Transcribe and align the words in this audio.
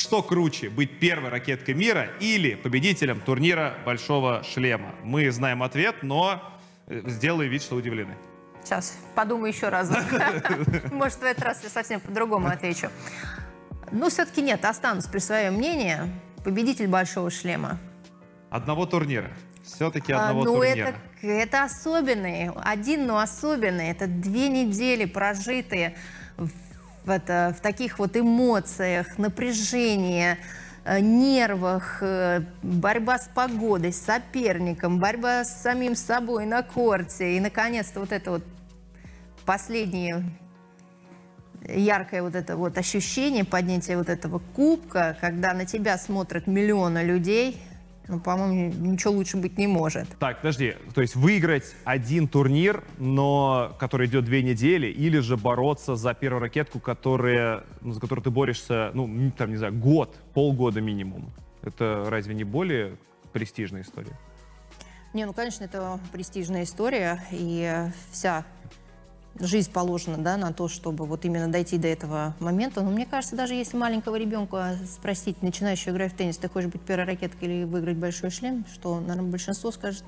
Что 0.00 0.22
круче, 0.22 0.70
быть 0.70 0.98
первой 0.98 1.28
ракеткой 1.28 1.74
мира 1.74 2.08
или 2.20 2.54
победителем 2.54 3.20
турнира 3.20 3.74
Большого 3.84 4.42
Шлема? 4.42 4.94
Мы 5.04 5.30
знаем 5.30 5.62
ответ, 5.62 5.96
но 6.00 6.42
э, 6.86 7.02
сделай 7.04 7.48
вид, 7.48 7.62
что 7.62 7.76
удивлены. 7.76 8.16
Сейчас 8.64 8.96
подумаю 9.14 9.52
еще 9.52 9.68
раз. 9.68 9.90
Может, 10.90 11.18
в 11.18 11.24
этот 11.24 11.44
раз 11.44 11.62
я 11.62 11.68
совсем 11.68 12.00
по-другому 12.00 12.48
отвечу. 12.48 12.88
Ну, 13.92 14.08
все-таки 14.08 14.40
нет, 14.40 14.64
останусь 14.64 15.04
при 15.04 15.18
своем 15.18 15.56
мнении. 15.56 15.98
Победитель 16.44 16.88
Большого 16.88 17.30
Шлема. 17.30 17.78
Одного 18.48 18.86
турнира. 18.86 19.30
Все-таки 19.62 20.14
А, 20.14 20.28
одного 20.30 20.44
ну, 20.44 20.54
турнира. 20.54 20.94
это, 21.20 21.26
это 21.26 21.64
особенный. 21.64 22.48
Один, 22.64 23.06
но 23.06 23.18
особенный. 23.18 23.90
Это 23.90 24.06
две 24.06 24.48
недели 24.48 25.04
прожитые 25.04 25.94
в 26.38 26.48
это, 27.08 27.54
в 27.56 27.60
таких 27.60 27.98
вот 27.98 28.16
эмоциях, 28.16 29.18
напряжении, 29.18 30.36
э, 30.84 31.00
нервах, 31.00 31.98
э, 32.02 32.42
борьба 32.62 33.18
с 33.18 33.28
погодой, 33.28 33.92
с 33.92 34.00
соперником, 34.00 34.98
борьба 34.98 35.44
с 35.44 35.62
самим 35.62 35.94
собой 35.94 36.46
на 36.46 36.62
корте. 36.62 37.36
И, 37.36 37.40
наконец-то, 37.40 38.00
вот 38.00 38.12
это 38.12 38.30
вот 38.32 38.44
последнее 39.44 40.24
яркое 41.68 42.22
вот 42.22 42.34
это 42.34 42.56
вот 42.56 42.78
ощущение 42.78 43.44
поднятия 43.44 43.96
вот 43.96 44.08
этого 44.08 44.40
кубка, 44.54 45.16
когда 45.20 45.52
на 45.52 45.66
тебя 45.66 45.98
смотрят 45.98 46.46
миллионы 46.46 47.00
людей, 47.00 47.60
ну, 48.10 48.20
по-моему, 48.20 48.72
ничего 48.74 49.14
лучше 49.14 49.36
быть 49.36 49.56
не 49.56 49.66
может. 49.66 50.08
Так, 50.18 50.38
подожди, 50.38 50.74
то 50.94 51.00
есть 51.00 51.14
выиграть 51.14 51.74
один 51.84 52.26
турнир, 52.28 52.82
но 52.98 53.74
который 53.78 54.08
идет 54.08 54.24
две 54.24 54.42
недели, 54.42 54.88
или 54.88 55.20
же 55.20 55.36
бороться 55.36 55.96
за 55.96 56.12
первую 56.12 56.40
ракетку, 56.42 56.80
которая, 56.80 57.64
ну, 57.80 57.92
за 57.92 58.00
которую 58.00 58.24
ты 58.24 58.30
борешься, 58.30 58.90
ну, 58.94 59.30
там, 59.36 59.50
не 59.50 59.56
знаю, 59.56 59.74
год, 59.74 60.16
полгода 60.34 60.80
минимум. 60.80 61.32
Это 61.62 62.06
разве 62.08 62.34
не 62.34 62.44
более 62.44 62.96
престижная 63.32 63.82
история? 63.82 64.18
Не, 65.12 65.24
ну, 65.26 65.32
конечно, 65.32 65.64
это 65.64 66.00
престижная 66.12 66.64
история, 66.64 67.22
и 67.30 67.88
вся 68.10 68.44
жизнь 69.40 69.72
положена, 69.72 70.18
да, 70.18 70.36
на 70.36 70.52
то, 70.52 70.68
чтобы 70.68 71.06
вот 71.06 71.24
именно 71.24 71.50
дойти 71.50 71.78
до 71.78 71.88
этого 71.88 72.34
момента. 72.40 72.82
Но 72.82 72.90
мне 72.90 73.06
кажется, 73.06 73.36
даже 73.36 73.54
если 73.54 73.76
маленького 73.76 74.16
ребенка 74.16 74.76
спросить, 74.86 75.42
начинающего 75.42 75.92
играть 75.94 76.12
в 76.12 76.16
теннис, 76.16 76.36
ты 76.36 76.48
хочешь 76.48 76.70
быть 76.70 76.82
первой 76.82 77.04
ракеткой 77.06 77.48
или 77.48 77.64
выиграть 77.64 77.96
большой 77.96 78.30
шлем, 78.30 78.64
что, 78.72 79.00
наверное, 79.00 79.30
большинство 79.30 79.70
скажет 79.70 80.04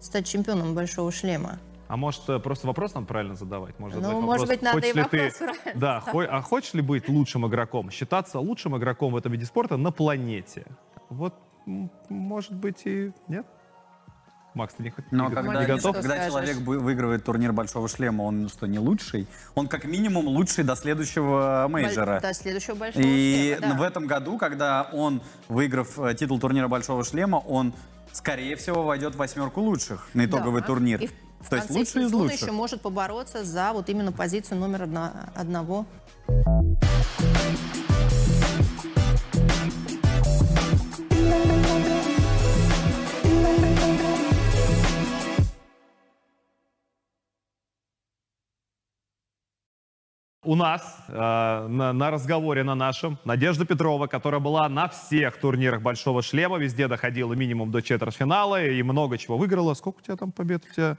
стать 0.00 0.26
чемпионом 0.26 0.74
большого 0.74 1.10
шлема. 1.10 1.58
А 1.88 1.96
может, 1.96 2.28
э, 2.28 2.38
просто 2.40 2.66
вопрос 2.66 2.94
нам 2.94 3.06
правильно 3.06 3.36
задавать? 3.36 3.78
Может, 3.78 4.02
Ну, 4.02 4.20
может 4.20 4.42
вопрос, 4.42 4.48
быть, 4.48 4.62
надо 4.62 4.78
и 4.86 4.92
ты- 4.92 5.02
вопрос 5.02 5.34
правильно 5.38 5.80
Да, 5.80 6.00
хо- 6.00 6.26
а 6.28 6.40
хочешь 6.42 6.74
ли 6.74 6.82
быть 6.82 7.08
лучшим 7.08 7.46
игроком? 7.46 7.90
Считаться 7.90 8.40
лучшим 8.40 8.76
игроком 8.76 9.12
в 9.12 9.16
этом 9.16 9.30
виде 9.32 9.44
спорта 9.46 9.76
на 9.76 9.92
планете? 9.92 10.66
Вот, 11.10 11.34
может 12.08 12.52
быть, 12.54 12.82
и 12.86 13.12
нет? 13.28 13.46
Макс, 14.56 14.72
ты 14.74 14.84
не, 14.84 14.92
Но 15.10 15.24
не 15.24 15.28
го- 15.28 15.34
когда, 15.34 15.52
не 15.60 15.64
Что 15.66 15.74
готов? 15.76 15.96
когда 15.96 16.14
скажешь? 16.14 16.32
человек 16.32 16.56
выигрывает 16.58 17.22
турнир 17.24 17.52
Большого 17.52 17.88
Шлема, 17.88 18.22
он 18.22 18.48
что, 18.48 18.66
не 18.66 18.78
лучший? 18.78 19.26
Он 19.54 19.68
как 19.68 19.84
минимум 19.84 20.26
лучший 20.28 20.64
до 20.64 20.74
следующего 20.76 21.66
мейджора. 21.68 22.20
До 22.20 22.32
следующего 22.32 22.74
большого 22.74 23.04
И 23.04 23.54
шлема, 23.58 23.74
да. 23.74 23.78
в 23.78 23.82
этом 23.82 24.06
году, 24.06 24.38
когда 24.38 24.88
он, 24.94 25.20
выиграв 25.48 25.98
э, 25.98 26.14
титул 26.14 26.40
турнира 26.40 26.68
Большого 26.68 27.04
Шлема, 27.04 27.36
он, 27.36 27.74
скорее 28.12 28.56
всего, 28.56 28.82
войдет 28.82 29.14
в 29.14 29.18
восьмерку 29.18 29.60
лучших 29.60 30.08
на 30.14 30.24
итоговый 30.24 30.62
Да. 30.62 30.66
турнир. 30.68 31.02
И 31.02 31.10
в- 31.40 31.48
То 31.50 31.56
есть 31.56 31.68
лучший 31.70 32.04
из 32.04 32.12
лучших. 32.14 32.40
еще 32.40 32.50
может 32.52 32.80
побороться 32.80 33.44
за 33.44 33.74
вот 33.74 33.90
именно 33.90 34.10
позицию 34.10 34.58
номер 34.58 34.84
одна- 34.84 35.28
одного. 35.34 35.84
У 50.46 50.54
нас 50.54 50.96
э, 51.08 51.66
на, 51.68 51.92
на 51.92 52.10
разговоре 52.12 52.62
на 52.62 52.76
нашем 52.76 53.18
Надежда 53.24 53.66
Петрова, 53.66 54.06
которая 54.06 54.40
была 54.40 54.68
на 54.68 54.86
всех 54.86 55.38
турнирах 55.40 55.82
Большого 55.82 56.22
Шлема, 56.22 56.56
везде 56.56 56.86
доходила 56.86 57.32
минимум 57.32 57.72
до 57.72 57.82
четвертьфинала 57.82 58.62
и 58.62 58.80
много 58.84 59.18
чего 59.18 59.38
выиграла. 59.38 59.74
Сколько 59.74 59.98
у 59.98 60.02
тебя 60.02 60.14
там 60.14 60.30
побед? 60.30 60.62
У 60.70 60.72
тебя 60.72 60.98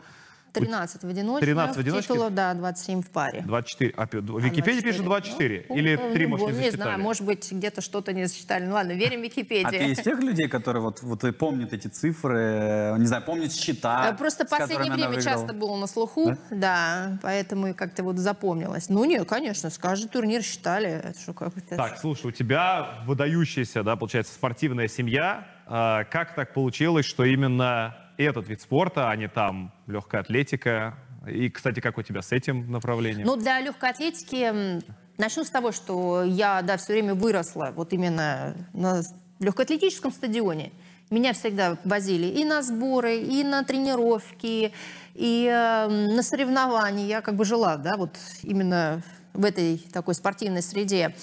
13 0.54 1.04
в 1.04 1.08
одиночке. 1.08 1.46
13 1.46 1.76
в 1.76 1.80
одиночке? 1.80 2.08
Титулов, 2.14 2.34
да, 2.34 2.54
27 2.54 3.02
в 3.02 3.10
паре. 3.12 3.42
24. 3.46 3.94
А, 3.98 4.06
пи- 4.08 4.18
в 4.20 4.40
Википедии 4.40 4.82
пишет 4.82 5.04
24. 5.04 5.66
Ну, 5.70 5.76
Или 5.76 5.96
ну, 5.96 6.14
3, 6.14 6.24
ну, 6.26 6.30
может, 6.38 6.58
не 6.58 6.64
Не 6.64 6.72
знаю, 6.72 7.00
может 7.00 7.24
быть, 7.24 7.52
где-то 7.52 7.82
что-то 7.82 8.14
не 8.14 8.26
засчитали. 8.26 8.66
Ну 8.66 8.74
ладно, 8.74 8.94
верим 8.94 9.22
Википедии. 9.22 9.66
А 9.66 9.70
ты 9.70 9.92
из 9.92 10.00
тех 10.00 10.20
людей, 10.20 10.48
которые 10.48 10.82
вот, 10.82 11.02
вот 11.02 11.24
и 11.24 11.32
помнят 11.32 11.74
эти 11.74 11.88
цифры, 11.88 12.96
не 12.98 13.06
знаю, 13.06 13.24
помнят 13.24 13.54
счета? 13.54 14.14
Просто 14.14 14.46
с 14.46 14.50
последнее 14.50 14.92
время 14.94 15.22
часто 15.22 15.54
было 15.54 15.76
на 15.78 15.88
слуху, 15.88 16.36
да, 16.50 17.18
поэтому 17.22 17.68
и 17.68 17.74
как-то 17.74 18.04
вот 18.04 18.18
запомнилось. 18.18 18.90
Ну 18.90 19.04
нет, 19.06 19.28
конечно, 19.28 19.70
с 19.70 19.78
каждый 19.78 20.08
турнир 20.10 20.42
считали. 20.44 20.90
Это 20.90 21.20
что, 21.20 21.34
как 21.34 21.58
это- 21.58 21.76
Так, 21.76 21.98
слушай, 22.00 22.28
у 22.28 22.32
тебя 22.32 23.04
выдающаяся, 23.06 23.84
да, 23.84 23.96
получается, 23.96 24.34
спортивная 24.34 24.88
семья. 24.88 25.48
А, 25.66 26.06
Как 26.06 26.34
так 26.36 26.54
получилось, 26.54 27.06
что 27.06 27.24
именно 27.26 27.96
этот 28.26 28.48
вид 28.48 28.62
спорта, 28.62 29.10
а 29.10 29.16
не 29.16 29.28
там 29.28 29.74
легкая 29.88 30.22
атлетика? 30.22 30.98
И, 31.28 31.50
кстати, 31.50 31.80
как 31.80 31.98
у 31.98 32.02
тебя 32.02 32.22
с 32.22 32.32
этим 32.32 32.72
направлением? 32.72 33.28
Ну, 33.28 33.36
для 33.36 33.60
легкой 33.60 33.90
атлетики 33.90 34.82
начну 35.18 35.44
с 35.44 35.50
того, 35.50 35.72
что 35.72 36.24
я, 36.24 36.62
да, 36.62 36.78
все 36.78 36.94
время 36.94 37.14
выросла 37.14 37.72
вот 37.76 37.94
именно 37.94 38.56
на 38.74 39.02
легкоатлетическом 39.40 40.12
стадионе. 40.12 40.72
Меня 41.10 41.34
всегда 41.34 41.78
возили 41.86 42.28
и 42.28 42.44
на 42.44 42.62
сборы, 42.62 43.18
и 43.18 43.44
на 43.44 43.64
тренировки, 43.64 44.74
и 45.14 45.46
э, 45.50 45.88
на 45.88 46.22
соревнования. 46.22 47.06
Я 47.06 47.22
как 47.22 47.36
бы 47.36 47.46
жила, 47.46 47.78
да, 47.78 47.96
вот 47.96 48.18
именно 48.44 49.02
в 49.34 49.46
этой 49.46 49.78
такой 49.78 50.16
спортивной 50.16 50.62
среде. 50.62 51.16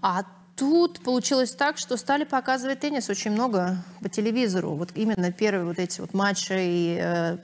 А 0.00 0.22
тут 0.60 1.00
получилось 1.00 1.52
так, 1.52 1.78
что 1.78 1.96
стали 1.96 2.24
показывать 2.24 2.80
теннис 2.80 3.08
очень 3.08 3.30
много 3.30 3.78
по 4.02 4.10
телевизору. 4.10 4.72
Вот 4.74 4.90
именно 4.94 5.32
первые 5.32 5.64
вот 5.64 5.78
эти 5.78 6.02
вот 6.02 6.12
матчи 6.12 6.52
и 6.52 6.98
э, 7.02 7.38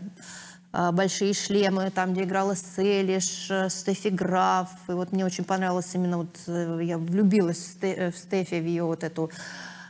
а, 0.71 0.93
большие 0.93 1.33
шлемы, 1.33 1.91
там, 1.91 2.13
где 2.13 2.25
играла 2.25 2.55
Селиш, 2.55 3.51
э, 3.51 3.71
Стефи 3.71 4.09
Граф. 4.09 4.69
И 4.89 4.93
вот 4.93 5.13
мне 5.13 5.25
очень 5.25 5.45
понравилось 5.45 5.89
именно 5.95 6.19
вот, 6.19 6.37
э, 6.47 6.81
я 6.83 6.99
влюбилась 6.99 7.57
в, 7.57 7.79
Сте- 7.79 7.95
э, 7.95 8.11
в 8.13 8.19
Стефи, 8.19 8.61
в 8.61 8.67
ее 8.67 8.85
вот 8.85 9.03
эту 9.03 9.31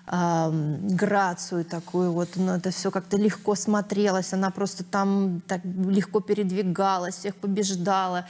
ам, 0.06 0.87
грацию 0.87 1.64
такую 1.64 2.12
вот, 2.12 2.28
ну, 2.37 2.53
это 2.53 2.70
все 2.70 2.93
как-то 2.93 3.16
легко 3.16 3.56
смотрелось, 3.56 4.32
она 4.32 4.50
просто 4.50 4.84
там 4.84 5.43
так 5.48 5.62
легко 5.64 6.20
передвигалась, 6.20 7.16
всех 7.16 7.34
побеждала. 7.34 8.26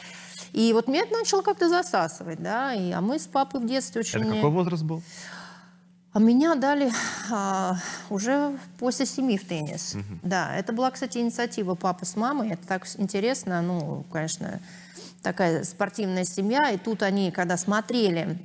И 0.57 0.73
вот 0.73 0.89
меня 0.89 1.03
это 1.03 1.13
начало 1.13 1.43
как-то 1.43 1.69
засасывать, 1.69 2.43
да, 2.43 2.73
и, 2.73 2.91
а 2.91 3.03
мы 3.03 3.19
с 3.19 3.27
папой 3.27 3.61
в 3.61 3.67
детстве 3.67 4.01
очень... 4.01 4.23
Это 4.23 4.37
какой 4.37 4.51
возраст 4.51 4.83
был? 4.83 5.03
А 6.15 6.19
меня 6.19 6.55
дали 6.55 6.91
а, 7.31 7.77
уже 8.09 8.59
после 8.79 9.05
семи 9.05 9.37
в 9.37 9.47
теннис. 9.47 9.95
Да, 10.23 10.57
это 10.57 10.73
была, 10.73 10.91
кстати, 10.91 11.19
инициатива 11.19 11.75
папы 11.75 12.07
с 12.07 12.17
мамой. 12.17 12.53
Это 12.53 12.67
так 12.67 12.87
интересно. 12.97 13.61
Ну, 13.61 14.07
конечно, 14.11 14.61
такая 15.21 15.63
спортивная 15.65 16.25
семья. 16.25 16.71
И 16.71 16.79
тут 16.79 17.03
они, 17.03 17.31
когда 17.31 17.59
смотрели 17.59 18.39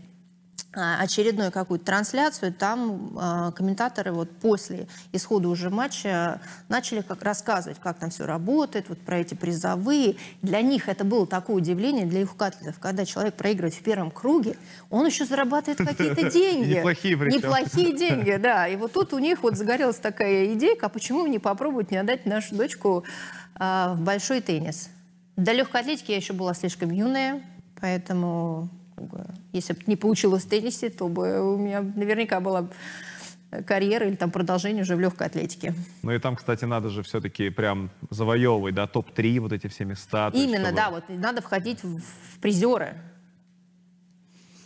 очередную 0.74 1.52
какую-то 1.52 1.86
трансляцию, 1.86 2.54
там 2.54 3.12
а, 3.18 3.52
комментаторы 3.52 4.14
вот 4.14 4.30
после 4.32 4.88
исхода 5.12 5.50
уже 5.50 5.70
матча 5.70 6.40
начали 6.70 7.02
как 7.02 7.24
рассказывать, 7.24 7.78
как 7.80 8.00
там 8.00 8.10
все 8.10 8.26
работает, 8.26 8.88
вот 8.88 9.00
про 9.00 9.20
эти 9.20 9.34
призовые. 9.34 10.16
Для 10.42 10.62
них 10.62 10.88
это 10.88 11.04
было 11.04 11.28
такое 11.28 11.58
удивление, 11.58 12.06
для 12.06 12.22
их 12.22 12.30
атлетов, 12.38 12.80
когда 12.80 13.06
человек 13.06 13.36
проигрывает 13.36 13.74
в 13.74 13.84
первом 13.84 14.12
круге, 14.12 14.56
он 14.90 15.06
еще 15.06 15.26
зарабатывает 15.26 15.78
какие-то 15.78 16.30
деньги. 16.32 16.76
Неплохие 16.76 17.18
причем. 17.18 17.38
Неплохие 17.38 17.98
деньги, 17.98 18.38
да. 18.38 18.68
И 18.68 18.78
вот 18.78 18.94
тут 18.94 19.14
у 19.14 19.20
них 19.20 19.44
вот 19.44 19.58
загорелась 19.58 19.98
такая 19.98 20.54
идейка, 20.54 20.86
а 20.86 20.90
почему 20.90 21.28
не 21.28 21.40
попробовать 21.40 21.92
не 21.92 21.98
отдать 21.98 22.26
нашу 22.26 22.56
дочку 22.56 23.04
а, 23.56 23.94
в 23.94 24.02
большой 24.02 24.40
теннис? 24.40 24.90
До 25.36 25.52
легкой 25.52 25.82
атлетики 25.82 26.12
я 26.12 26.18
еще 26.18 26.32
была 26.32 26.54
слишком 26.54 26.92
юная, 26.92 27.42
поэтому 27.80 28.70
бы, 29.02 29.26
если 29.54 29.74
бы 29.74 29.80
не 29.88 29.96
получилось 29.96 30.44
в 30.46 30.50
теннисе, 30.50 30.90
то 30.90 31.08
бы 31.08 31.54
у 31.56 31.58
меня 31.58 31.82
наверняка 31.82 32.40
была 32.40 32.70
карьера 33.66 34.08
или 34.08 34.16
там 34.16 34.32
продолжение 34.32 34.84
уже 34.84 34.96
в 34.96 35.00
легкой 35.00 35.28
атлетике. 35.28 35.74
Ну 36.04 36.12
и 36.12 36.20
там, 36.20 36.36
кстати, 36.36 36.64
надо 36.66 36.90
же 36.90 37.04
все-таки 37.04 37.50
прям 37.50 37.90
завоевывать, 38.10 38.76
да, 38.76 38.88
топ-3, 38.88 39.40
вот 39.42 39.52
эти 39.52 39.68
все 39.68 39.84
места. 39.86 40.32
Именно, 40.34 40.68
чтобы- 40.68 40.76
да, 40.76 40.90
вот 40.92 41.04
надо 41.10 41.42
входить 41.42 41.84
в, 41.84 42.00
в 42.00 42.40
призеры. 42.40 42.96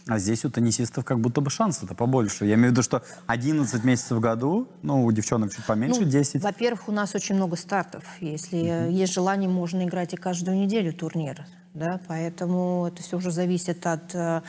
А 0.08 0.20
здесь 0.20 0.46
у 0.46 0.52
теннисистов 0.52 1.04
как 1.04 1.20
будто 1.20 1.42
бы 1.42 1.50
шансы-то 1.50 1.96
побольше. 1.96 2.46
Я 2.46 2.54
имею 2.54 2.68
в 2.68 2.72
виду, 2.74 2.84
что 2.84 3.02
11 3.26 3.84
месяцев 3.84 4.18
в 4.18 4.20
году, 4.20 4.70
ну, 4.84 5.04
у 5.04 5.12
девчонок 5.12 5.52
чуть 5.52 5.66
поменьше, 5.66 6.02
Ну, 6.02 6.08
10. 6.08 6.44
Во-первых, 6.44 6.88
у 6.88 6.92
нас 6.92 7.16
очень 7.16 7.34
много 7.34 7.56
стартов. 7.56 8.04
Если 8.22 8.60
э, 8.88 8.92
есть 8.92 9.14
желание, 9.14 9.50
можно 9.50 9.84
играть 9.84 10.14
и 10.14 10.18
каждую 10.18 10.58
неделю 10.58 10.94
турнир. 10.94 11.48
Да? 11.76 12.00
Поэтому 12.08 12.88
это 12.88 13.04
все 13.04 13.18
уже 13.18 13.32
зависит 13.32 13.86
от 13.86 14.16
э, 14.16 14.42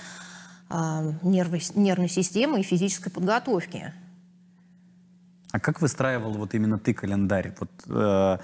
а, 0.68 1.02
нервной, 1.22 1.62
нервной 1.74 2.08
системы 2.08 2.60
и 2.60 2.62
физической 2.62 3.10
подготовки. 3.10 3.92
А 5.52 5.60
как 5.60 5.80
выстраивал 5.80 6.32
вот 6.32 6.54
именно 6.54 6.78
ты 6.78 6.92
календарь? 6.92 7.54
Вот, 7.60 7.70
э, 7.88 8.38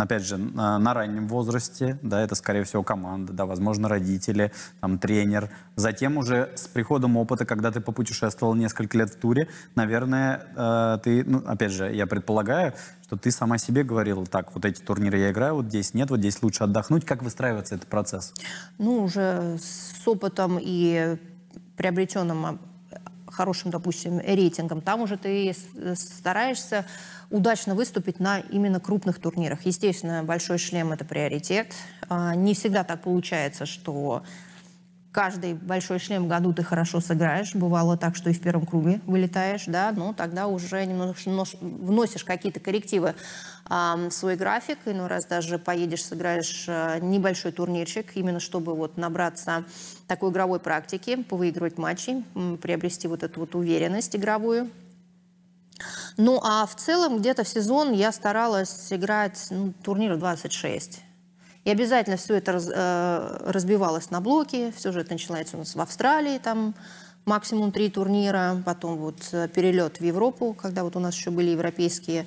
опять 0.00 0.22
же, 0.22 0.36
на, 0.36 0.78
на 0.78 0.94
раннем 0.94 1.26
возрасте, 1.26 1.98
да, 2.02 2.20
это, 2.20 2.34
скорее 2.36 2.62
всего, 2.62 2.82
команда, 2.82 3.32
да, 3.32 3.44
возможно, 3.44 3.88
родители, 3.88 4.52
там, 4.80 4.98
тренер. 4.98 5.50
Затем 5.74 6.16
уже 6.16 6.52
с 6.54 6.68
приходом 6.68 7.16
опыта, 7.16 7.44
когда 7.44 7.72
ты 7.72 7.80
попутешествовал 7.80 8.54
несколько 8.54 8.96
лет 8.96 9.10
в 9.10 9.16
туре, 9.16 9.48
наверное, 9.74 10.46
э, 10.56 10.98
ты, 11.02 11.24
ну, 11.24 11.42
опять 11.44 11.72
же, 11.72 11.92
я 11.92 12.06
предполагаю, 12.06 12.72
что 13.02 13.16
ты 13.16 13.30
сама 13.30 13.58
себе 13.58 13.82
говорила, 13.82 14.24
так, 14.24 14.54
вот 14.54 14.64
эти 14.64 14.80
турниры 14.80 15.18
я 15.18 15.32
играю, 15.32 15.56
вот 15.56 15.66
здесь 15.66 15.92
нет, 15.92 16.10
вот 16.10 16.20
здесь 16.20 16.40
лучше 16.42 16.64
отдохнуть. 16.64 17.04
Как 17.04 17.22
выстраивается 17.22 17.74
этот 17.74 17.88
процесс? 17.88 18.32
Ну, 18.78 19.02
уже 19.02 19.58
с 19.60 20.06
опытом 20.06 20.58
и 20.60 21.18
приобретенным 21.76 22.60
хорошим, 23.34 23.70
допустим, 23.70 24.18
рейтингом, 24.20 24.80
там 24.80 25.02
уже 25.02 25.16
ты 25.16 25.54
стараешься 25.94 26.84
удачно 27.30 27.74
выступить 27.74 28.20
на 28.20 28.38
именно 28.38 28.80
крупных 28.80 29.18
турнирах. 29.18 29.66
Естественно, 29.66 30.22
большой 30.22 30.58
шлем– 30.58 30.92
это 30.92 31.04
приоритет. 31.04 31.72
А, 32.08 32.34
не 32.34 32.54
всегда 32.54 32.84
так 32.84 33.02
получается, 33.02 33.66
что 33.66 34.22
каждый 35.10 35.54
большой 35.54 35.98
шлем 35.98 36.28
году 36.28 36.52
ты 36.52 36.62
хорошо 36.62 37.00
сыграешь. 37.00 37.54
Бывало 37.54 37.96
так, 37.96 38.16
что 38.16 38.30
и 38.30 38.32
в 38.32 38.40
первом 38.40 38.66
круге 38.66 39.00
вылетаешь, 39.06 39.64
да, 39.66 39.92
но 39.92 40.12
тогда 40.12 40.48
уже 40.48 40.84
немножко 40.84 41.56
вносишь 41.60 42.24
какие-то 42.24 42.60
коррективы 42.60 43.14
в 43.68 44.10
свой 44.10 44.36
график. 44.36 44.78
Иной 44.86 45.06
раз 45.06 45.26
даже 45.26 45.58
поедешь, 45.58 46.04
сыграешь 46.04 46.66
а, 46.68 46.98
небольшой 47.00 47.52
турнирчик, 47.52 48.12
именно 48.16 48.40
чтобы 48.40 48.74
вот 48.74 48.96
набраться 48.96 49.64
такой 50.06 50.30
игровой 50.30 50.60
практики, 50.60 51.22
повыигрывать 51.22 51.78
матчи, 51.78 52.24
приобрести 52.60 53.08
вот 53.08 53.22
эту 53.22 53.40
вот 53.40 53.54
уверенность 53.54 54.14
игровую. 54.16 54.70
Ну, 56.16 56.40
а 56.42 56.66
в 56.66 56.76
целом 56.76 57.18
где-то 57.18 57.44
в 57.44 57.48
сезон 57.48 57.92
я 57.92 58.12
старалась 58.12 58.92
играть 58.92 59.46
ну, 59.50 59.72
турниров 59.82 60.18
26. 60.18 61.00
И 61.64 61.70
обязательно 61.70 62.16
все 62.16 62.34
это 62.34 62.52
раз, 62.52 62.70
э, 62.72 63.38
разбивалось 63.46 64.10
на 64.10 64.20
блоки. 64.20 64.72
Все 64.76 64.92
же 64.92 65.00
это 65.00 65.12
начинается 65.12 65.56
у 65.56 65.60
нас 65.60 65.74
в 65.74 65.80
Австралии, 65.80 66.38
там 66.38 66.74
максимум 67.24 67.72
три 67.72 67.88
турнира, 67.90 68.62
потом 68.64 68.98
вот 68.98 69.28
э, 69.32 69.48
перелет 69.48 69.98
в 69.98 70.04
Европу, 70.04 70.54
когда 70.54 70.84
вот 70.84 70.96
у 70.96 71.00
нас 71.00 71.14
еще 71.14 71.30
были 71.30 71.50
европейские 71.50 72.26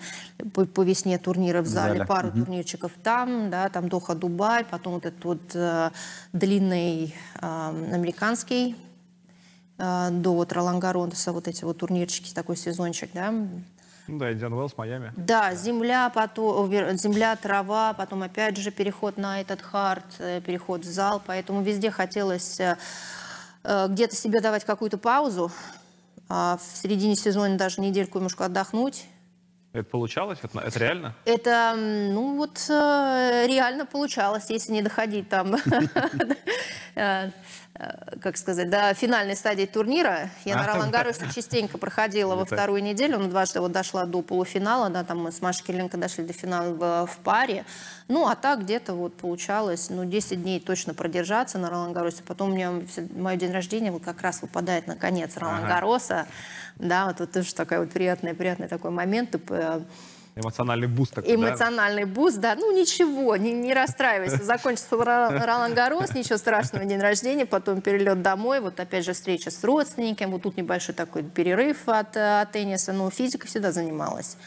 по, 0.53 0.65
по 0.65 0.81
весне 0.81 1.17
турниры 1.17 1.61
в 1.61 1.67
зале, 1.67 1.93
в 1.93 1.97
зале. 1.97 2.07
пару 2.07 2.29
угу. 2.29 2.39
турнирчиков 2.39 2.91
там, 3.03 3.49
да, 3.49 3.69
там 3.69 3.89
Доха, 3.89 4.15
Дубай, 4.15 4.65
потом 4.65 4.93
вот 4.93 5.05
этот 5.05 5.23
вот 5.23 5.41
э, 5.53 5.91
длинный 6.33 7.15
э, 7.35 7.91
американский 7.93 8.75
э, 9.77 10.09
до 10.11 10.33
вот 10.33 10.51
Ролан 10.51 10.79
Гаронса, 10.79 11.31
вот 11.31 11.47
эти 11.47 11.63
вот 11.63 11.77
турнирчики, 11.77 12.33
такой 12.33 12.57
сезончик, 12.57 13.11
да, 13.13 13.31
ну 14.09 14.19
да, 14.19 14.31
Индиан 14.31 14.53
Уэллс, 14.53 14.77
Майами. 14.77 15.11
Да, 15.17 15.53
земля, 15.53 16.09
потом, 16.09 16.71
земля, 16.71 17.35
трава, 17.35 17.91
потом 17.91 18.23
опять 18.23 18.55
же 18.55 18.71
переход 18.71 19.17
на 19.17 19.41
этот 19.41 19.61
хард, 19.61 20.05
э, 20.19 20.39
переход 20.39 20.85
в 20.85 20.89
зал, 20.89 21.21
поэтому 21.23 21.61
везде 21.61 21.91
хотелось 21.91 22.57
где-то 23.67 24.15
себе 24.15 24.39
давать 24.39 24.63
какую-то 24.63 24.97
паузу, 24.97 25.51
а 26.29 26.57
в 26.57 26.77
середине 26.77 27.15
сезона 27.15 27.57
даже 27.57 27.81
недельку 27.81 28.17
немножко 28.17 28.45
отдохнуть. 28.45 29.05
Это 29.73 29.89
получалось? 29.89 30.39
Это, 30.41 30.59
это 30.59 30.79
реально? 30.79 31.15
Это, 31.25 31.75
ну 31.77 32.37
вот, 32.37 32.65
реально 32.69 33.85
получалось, 33.85 34.49
если 34.49 34.71
не 34.71 34.81
доходить 34.81 35.29
там 35.29 35.55
Э, 36.97 37.29
как 38.21 38.37
сказать, 38.37 38.69
до 38.69 38.93
финальной 38.93 39.35
стадии 39.35 39.65
турнира. 39.65 40.29
Я 40.45 40.55
на 40.55 40.65
Ролан 40.65 40.89
Гарросе 40.89 41.27
частенько 41.33 41.77
проходила 41.77 42.35
во 42.35 42.45
вторую 42.45 42.81
неделю, 42.81 43.19
но 43.19 43.27
дважды 43.27 43.59
вот 43.59 43.71
дошла 43.71 44.05
до 44.05 44.21
полуфинала, 44.21 44.89
да, 44.89 45.03
там 45.03 45.23
мы 45.23 45.31
с 45.31 45.41
Машей 45.41 45.65
Кириленко 45.65 45.97
дошли 45.97 46.23
до 46.23 46.33
финала 46.33 46.73
в, 46.73 47.11
в 47.11 47.17
паре. 47.19 47.65
Ну, 48.07 48.27
а 48.27 48.35
так 48.35 48.63
где-то 48.63 48.93
вот 48.93 49.15
получалось, 49.17 49.89
ну, 49.89 50.05
10 50.05 50.41
дней 50.41 50.59
точно 50.59 50.93
продержаться 50.93 51.57
на 51.57 51.69
Ролан 51.69 51.93
Гарросе. 51.93 52.23
Потом 52.25 52.51
у 52.51 52.53
меня 52.53 52.71
мой 53.15 53.37
день 53.37 53.51
рождения 53.51 53.91
вот 53.91 54.03
как 54.03 54.21
раз 54.21 54.41
выпадает 54.41 54.87
на 54.87 54.95
конец 54.95 55.37
Ролан 55.37 55.67
Гарроса. 55.67 56.27
Да, 56.77 57.07
вот, 57.07 57.19
вот 57.19 57.31
тоже 57.31 57.53
такой 57.53 57.79
вот 57.79 57.91
приятный, 57.91 58.33
приятный 58.33 58.67
такой 58.67 58.91
момент. 58.91 59.35
Э, 59.49 59.81
Эмоциональный 60.39 60.87
буст 60.87 61.15
такой, 61.15 61.33
Эмоциональный 61.33 62.05
да? 62.05 62.11
буст, 62.11 62.37
да. 62.39 62.55
Ну, 62.55 62.71
ничего, 62.71 63.35
не, 63.37 63.51
не 63.51 63.73
расстраивайся. 63.73 64.43
Закончится 64.43 64.95
Ролан 64.95 65.73
Гаррос, 65.73 66.13
ничего 66.13 66.37
страшного, 66.37 66.85
день 66.85 66.99
рождения, 66.99 67.45
потом 67.45 67.81
перелет 67.81 68.21
домой, 68.21 68.59
вот 68.59 68.79
опять 68.79 69.05
же 69.05 69.13
встреча 69.13 69.49
с 69.49 69.63
родственниками, 69.63 70.31
вот 70.31 70.43
тут 70.43 70.57
небольшой 70.57 70.93
такой 70.93 71.23
перерыв 71.23 71.87
от, 71.87 72.15
от 72.15 72.51
тенниса, 72.51 72.93
но 72.93 73.09
физика 73.09 73.47
всегда 73.47 73.71
занималась. 73.71 74.37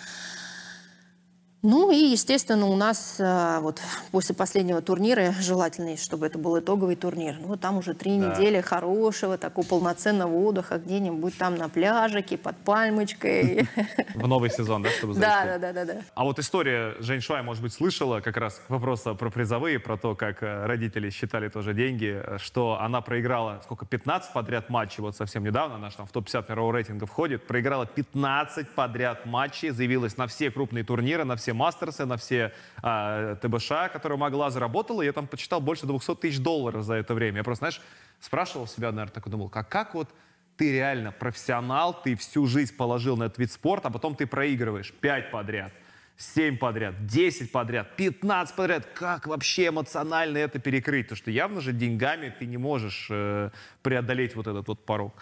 Ну 1.63 1.91
и, 1.91 1.97
естественно, 1.97 2.67
у 2.67 2.77
нас 2.77 3.17
а, 3.21 3.61
вот 3.61 3.83
после 4.13 4.35
последнего 4.35 4.81
турнира, 4.81 5.33
желательно, 5.41 5.95
чтобы 5.99 6.27
это 6.27 6.39
был 6.39 6.59
итоговый 6.59 6.97
турнир, 6.97 7.37
ну 7.39 7.57
там 7.57 7.77
уже 7.77 7.93
три 7.93 8.19
да. 8.19 8.31
недели 8.31 8.63
хорошего, 8.63 9.37
такого 9.37 9.67
полноценного 9.67 10.33
отдыха 10.33 10.79
где-нибудь 10.79 11.37
там 11.37 11.57
на 11.57 11.69
пляжике, 11.69 12.39
под 12.39 12.57
пальмочкой. 12.57 13.69
В 14.15 14.27
новый 14.27 14.49
сезон, 14.51 14.83
да, 14.83 14.91
чтобы? 14.91 15.15
Да, 15.21 15.59
да, 15.59 15.73
да, 15.73 15.85
да. 15.85 15.97
А 16.15 16.25
вот 16.25 16.39
история 16.39 16.95
Жень 17.01 17.21
Шуай, 17.21 17.43
может 17.43 17.63
быть, 17.63 17.75
слышала 17.75 18.21
как 18.21 18.39
раз 18.39 18.63
вопрос 18.69 19.03
про 19.03 19.31
призовые, 19.31 19.79
про 19.79 19.99
то, 19.99 20.15
как 20.15 20.43
э, 20.43 20.65
родители 20.65 21.11
считали 21.11 21.49
тоже 21.49 21.75
деньги, 21.75 22.23
что 22.39 22.79
она 22.81 23.03
проиграла, 23.03 23.61
сколько, 23.65 23.85
15 23.85 24.33
подряд 24.33 24.71
матчей, 24.71 25.03
вот 25.03 25.15
совсем 25.15 25.45
недавно, 25.45 25.77
она 25.77 25.91
же 25.91 25.97
там 25.97 26.07
в 26.07 26.13
топ-50 26.13 26.47
мирового 26.49 26.73
рейтинга 26.73 27.05
входит, 27.05 27.47
проиграла 27.47 27.85
15 27.85 28.71
подряд 28.71 29.27
матчей, 29.27 29.71
заявилась 29.71 30.17
на 30.17 30.27
все 30.27 30.51
крупные 30.51 30.85
турниры, 30.85 31.25
на 31.25 31.37
все 31.37 31.50
все 31.51 31.55
мастерсы, 31.55 32.07
на 32.07 32.17
все 32.17 32.53
а, 32.83 33.35
ТБШ, 33.37 33.93
которые 33.93 34.19
могла, 34.19 34.51
заработала. 34.51 35.03
Я 35.03 35.13
там 35.13 35.27
почитал 35.27 35.61
больше 35.61 35.87
200 35.87 36.15
тысяч 36.17 36.39
долларов 36.39 36.85
за 36.85 36.95
это 36.95 37.13
время. 37.15 37.39
Я 37.39 37.45
просто, 37.45 37.63
знаешь, 37.63 37.81
спрашивал 38.21 38.67
себя, 38.69 38.93
наверное, 38.93 39.13
так 39.13 39.27
и 39.27 39.31
думал, 39.31 39.49
как, 39.49 39.69
как 39.69 39.95
вот 39.95 40.09
ты 40.57 40.73
реально 40.73 41.11
профессионал, 41.11 42.01
ты 42.03 42.15
всю 42.15 42.47
жизнь 42.47 42.77
положил 42.77 43.17
на 43.17 43.25
этот 43.25 43.39
вид 43.39 43.51
спорта, 43.51 43.89
а 43.89 43.91
потом 43.91 44.15
ты 44.15 44.27
проигрываешь 44.27 44.93
5 44.93 45.31
подряд. 45.31 45.73
7 46.17 46.59
подряд, 46.59 47.07
10 47.07 47.51
подряд, 47.51 47.97
15 47.97 48.55
подряд. 48.55 48.87
Как 48.95 49.27
вообще 49.27 49.69
эмоционально 49.69 50.39
это 50.39 50.59
перекрыть? 50.59 51.07
Потому 51.07 51.17
что 51.17 51.31
явно 51.31 51.61
же 51.61 51.73
деньгами 51.73 52.33
ты 52.39 52.47
не 52.47 52.59
можешь 52.59 53.09
э, 53.11 53.51
преодолеть 53.83 54.37
вот 54.37 54.47
этот 54.47 54.69
вот 54.69 54.85
порог. 54.85 55.15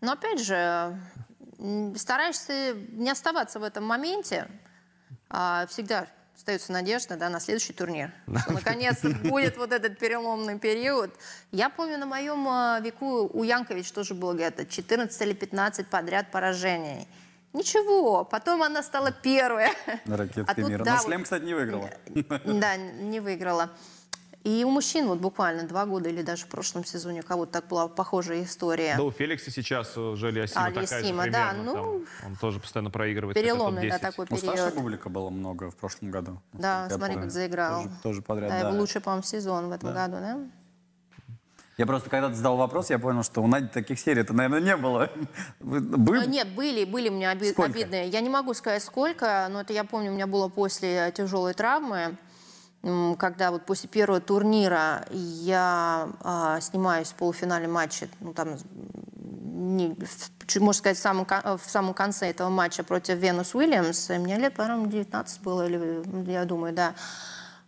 Но 0.00 0.12
опять 0.12 0.44
же, 0.44 0.98
стараешься 1.96 2.74
не 2.92 3.10
оставаться 3.10 3.60
в 3.60 3.62
этом 3.62 3.84
моменте, 3.84 4.48
а, 5.32 5.66
всегда 5.66 6.06
остается 6.36 6.72
надежда 6.72 7.16
да, 7.16 7.28
на 7.28 7.40
следующий 7.40 7.72
турнир. 7.72 8.12
Что 8.42 8.52
наконец-то 8.52 9.08
будет 9.08 9.56
вот 9.56 9.72
этот 9.72 9.98
переломный 9.98 10.58
период. 10.58 11.10
Я 11.50 11.70
помню, 11.70 11.98
на 11.98 12.06
моем 12.06 12.46
а, 12.46 12.78
веку 12.80 13.28
у 13.32 13.42
Янкович 13.42 13.90
тоже 13.92 14.14
было 14.14 14.34
где-то 14.34 14.66
14 14.66 15.20
или 15.22 15.32
15 15.32 15.88
подряд 15.88 16.30
поражений. 16.30 17.08
Ничего, 17.52 18.24
потом 18.24 18.62
она 18.62 18.82
стала 18.82 19.12
первая. 19.12 19.72
Ракетки 20.06 20.44
а 20.46 20.54
тут, 20.54 20.68
мира. 20.68 20.84
Да, 20.84 20.96
Но 20.96 21.02
шлем, 21.02 21.22
кстати, 21.22 21.44
не 21.44 21.54
выиграла. 21.54 21.90
Да, 22.44 22.76
не 22.76 23.20
выиграла. 23.20 23.70
И 24.44 24.64
у 24.64 24.70
мужчин 24.70 25.06
вот 25.06 25.20
буквально 25.20 25.62
два 25.64 25.86
года 25.86 26.08
или 26.08 26.22
даже 26.22 26.46
в 26.46 26.48
прошлом 26.48 26.84
сезоне 26.84 27.20
у 27.20 27.22
кого-то 27.22 27.52
так 27.52 27.68
была 27.68 27.86
похожая 27.86 28.42
история. 28.42 28.96
Да, 28.96 29.04
у 29.04 29.12
Феликса 29.12 29.52
сейчас 29.52 29.96
уже 29.96 30.28
Алиасима 30.28 30.66
а, 30.66 30.72
такая 30.72 30.86
же 30.86 31.06
примерно. 31.06 31.32
Да, 31.32 31.52
ну, 31.52 31.72
там, 31.72 31.86
он 32.26 32.36
тоже 32.40 32.58
постоянно 32.58 32.90
проигрывает. 32.90 33.36
Переломный, 33.36 33.88
да, 33.88 33.98
такой 34.00 34.26
период. 34.26 34.44
Ну, 34.44 34.56
Саша 34.56 34.74
Бублика 34.74 35.08
было 35.08 35.30
много 35.30 35.70
в 35.70 35.76
прошлом 35.76 36.10
году. 36.10 36.40
Да, 36.52 36.88
смотри, 36.88 37.14
помню. 37.14 37.22
как 37.22 37.30
заиграл. 37.30 37.82
Тоже, 37.84 37.96
тоже 38.02 38.22
подряд, 38.22 38.50
да. 38.50 38.60
да. 38.62 38.68
Его 38.68 38.80
лучший, 38.80 39.00
по-моему, 39.00 39.22
сезон 39.22 39.68
в 39.68 39.72
этом 39.72 39.94
да. 39.94 40.08
году, 40.08 40.16
да? 40.20 40.38
Я 41.78 41.86
просто 41.86 42.10
когда-то 42.10 42.34
задал 42.34 42.56
вопрос, 42.56 42.90
я 42.90 42.98
понял, 42.98 43.22
что 43.22 43.42
у 43.42 43.46
Нади 43.46 43.68
таких 43.68 43.98
серий-то, 43.98 44.32
наверное, 44.32 44.60
не 44.60 44.76
было. 44.76 45.08
Были? 45.60 46.26
Нет, 46.26 46.48
были, 46.48 46.84
были 46.84 47.08
у 47.08 47.12
меня 47.12 47.32
оби- 47.32 47.54
обидные. 47.56 48.08
Я 48.08 48.20
не 48.20 48.28
могу 48.28 48.54
сказать 48.54 48.82
сколько, 48.82 49.46
но 49.50 49.60
это 49.60 49.72
я 49.72 49.84
помню, 49.84 50.10
у 50.10 50.14
меня 50.14 50.26
было 50.26 50.48
после 50.48 51.12
тяжелой 51.16 51.54
травмы 51.54 52.16
когда 52.82 53.52
вот 53.52 53.64
после 53.64 53.88
первого 53.88 54.20
турнира 54.20 55.06
я 55.10 56.08
а, 56.20 56.60
снимаюсь 56.60 57.08
в 57.08 57.14
полуфинале 57.14 57.68
матча, 57.68 58.08
ну 58.18 58.34
там, 58.34 58.56
не, 59.14 59.96
можно 60.56 60.72
сказать, 60.72 60.98
в 60.98 61.00
самом, 61.00 61.26
в 61.26 61.70
самом 61.70 61.94
конце 61.94 62.30
этого 62.30 62.48
матча 62.48 62.82
против 62.82 63.18
Венус 63.18 63.54
Уильямс, 63.54 64.08
мне 64.08 64.36
лет, 64.36 64.54
по-моему, 64.54 64.86
19 64.86 65.42
было, 65.42 65.66
или, 65.68 66.30
я 66.30 66.44
думаю, 66.44 66.74
да, 66.74 66.94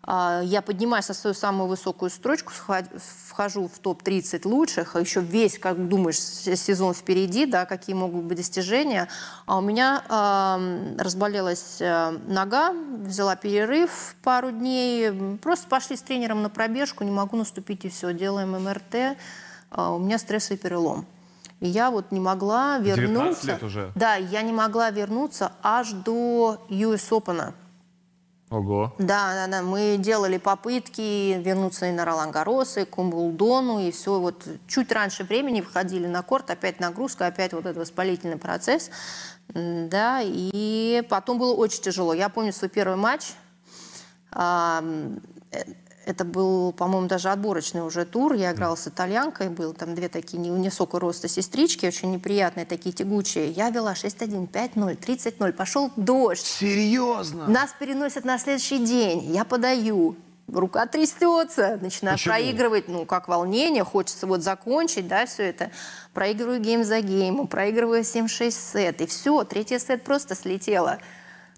я 0.06 0.62
поднимаюсь 0.64 1.08
на 1.08 1.14
свою 1.14 1.34
самую 1.34 1.68
высокую 1.68 2.10
строчку, 2.10 2.52
вхожу 3.28 3.68
в 3.68 3.78
топ-30 3.78 4.46
лучших, 4.46 4.96
а 4.96 5.00
еще 5.00 5.20
весь, 5.20 5.58
как 5.58 5.88
думаешь, 5.88 6.18
сезон 6.18 6.92
впереди, 6.92 7.46
да, 7.46 7.64
какие 7.64 7.94
могут 7.96 8.24
быть 8.24 8.36
достижения. 8.36 9.08
А 9.46 9.58
у 9.58 9.60
меня 9.62 10.02
э, 10.06 11.02
разболелась 11.02 11.80
нога, 12.26 12.72
взяла 13.04 13.36
перерыв 13.36 14.14
пару 14.22 14.50
дней, 14.50 15.38
просто 15.38 15.68
пошли 15.68 15.96
с 15.96 16.02
тренером 16.02 16.42
на 16.42 16.50
пробежку, 16.50 17.04
не 17.04 17.10
могу 17.10 17.36
наступить 17.36 17.84
и 17.84 17.88
все, 17.88 18.12
делаем 18.12 18.52
МРТ, 18.62 19.16
а, 19.70 19.92
у 19.94 19.98
меня 19.98 20.18
стрессовый 20.18 20.58
перелом. 20.58 21.06
И 21.60 21.68
я 21.68 21.90
вот 21.90 22.12
не 22.12 22.20
могла 22.20 22.78
19 22.78 22.98
вернуться. 22.98 23.46
лет 23.46 23.62
уже? 23.62 23.92
Да, 23.94 24.16
я 24.16 24.42
не 24.42 24.52
могла 24.52 24.90
вернуться 24.90 25.52
аж 25.62 25.92
до 25.92 26.64
US 26.68 27.10
Open. 27.10 27.54
Ого. 28.54 28.92
Да, 28.98 29.34
да, 29.34 29.46
да. 29.48 29.62
Мы 29.62 29.96
делали 29.98 30.38
попытки 30.38 31.40
вернуться 31.40 31.86
и 31.86 31.92
на 31.92 32.04
Ролан 32.04 32.30
Гарос, 32.30 32.76
и 32.76 32.84
к 32.84 32.96
Умблдону, 32.98 33.80
и 33.80 33.90
все. 33.90 34.20
Вот 34.20 34.46
чуть 34.68 34.92
раньше 34.92 35.24
времени 35.24 35.60
входили 35.60 36.06
на 36.06 36.22
корт, 36.22 36.50
опять 36.50 36.78
нагрузка, 36.78 37.26
опять 37.26 37.52
вот 37.52 37.66
этот 37.66 37.78
воспалительный 37.78 38.36
процесс. 38.36 38.90
Да, 39.48 40.20
и 40.22 41.02
потом 41.08 41.38
было 41.38 41.52
очень 41.52 41.82
тяжело. 41.82 42.14
Я 42.14 42.28
помню 42.28 42.52
свой 42.52 42.68
первый 42.68 42.96
матч. 42.96 43.32
Это 46.06 46.24
был, 46.24 46.72
по-моему, 46.72 47.06
даже 47.08 47.30
отборочный 47.30 47.80
уже 47.82 48.04
тур. 48.04 48.34
Я 48.34 48.52
играла 48.52 48.76
с 48.76 48.86
итальянкой, 48.86 49.48
был 49.48 49.72
там 49.72 49.94
две 49.94 50.08
такие 50.08 50.38
не- 50.38 50.50
невысокого 50.50 51.00
роста 51.00 51.28
сестрички, 51.28 51.86
очень 51.86 52.10
неприятные, 52.12 52.66
такие 52.66 52.92
тягучие. 52.92 53.50
Я 53.50 53.70
вела 53.70 53.94
6-1, 53.94 54.48
5-0, 54.48 54.98
30-0. 54.98 55.52
Пошел 55.52 55.90
дождь. 55.96 56.44
Серьезно? 56.44 57.46
Нас 57.48 57.70
переносят 57.78 58.24
на 58.24 58.38
следующий 58.38 58.78
день. 58.84 59.32
Я 59.32 59.44
подаю. 59.44 60.16
Рука 60.52 60.84
трясется, 60.86 61.78
начинаю 61.80 62.16
Почему? 62.18 62.34
проигрывать, 62.34 62.86
ну, 62.88 63.06
как 63.06 63.28
волнение, 63.28 63.82
хочется 63.82 64.26
вот 64.26 64.42
закончить, 64.42 65.08
да, 65.08 65.24
все 65.24 65.44
это. 65.44 65.70
Проигрываю 66.12 66.60
гейм 66.60 66.84
за 66.84 67.00
геймом, 67.00 67.46
проигрываю 67.46 68.02
7-6 68.02 68.50
сет, 68.50 69.00
и 69.00 69.06
все, 69.06 69.42
третий 69.44 69.78
сет 69.78 70.04
просто 70.04 70.34
слетело. 70.34 70.98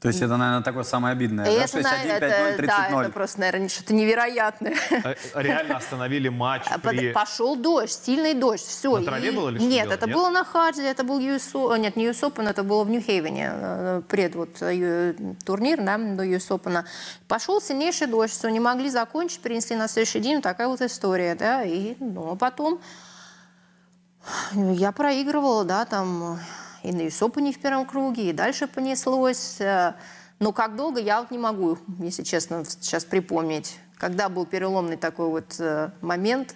То 0.07 0.11
есть 0.11 0.23
это, 0.23 0.37
наверное, 0.37 0.63
такое 0.63 0.85
самое 0.85 1.13
обидное, 1.13 1.47
И 1.51 1.57
да? 1.59 1.65
это, 1.65 1.79
на- 1.79 1.91
61, 1.91 2.11
5-0, 2.13 2.17
это, 2.17 2.67
да, 2.69 2.89
30-0. 2.91 3.01
это 3.03 3.11
просто, 3.11 3.41
наверное, 3.41 3.69
что-то 3.69 3.93
невероятное. 3.93 4.75
Э, 4.91 5.15
Реально 5.35 5.77
остановили 5.79 6.29
матч 6.29 6.63
А 6.71 6.79
при... 6.79 7.11
Пошел 7.13 7.57
дождь, 7.57 7.99
сильный 8.05 8.35
дождь, 8.35 8.65
все. 8.65 8.97
На 8.99 9.05
траве 9.05 9.33
было 9.33 9.49
или 9.49 9.59
что 9.59 9.67
Нет, 9.67 9.91
это 9.91 10.07
нет? 10.07 10.15
было 10.15 10.31
на 10.31 10.45
харде, 10.45 10.85
это 10.89 11.03
был 11.03 11.19
US, 11.19 11.51
О- 11.55 11.77
нет, 11.77 11.97
не 11.97 12.07
US 12.07 12.21
Open, 12.23 12.49
это 12.49 12.63
было 12.63 12.85
в 12.85 12.89
Нью-Хейвене, 12.91 13.51
э, 13.53 14.03
пред 14.09 14.37
вот 14.37 14.51
э, 14.63 15.15
турнир, 15.45 15.83
да, 15.83 15.99
до 15.99 16.23
US 16.25 16.51
Open. 16.51 16.85
Пошел 17.27 17.61
сильнейший 17.61 18.07
дождь, 18.07 18.33
все, 18.33 18.49
не 18.49 18.61
могли 18.61 18.89
закончить, 18.91 19.41
перенесли 19.41 19.75
на 19.75 19.89
следующий 19.89 20.21
день, 20.21 20.41
такая 20.41 20.69
вот 20.69 20.81
история, 20.83 21.35
да, 21.35 21.65
и, 21.65 21.97
ну, 21.99 22.31
а 22.31 22.37
потом 22.37 22.79
я 24.55 24.93
проигрывала, 24.93 25.65
да, 25.65 25.85
там 25.85 26.39
и 26.83 26.93
на 26.93 27.03
US 27.03 27.21
Open 27.21 27.53
в 27.53 27.61
первом 27.61 27.87
круге, 27.87 28.31
и 28.31 28.33
дальше 28.33 28.67
понеслось. 28.67 29.61
э, 29.61 29.95
Но 30.39 30.53
как 30.53 30.77
долго, 30.77 31.01
я 31.01 31.21
вот 31.21 31.31
не 31.31 31.39
могу, 31.39 31.79
если 31.99 32.23
честно, 32.23 32.65
сейчас 32.65 33.05
припомнить. 33.05 33.79
Когда 33.97 34.29
был 34.29 34.45
переломный 34.47 34.97
такой 34.97 35.29
вот 35.29 35.57
э, 35.59 35.91
момент, 36.01 36.55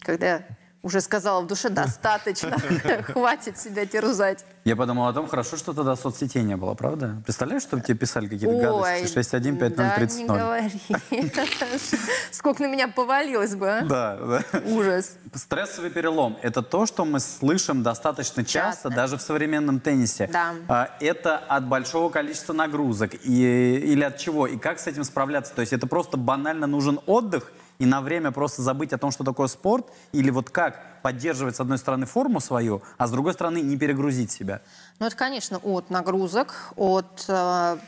когда 0.00 0.42
уже 0.82 1.00
сказала 1.00 1.40
в 1.40 1.46
душе, 1.46 1.70
достаточно, 1.70 2.56
хватит 3.02 3.58
себя 3.58 3.84
терзать. 3.86 4.44
Я 4.64 4.76
подумал 4.76 5.08
о 5.08 5.12
том, 5.12 5.26
хорошо, 5.28 5.56
что 5.56 5.72
тогда 5.72 5.96
соцсетей 5.96 6.42
не 6.42 6.56
было, 6.56 6.74
правда? 6.74 7.20
Представляешь, 7.24 7.62
что 7.62 7.80
тебе 7.80 7.96
писали 7.96 8.26
какие-то 8.28 8.54
Ой, 8.54 8.62
гадости? 9.00 9.18
6-1, 9.18 9.58
5-0, 9.58 9.74
да, 9.74 9.96
не 9.98 10.04
30-0. 10.04 10.26
говори. 10.38 10.80
Сколько 12.30 12.62
на 12.62 12.66
меня 12.68 12.88
повалилось 12.88 13.54
бы, 13.54 13.68
а? 13.68 13.80
Да, 13.82 14.16
да. 14.16 14.60
Ужас. 14.66 15.16
Стрессовый 15.34 15.90
перелом– 15.90 16.36
это 16.42 16.62
то, 16.62 16.86
что 16.86 17.04
мы 17.04 17.20
слышим 17.20 17.82
достаточно 17.82 18.44
часто, 18.44 18.58
Часто. 18.88 18.90
даже 18.90 19.16
в 19.16 19.22
современном 19.22 19.80
теннисе. 19.80 20.28
Да. 20.32 20.54
А, 20.68 20.90
Это 21.00 21.38
от 21.38 21.66
большого 21.66 22.10
количества 22.10 22.52
нагрузок 22.52 23.14
и, 23.24 23.76
или 23.76 24.02
от 24.04 24.18
чего? 24.18 24.46
И 24.46 24.56
как 24.58 24.78
с 24.78 24.86
этим 24.86 25.04
справляться? 25.04 25.54
То 25.54 25.60
есть 25.60 25.72
это 25.72 25.86
просто 25.86 26.16
банально 26.16 26.66
нужен 26.66 27.00
отдых 27.06 27.52
и 27.78 27.86
на 27.86 28.00
время 28.00 28.30
просто 28.32 28.62
забыть 28.62 28.92
о 28.92 28.98
том, 28.98 29.10
что 29.10 29.24
такое 29.24 29.46
спорт? 29.46 29.86
Или 30.12 30.30
вот 30.30 30.50
как 30.50 31.00
поддерживать, 31.02 31.56
с 31.56 31.60
одной 31.60 31.78
стороны, 31.78 32.06
форму 32.06 32.40
свою, 32.40 32.82
а 32.96 33.06
с 33.06 33.10
другой 33.10 33.32
стороны, 33.34 33.60
не 33.60 33.76
перегрузить 33.76 34.30
себя? 34.30 34.60
Ну, 34.98 35.06
это, 35.06 35.16
конечно, 35.16 35.58
от 35.58 35.90
нагрузок, 35.90 36.72
от 36.76 37.24
э, 37.28 37.78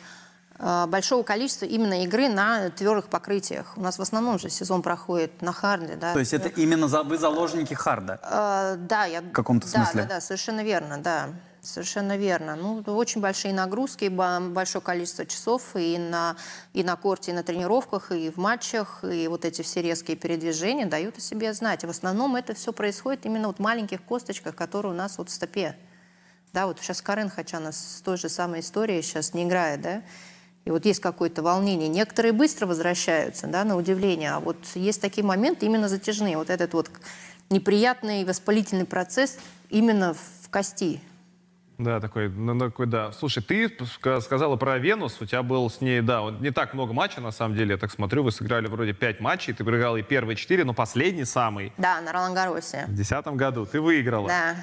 э, 0.59 0.87
большого 0.87 1.23
количества 1.25 1.67
именно 1.67 2.05
игры 2.05 2.29
на 2.29 2.71
твердых 2.71 3.09
покрытиях. 3.09 3.73
У 3.77 3.81
нас 3.81 3.99
в 3.99 4.03
основном 4.03 4.39
же 4.39 4.49
сезон 4.49 4.83
проходит 4.83 5.43
на 5.43 5.53
харде, 5.53 5.97
да. 5.97 6.13
То 6.13 6.21
есть 6.21 6.33
это 6.33 6.49
именно 6.49 6.87
за, 6.87 7.03
вы 7.03 7.19
заложники 7.19 7.75
харда? 7.75 8.21
Э, 8.23 8.77
да, 8.79 9.07
я... 9.07 9.23
В 9.23 9.33
каком-то 9.33 9.67
смысле? 9.67 10.03
Да, 10.03 10.09
да, 10.09 10.15
да, 10.15 10.21
совершенно 10.21 10.63
верно, 10.63 10.99
да. 10.99 11.31
Совершенно 11.63 12.17
верно. 12.17 12.57
Ну, 12.57 12.83
очень 12.97 13.21
большие 13.21 13.53
нагрузки, 13.53 14.09
большое 14.09 14.83
количество 14.83 15.27
часов 15.27 15.77
и 15.77 15.99
на, 15.99 16.37
и 16.73 16.83
на 16.83 16.97
корте, 16.97 17.33
и 17.33 17.35
на 17.35 17.43
тренировках, 17.43 18.13
и 18.13 18.31
в 18.31 18.39
матчах, 18.39 19.05
и 19.05 19.29
вот 19.29 19.45
эти 19.45 19.61
все 19.61 19.83
резкие 19.83 20.17
передвижения 20.17 20.87
дают 20.87 21.19
о 21.19 21.21
себе 21.21 21.53
знать. 21.53 21.85
И 21.85 21.87
в 21.87 21.91
основном 21.91 22.37
это 22.37 22.55
все 22.55 22.73
происходит 22.73 23.27
именно 23.27 23.49
вот 23.49 23.59
в 23.59 23.61
маленьких 23.61 24.03
косточках, 24.03 24.57
которые 24.57 24.93
у 24.93 24.97
нас 24.97 25.19
вот 25.19 25.29
в 25.29 25.33
стопе. 25.33 25.77
Да, 26.55 26.67
вот 26.67 26.81
сейчас 26.81 27.03
Карен 27.03 27.29
Хачана 27.29 27.73
с 27.73 28.01
той 28.03 28.17
же 28.17 28.29
самой 28.31 28.61
историей 28.61 29.03
сейчас 29.03 29.35
не 29.35 29.45
играет, 29.45 29.83
да, 29.83 30.03
и 30.65 30.71
вот 30.71 30.85
есть 30.85 31.01
какое-то 31.01 31.43
волнение. 31.43 31.89
Некоторые 31.89 32.33
быстро 32.33 32.67
возвращаются, 32.67 33.47
да, 33.47 33.65
на 33.65 33.77
удивление, 33.77 34.33
а 34.33 34.41
вот 34.41 34.57
есть 34.75 35.01
такие 35.01 35.25
моменты 35.25 35.67
именно 35.67 35.89
затяжные. 35.89 36.37
Вот 36.37 36.51
этот 36.51 36.73
вот 36.73 36.91
неприятный 37.51 38.25
воспалительный 38.25 38.85
процесс 38.85 39.39
именно 39.69 40.15
в 40.15 40.51
кости. 40.51 41.01
Да, 41.83 41.99
такой, 41.99 42.29
ну, 42.29 42.59
такой, 42.59 42.87
да. 42.87 43.11
Слушай, 43.13 43.43
ты 43.43 43.65
ска- 43.67 44.21
сказала 44.21 44.57
про 44.57 44.77
Венус, 44.79 45.17
у 45.21 45.25
тебя 45.25 45.43
был 45.43 45.71
с 45.71 45.81
ней, 45.81 46.03
да, 46.03 46.23
не 46.41 46.51
так 46.51 46.75
много 46.75 46.93
матчей, 46.93 47.23
на 47.23 47.31
самом 47.31 47.57
деле, 47.57 47.71
я 47.73 47.77
так 47.79 47.91
смотрю, 47.91 48.23
вы 48.23 48.33
сыграли 48.33 48.67
вроде 48.67 48.93
пять 48.93 49.19
матчей, 49.21 49.55
ты 49.55 49.65
проиграл 49.65 49.97
и 49.97 50.03
первые 50.03 50.37
четыре, 50.37 50.65
но 50.65 50.75
последний 50.75 51.25
самый 51.25 51.73
Да, 51.79 52.01
на 52.03 52.13
Ролангаросе. 52.13 52.85
в 52.87 52.95
десятом 52.95 53.37
году 53.39 53.65
ты 53.65 53.81
выиграла. 53.81 54.29
Да. 54.29 54.57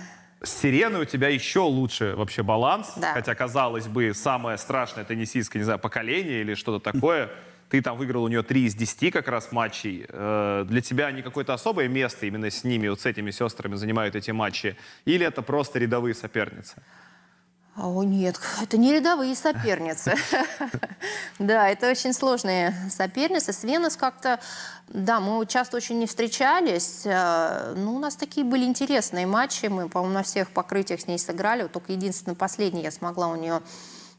С 0.44 0.52
Сиреной 0.62 1.02
у 1.02 1.06
тебя 1.06 1.30
еще 1.30 1.62
лучше 1.62 2.14
вообще 2.16 2.44
баланс, 2.44 2.94
Да. 2.98 3.14
хотя, 3.14 3.34
казалось 3.34 3.88
бы, 3.88 4.14
самое 4.14 4.60
страшное 4.60 5.04
теннисистское, 5.04 5.60
не 5.60 5.64
знаю, 5.64 5.80
поколение 5.80 6.42
или 6.42 6.54
что-то 6.54 6.92
такое. 6.94 7.30
Ты 7.70 7.82
там 7.82 7.98
выиграл 7.98 8.24
у 8.24 8.28
нее 8.30 8.44
3 8.44 8.64
из 8.64 8.76
10 8.76 9.12
как 9.12 9.28
раз 9.28 9.52
матчей. 9.52 10.06
Э, 10.08 10.64
Для 10.70 10.80
тебя 10.80 11.12
не 11.12 11.22
какое-то 11.22 11.54
особое 11.54 11.90
место 11.90 12.26
именно 12.26 12.50
с 12.50 12.64
ними, 12.64 12.88
вот 12.88 13.02
с 13.02 13.06
этими 13.06 13.30
сестрами 13.32 13.76
занимают 13.76 14.16
эти 14.16 14.32
матчи? 14.32 14.78
Или 15.04 15.26
это 15.26 15.42
просто 15.42 15.78
рядовые 15.80 16.14
соперницы? 16.16 16.76
А, 17.78 17.88
О, 17.88 18.04
нет, 18.04 18.40
это 18.62 18.78
не 18.78 18.92
рядовые 18.94 19.36
соперницы. 19.36 20.16
Да, 21.40 21.70
это 21.70 21.92
очень 21.92 22.14
сложные 22.14 22.74
соперницы. 22.90 23.54
С 23.54 23.64
Венос 23.64 23.96
как-то, 23.96 24.40
да, 24.88 25.20
мы 25.20 25.46
часто 25.46 25.78
очень 25.78 26.00
не 26.00 26.08
встречались. 26.08 27.04
э, 27.06 27.76
Ну, 27.78 27.96
у 27.96 28.00
нас 28.00 28.16
такие 28.16 28.44
были 28.44 28.66
интересные 28.66 29.28
матчи. 29.28 29.68
Мы, 29.68 29.88
по-моему, 29.88 30.16
на 30.16 30.24
всех 30.24 30.50
покрытиях 30.50 31.02
с 31.02 31.06
ней 31.08 31.20
сыграли. 31.20 31.68
Только 31.68 31.92
единственный 31.92 32.36
последний 32.36 32.82
я 32.82 32.90
смогла 32.90 33.28
у 33.28 33.36
нее 33.36 33.62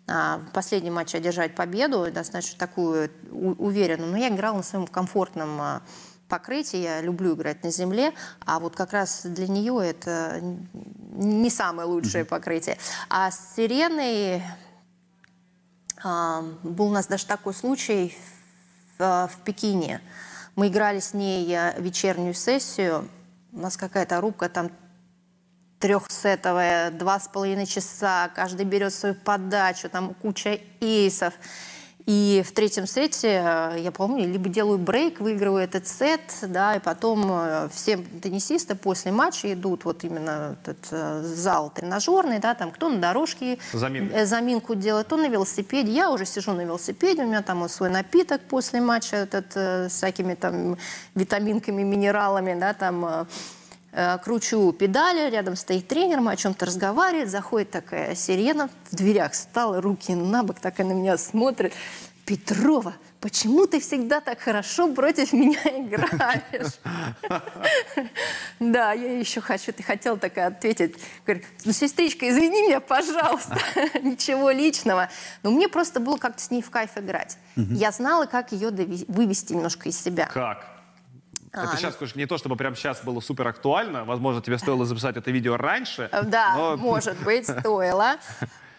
а, 0.07 0.38
в 0.38 0.53
последнем 0.53 0.95
матче 0.95 1.19
одержать 1.19 1.57
победу, 1.57 2.09
достаточно 2.12 2.57
такую 2.57 3.11
уверенную. 3.33 4.12
Но 4.12 4.17
я 4.17 4.29
играла 4.29 4.59
на 4.59 4.62
своем 4.62 4.87
комфортном 4.87 5.61
а, 5.61 5.83
покрытии, 6.29 6.79
я 6.79 7.01
люблю 7.01 7.35
играть 7.35 7.65
на 7.65 7.71
земле, 7.71 8.13
а 8.45 8.59
вот 8.61 8.77
как 8.77 8.93
раз 8.93 9.23
для 9.25 9.49
нее 9.49 9.81
это 9.83 10.41
не 11.13 11.51
самое 11.51 11.89
лучшее 11.89 12.25
покрытие. 12.25 12.79
А 13.09 13.31
с 13.31 13.55
Сиреной 13.57 14.43
а, 16.03 16.43
был 16.63 16.87
у 16.87 16.93
нас 16.93 17.07
даже 17.07 17.27
такой 17.27 17.55
случай 17.55 18.17
в, 18.99 19.31
в 19.33 19.45
Пекине. 19.45 20.01
Мы 20.55 20.69
играли 20.69 21.01
с 21.01 21.15
ней 21.15 21.57
вечернюю 21.79 22.35
сессию. 22.35 23.09
У 23.53 23.61
нас 23.61 23.77
какая-то 23.77 24.21
рубка 24.21 24.49
там 24.49 24.71
трехсетовая, 25.79 26.91
два 26.91 27.21
с 27.21 27.29
половиной 27.29 27.67
часа, 27.67 28.31
каждый 28.35 28.67
берет 28.67 28.93
свою 28.93 29.15
подачу, 29.15 29.89
там 29.89 30.15
куча 30.15 30.61
эйсов. 30.81 31.35
И 32.09 32.43
в 32.43 32.53
третьем 32.53 32.87
сете, 32.87 33.43
э, 33.45 33.81
я 33.81 33.93
помню, 33.93 34.27
либо 34.27 34.49
делаю 34.49 34.79
брейк, 34.79 35.21
выигрываю 35.21 35.62
этот 35.62 35.87
сет, 35.87 36.23
да, 36.41 36.77
и 36.77 36.79
потом 36.81 37.27
э, 37.31 37.69
все 37.71 37.99
теннисисты 37.99 38.75
после 38.75 39.12
матча 39.12 39.53
идут 39.53 39.85
вот 39.85 40.05
именно 40.05 40.57
этот 40.62 40.79
э, 40.91 41.21
зал 41.23 41.69
тренажерный, 41.69 42.38
да, 42.38 42.55
там 42.55 42.71
кто 42.71 42.88
на 42.88 42.97
дорожке 42.97 43.59
Заминку. 43.75 44.17
э, 44.17 44.25
заминку 44.25 44.75
делает, 44.75 45.05
кто 45.05 45.19
на 45.19 45.29
велосипеде. 45.29 45.93
Я 45.93 46.11
уже 46.11 46.25
сижу 46.25 46.55
на 46.55 46.62
велосипеде, 46.62 47.25
у 47.25 47.27
меня 47.27 47.43
там 47.43 47.61
вот 47.61 47.71
свой 47.71 47.91
напиток 47.91 48.41
после 48.41 48.81
матча 48.81 49.17
этот, 49.17 49.55
с 49.55 49.93
всякими 49.93 50.33
там 50.33 50.79
витаминками, 51.15 51.83
минералами, 51.83 52.59
да, 52.59 52.73
там 52.73 53.27
кручу 54.23 54.73
педали, 54.73 55.28
рядом 55.31 55.57
стоит 55.57 55.88
тренер, 55.88 56.21
мы 56.21 56.33
о 56.33 56.37
чем-то 56.37 56.67
разговаривает, 56.67 57.31
заходит 57.31 57.71
такая 57.71 58.14
сирена, 58.14 58.69
в 58.90 58.95
дверях 58.95 59.35
стала, 59.35 59.81
руки 59.81 60.14
на 60.14 60.45
бок, 60.45 60.61
такая 60.61 60.87
на 60.87 60.93
меня 60.93 61.17
смотрит. 61.19 61.73
Петрова, 62.25 62.95
почему 63.21 63.67
ты 63.67 63.81
всегда 63.81 64.21
так 64.21 64.38
хорошо 64.38 64.93
против 64.95 65.33
меня 65.33 65.59
играешь? 65.64 66.75
Да, 68.61 68.93
я 68.93 69.19
еще 69.19 69.40
хочу, 69.40 69.73
ты 69.73 69.83
хотела 69.83 70.19
такая 70.19 70.49
ответить. 70.49 70.97
Говорю, 71.26 71.43
ну, 71.64 71.73
сестричка, 71.73 72.28
извини 72.28 72.69
меня, 72.69 72.81
пожалуйста, 72.81 73.57
ничего 74.02 74.50
личного. 74.50 75.09
Но 75.43 75.50
мне 75.50 75.69
просто 75.69 76.00
было 76.00 76.19
как-то 76.19 76.43
с 76.43 76.50
ней 76.50 76.61
в 76.61 76.71
кайф 76.71 76.90
играть. 76.97 77.38
Я 77.57 77.93
знала, 77.93 78.26
как 78.26 78.52
ее 78.52 78.71
вывести 79.09 79.55
немножко 79.55 79.88
из 79.88 79.99
себя. 79.99 80.26
Как? 80.26 80.78
А, 81.52 81.62
это 81.64 81.73
ну- 81.73 81.78
сейчас, 81.78 81.97
конечно, 81.97 82.19
не 82.19 82.26
то, 82.26 82.38
чтобы 82.38 82.57
прямо 82.57 82.76
сейчас 82.76 83.02
было 83.02 83.21
супер 83.21 83.49
актуально. 83.49 84.05
Возможно, 84.05 84.43
тебе 84.43 84.59
стоило 84.59 84.85
записать 84.85 85.17
это 85.17 85.31
видео 85.31 85.57
раньше. 85.57 86.09
Э, 86.12 86.23
Да, 86.23 86.55
но- 86.57 86.76
может 86.78 87.19
быть, 87.23 87.49
стоило. 87.49 88.17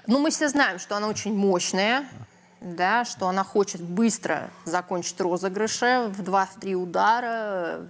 Но 0.07 0.19
мы 0.19 0.29
все 0.31 0.49
знаем, 0.49 0.79
что 0.79 0.95
она 0.97 1.07
очень 1.07 1.35
мощная, 1.35 2.05
да, 2.61 3.05
что 3.05 3.27
она 3.27 3.43
хочет 3.43 3.81
быстро 3.81 4.49
закончить 4.65 5.19
розыгрыши 5.21 6.09
в 6.09 6.21
2-3 6.21 6.73
удара. 6.75 7.81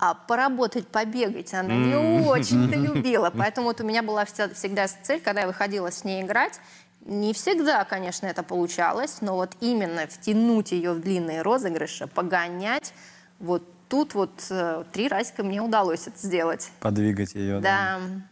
А 0.00 0.14
поработать, 0.14 0.86
побегать 0.86 1.52
она 1.54 1.74
не 1.74 1.96
очень-то 2.24 2.76
любила. 2.76 3.32
Поэтому 3.36 3.66
вот 3.66 3.80
у 3.80 3.84
меня 3.84 4.02
была 4.04 4.24
всегда 4.24 4.86
цель, 4.86 5.20
когда 5.20 5.40
я 5.40 5.46
выходила 5.48 5.90
с 5.90 6.04
ней 6.04 6.22
играть, 6.22 6.60
не 7.04 7.32
всегда, 7.32 7.84
конечно, 7.84 8.26
это 8.26 8.42
получалось, 8.44 9.18
но 9.22 9.34
вот 9.34 9.56
именно 9.60 10.06
втянуть 10.06 10.72
ее 10.72 10.92
в 10.92 11.00
длинные 11.00 11.42
розыгрыши, 11.42 12.06
погонять, 12.06 12.92
вот 13.40 13.64
тут 13.88 14.14
вот 14.14 14.46
э, 14.50 14.84
три 14.92 15.08
разика 15.08 15.42
мне 15.42 15.60
удалось 15.60 16.06
это 16.06 16.18
сделать. 16.18 16.70
Подвигать 16.80 17.34
ее. 17.34 17.60
да. 17.60 17.98
Да. 18.00 18.22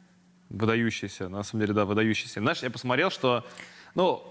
Выдающийся, 0.48 1.28
на 1.28 1.42
самом 1.42 1.62
деле, 1.62 1.74
да, 1.74 1.84
выдающийся. 1.84 2.40
Знаешь, 2.40 2.62
я 2.62 2.70
посмотрел, 2.70 3.10
что, 3.10 3.44
ну, 3.96 4.22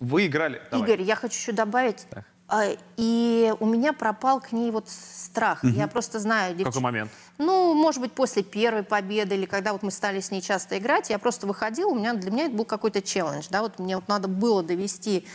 вы 0.00 0.26
играли... 0.26 0.62
Давай. 0.70 0.86
Игорь, 0.88 1.02
я 1.02 1.14
хочу 1.14 1.34
еще 1.34 1.52
добавить. 1.52 2.06
а, 2.48 2.70
И 2.96 3.52
у 3.60 3.66
меня 3.66 3.92
пропал 3.92 4.40
к 4.40 4.52
ней 4.52 4.70
вот 4.70 4.88
страх. 4.88 5.62
Я 5.62 5.86
просто 5.86 6.20
знаю 6.20 6.56
девч- 6.56 6.64
какой 6.64 6.80
момент? 6.80 7.10
Ну, 7.36 7.74
может 7.74 8.00
быть, 8.00 8.12
после 8.12 8.42
первой 8.42 8.82
победы 8.82 9.34
или 9.36 9.44
когда 9.44 9.72
вот 9.74 9.82
мы 9.82 9.90
стали 9.90 10.20
с 10.20 10.30
ней 10.30 10.40
часто 10.40 10.78
играть, 10.78 11.10
я 11.10 11.18
просто 11.18 11.46
выходила, 11.46 11.90
у 11.90 11.94
меня 11.94 12.14
для 12.14 12.30
меня 12.30 12.46
это 12.46 12.54
был 12.56 12.64
какой-то 12.64 13.02
челлендж, 13.02 13.46
да, 13.50 13.60
вот 13.60 13.78
мне 13.78 13.96
вот 13.96 14.08
надо 14.08 14.26
было 14.26 14.62
довести 14.62 15.26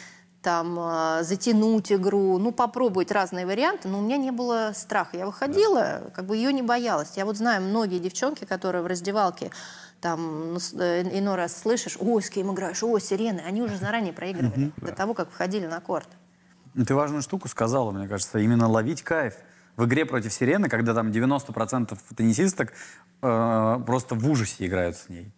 там, 0.44 0.78
э, 0.78 1.24
затянуть 1.24 1.92
игру, 1.92 2.38
ну, 2.38 2.52
попробовать 2.52 3.12
разные 3.12 3.46
варианты, 3.46 3.88
но 3.88 4.00
у 4.00 4.02
меня 4.02 4.18
не 4.18 4.32
было 4.32 4.74
страха. 4.76 5.18
Я 5.18 5.26
выходила, 5.26 6.12
как 6.14 6.26
бы 6.26 6.36
ее 6.36 6.52
не 6.52 6.62
боялась. 6.62 7.14
Я 7.16 7.26
вот 7.26 7.38
знаю 7.38 7.64
многие 7.64 8.00
девчонки, 8.00 8.44
которые 8.44 8.84
в 8.84 8.88
раздевалке 8.88 9.52
там 10.02 10.54
ну, 10.54 10.60
э, 10.80 11.18
иной 11.18 11.36
раз 11.36 11.58
слышишь, 11.58 11.98
ой, 12.00 12.22
с 12.22 12.30
кем 12.30 12.54
играешь, 12.54 12.84
ой, 12.84 13.00
сирены, 13.00 13.40
они 13.40 13.62
уже 13.62 13.78
заранее 13.78 14.12
проигрывали 14.12 14.74
до 14.78 14.92
того, 14.92 15.14
как 15.14 15.32
выходили 15.32 15.66
на 15.66 15.80
корт. 15.80 16.10
Ну, 16.74 16.84
Ты 16.84 16.94
важную 16.94 17.22
штуку 17.22 17.48
сказала, 17.48 17.92
мне 17.92 18.08
кажется, 18.08 18.38
именно 18.40 18.68
ловить 18.68 19.02
кайф. 19.02 19.36
В 19.78 19.86
игре 19.86 20.06
против 20.06 20.34
сирены, 20.34 20.68
когда 20.70 20.94
там 20.94 21.10
90% 21.10 21.98
теннисисток 22.16 22.74
э, 23.22 23.80
просто 23.86 24.16
в 24.16 24.30
ужасе 24.30 24.68
играют 24.68 24.98
с 24.98 25.10
ней. 25.10 25.32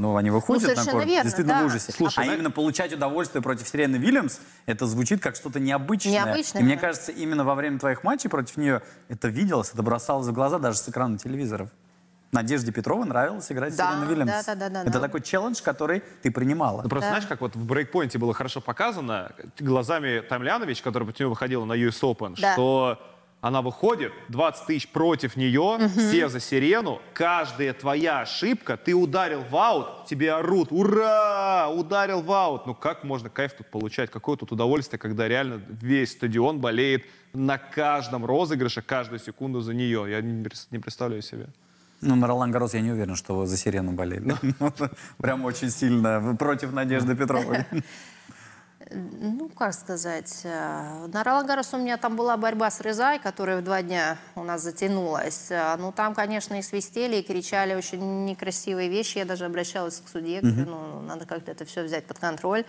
Ну, 0.00 0.16
они 0.16 0.30
выходят 0.30 0.62
на 0.62 0.68
совершенно 0.68 0.92
корт, 0.92 1.06
верно, 1.06 1.24
действительно 1.24 1.58
да. 1.58 1.62
в 1.64 1.66
ужасе. 1.66 1.92
Слушай, 1.92 2.24
а 2.24 2.26
на- 2.28 2.34
именно 2.34 2.50
получать 2.50 2.90
удовольствие 2.94 3.42
против 3.42 3.68
сирены 3.68 3.96
Вильямс, 3.96 4.38
это 4.64 4.86
звучит 4.86 5.20
как 5.22 5.36
что-то 5.36 5.60
необычное. 5.60 6.12
Необычное, 6.12 6.62
И 6.62 6.64
мне 6.64 6.76
да. 6.76 6.80
кажется, 6.80 7.12
именно 7.12 7.44
во 7.44 7.54
время 7.54 7.78
твоих 7.78 8.02
матчей 8.02 8.30
против 8.30 8.56
нее 8.56 8.80
это 9.10 9.28
виделось, 9.28 9.72
это 9.74 9.82
бросалось 9.82 10.26
в 10.26 10.32
глаза 10.32 10.58
даже 10.58 10.78
с 10.78 10.88
экрана 10.88 11.18
телевизоров. 11.18 11.68
Надежде 12.32 12.72
Петровой 12.72 13.04
нравилось 13.06 13.50
играть 13.52 13.74
с 13.74 13.76
Да, 13.76 13.90
Сиреной 13.90 14.06
Вильямс. 14.08 14.30
да, 14.30 14.54
да, 14.54 14.54
да, 14.54 14.68
да, 14.70 14.82
это 14.82 14.92
да. 14.92 15.00
такой 15.00 15.20
челлендж, 15.20 15.60
который 15.62 16.02
ты 16.22 16.30
принимала. 16.30 16.80
Ну, 16.82 16.88
просто 16.88 17.08
Да. 17.08 17.14
знаешь, 17.16 17.26
как 17.26 17.40
вот 17.42 17.54
в 17.56 17.66
брейкпоинте 17.66 18.18
было 18.18 18.32
хорошо 18.32 18.60
показано 18.62 19.32
глазами 19.58 20.20
Тамлянович, 20.20 20.80
который 20.80 21.04
против 21.04 21.20
нее 21.20 21.28
выходила 21.28 21.64
на 21.66 21.74
US 21.74 22.00
Open, 22.02 22.36
Да. 22.40 22.54
что 22.54 23.02
она 23.40 23.62
выходит, 23.62 24.12
20 24.28 24.66
тысяч 24.66 24.88
против 24.88 25.36
нее, 25.36 25.88
все 25.96 26.28
за 26.28 26.40
сирену, 26.40 27.00
каждая 27.14 27.72
твоя 27.72 28.20
ошибка, 28.20 28.76
ты 28.76 28.94
ударил 28.94 29.42
в 29.50 29.56
аут, 29.56 30.06
тебе 30.06 30.32
орут, 30.32 30.68
ура, 30.70 31.68
ударил 31.70 32.20
в 32.20 32.30
аут. 32.30 32.66
Ну 32.66 32.74
как 32.74 33.02
можно 33.04 33.30
кайф 33.30 33.54
тут 33.54 33.68
получать? 33.68 34.10
Какое 34.10 34.36
тут 34.36 34.52
удовольствие, 34.52 34.98
когда 34.98 35.26
реально 35.26 35.62
весь 35.68 36.12
стадион 36.12 36.60
болеет 36.60 37.04
на 37.32 37.56
каждом 37.56 38.26
розыгрыше, 38.26 38.82
каждую 38.82 39.18
секунду 39.18 39.60
за 39.60 39.72
нее. 39.72 40.06
Я 40.08 40.20
не, 40.20 40.78
представляю 40.78 41.22
себе. 41.22 41.46
Ну, 42.02 42.16
на 42.16 42.26
Ролан 42.26 42.50
Гарос 42.50 42.74
я 42.74 42.80
не 42.80 42.92
уверен, 42.92 43.14
что 43.14 43.36
вы 43.36 43.46
за 43.46 43.56
Сирену 43.56 43.92
болели. 43.92 44.34
Прям 45.18 45.44
очень 45.44 45.70
сильно. 45.70 46.34
Против 46.38 46.72
Надежды 46.72 47.14
Петровой. 47.14 47.64
Ну, 48.90 49.50
как 49.50 49.74
сказать, 49.74 50.40
э, 50.44 51.06
на 51.12 51.22
Ролан 51.22 51.46
Гаррос 51.46 51.74
у 51.74 51.76
меня 51.76 51.98
там 51.98 52.16
была 52.16 52.36
борьба 52.38 52.70
с 52.70 52.80
Рызай, 52.80 53.18
которая 53.18 53.58
в 53.60 53.62
два 53.64 53.82
дня 53.82 54.16
у 54.34 54.42
нас 54.42 54.62
затянулась. 54.62 55.48
Э, 55.50 55.76
Ну, 55.78 55.92
там, 55.92 56.14
конечно, 56.14 56.58
и 56.58 56.62
свистели, 56.62 57.16
и 57.16 57.22
кричали 57.22 57.74
очень 57.74 58.24
некрасивые 58.24 58.88
вещи. 58.88 59.18
Я 59.18 59.26
даже 59.26 59.44
обращалась 59.44 60.00
к 60.04 60.08
судье, 60.08 60.40
говорю, 60.40 60.64
ну, 60.70 61.00
надо 61.02 61.26
как-то 61.26 61.50
это 61.52 61.66
все 61.66 61.82
взять 61.82 62.06
под 62.06 62.18
контроль. 62.18 62.64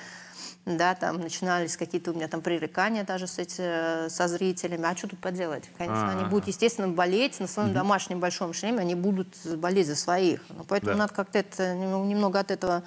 Да, 0.66 0.96
там 0.96 1.22
начинались 1.22 1.78
какие-то 1.78 2.12
у 2.12 2.14
меня 2.14 2.28
там 2.28 2.42
пререкания 2.42 3.04
даже 3.06 3.26
с 3.26 3.40
эти, 3.40 4.10
со 4.10 4.28
зрителями. 4.28 4.86
А 4.86 4.96
что 4.96 5.08
тут 5.08 5.20
поделать? 5.20 5.64
Конечно, 5.78 6.12
они 6.12 6.26
будут, 6.26 6.48
естественно, 6.48 6.90
болеть 6.90 7.40
на 7.40 7.48
своем 7.48 7.74
домашнем 7.74 8.20
большом 8.20 8.54
шлеме, 8.54 8.80
они 8.80 8.96
будут 8.96 9.30
болеть 9.56 9.88
за 9.88 9.96
своих. 9.96 10.42
Ну, 10.50 10.66
поэтому 10.68 10.92
Да. 10.92 10.98
надо 11.00 11.14
как-то 11.14 11.40
это, 11.40 11.74
нем- 11.74 12.08
немного 12.08 12.40
от 12.40 12.52
этого 12.52 12.84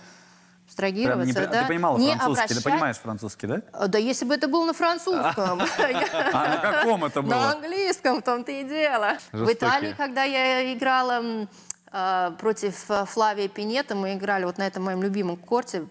Прям 0.76 0.94
не 0.94 1.04
абстрагироваться. 1.06 1.42
а 1.42 1.46
да? 1.46 1.62
Ты 1.62 1.68
понимала 1.68 1.98
Не 1.98 2.06
французский, 2.16 2.34
ты 2.34 2.52
обращать- 2.54 2.64
понимаешь 2.64 2.96
французский, 2.96 3.46
да? 3.46 3.62
а, 3.72 3.86
Да 3.88 3.98
если 3.98 4.24
бы 4.24 4.34
это 4.34 4.48
было 4.48 4.66
на 4.66 4.72
французском. 4.72 5.60
А 5.60 6.46
на 6.48 6.58
каком 6.72 7.04
это 7.04 7.22
На 7.22 7.28
было? 7.28 7.50
английском, 7.52 8.20
в 8.20 8.22
том-то 8.22 8.52
и 8.52 8.64
дело. 8.64 9.16
В. 9.32 9.52
Италии, 9.52 9.94
когда 9.96 10.24
я 10.24 10.72
играла 10.74 11.46
а, 11.92 12.32
против 12.32 12.90
а, 12.90 13.04
Флавия 13.04 13.48
Пинета, 13.48 13.94
мы 13.94 14.14
играли 14.14 14.44
вот 14.44 14.58
на 14.58 14.66
этом 14.66 14.82
моем 14.84 15.02
любимом 15.02 15.36
корте 15.36 15.84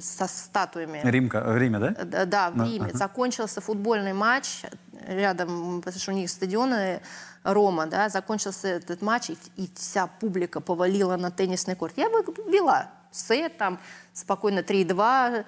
со 0.00 0.26
статуями. 0.26 1.00
Римка, 1.04 1.42
в 1.42 1.56
Риме, 1.58 1.78
да? 1.78 1.90
Да, 2.04 2.24
да, 2.24 2.50
в 2.50 2.56
Ну, 2.56 2.64
Риме. 2.64 2.90
Закончился 2.94 3.60
футбольный 3.60 4.12
матч 4.14 4.62
рядом, 5.06 5.80
потому 5.82 6.00
что 6.00 6.12
у 6.12 6.14
них 6.14 6.30
стадионы 6.30 7.00
Рома, 7.44 7.86
да, 7.86 8.08
закончился 8.08 8.68
этот 8.68 9.00
матч, 9.00 9.30
и, 9.30 9.38
и 9.56 9.70
вся 9.74 10.06
публика 10.06 10.60
повалила 10.60 11.16
на 11.16 11.30
теннисный 11.30 11.76
корт. 11.76 11.94
Я 11.96 12.10
бы 12.10 12.22
вела 12.50 12.88
сет, 13.10 13.56
там, 13.58 13.78
спокойно 14.12 14.60
3-2. 14.60 15.44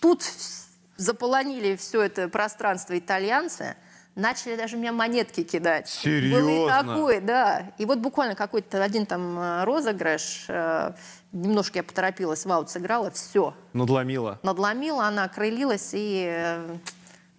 Тут 0.00 0.24
заполонили 0.96 1.76
все 1.76 2.02
это 2.02 2.28
пространство 2.28 2.98
итальянцы, 2.98 3.76
начали 4.14 4.56
даже 4.56 4.76
меня 4.76 4.92
монетки 4.92 5.42
кидать. 5.42 6.00
Было 6.04 6.12
и 6.12 6.30
Серьезно? 6.30 6.82
такое, 6.82 7.20
да. 7.20 7.72
И 7.78 7.86
вот 7.86 7.98
буквально 7.98 8.34
какой-то 8.34 8.82
один 8.82 9.06
там 9.06 9.38
э, 9.38 9.64
розыгрыш, 9.64 10.44
э, 10.48 10.92
немножко 11.32 11.78
я 11.78 11.82
поторопилась, 11.82 12.44
в 12.44 12.52
аут 12.52 12.70
сыграла, 12.70 13.10
все 13.10 13.54
Надломила. 13.72 14.38
надломила, 14.42 15.06
она 15.06 15.24
окрылилась, 15.24 15.90
и 15.92 16.26
э, 16.30 16.76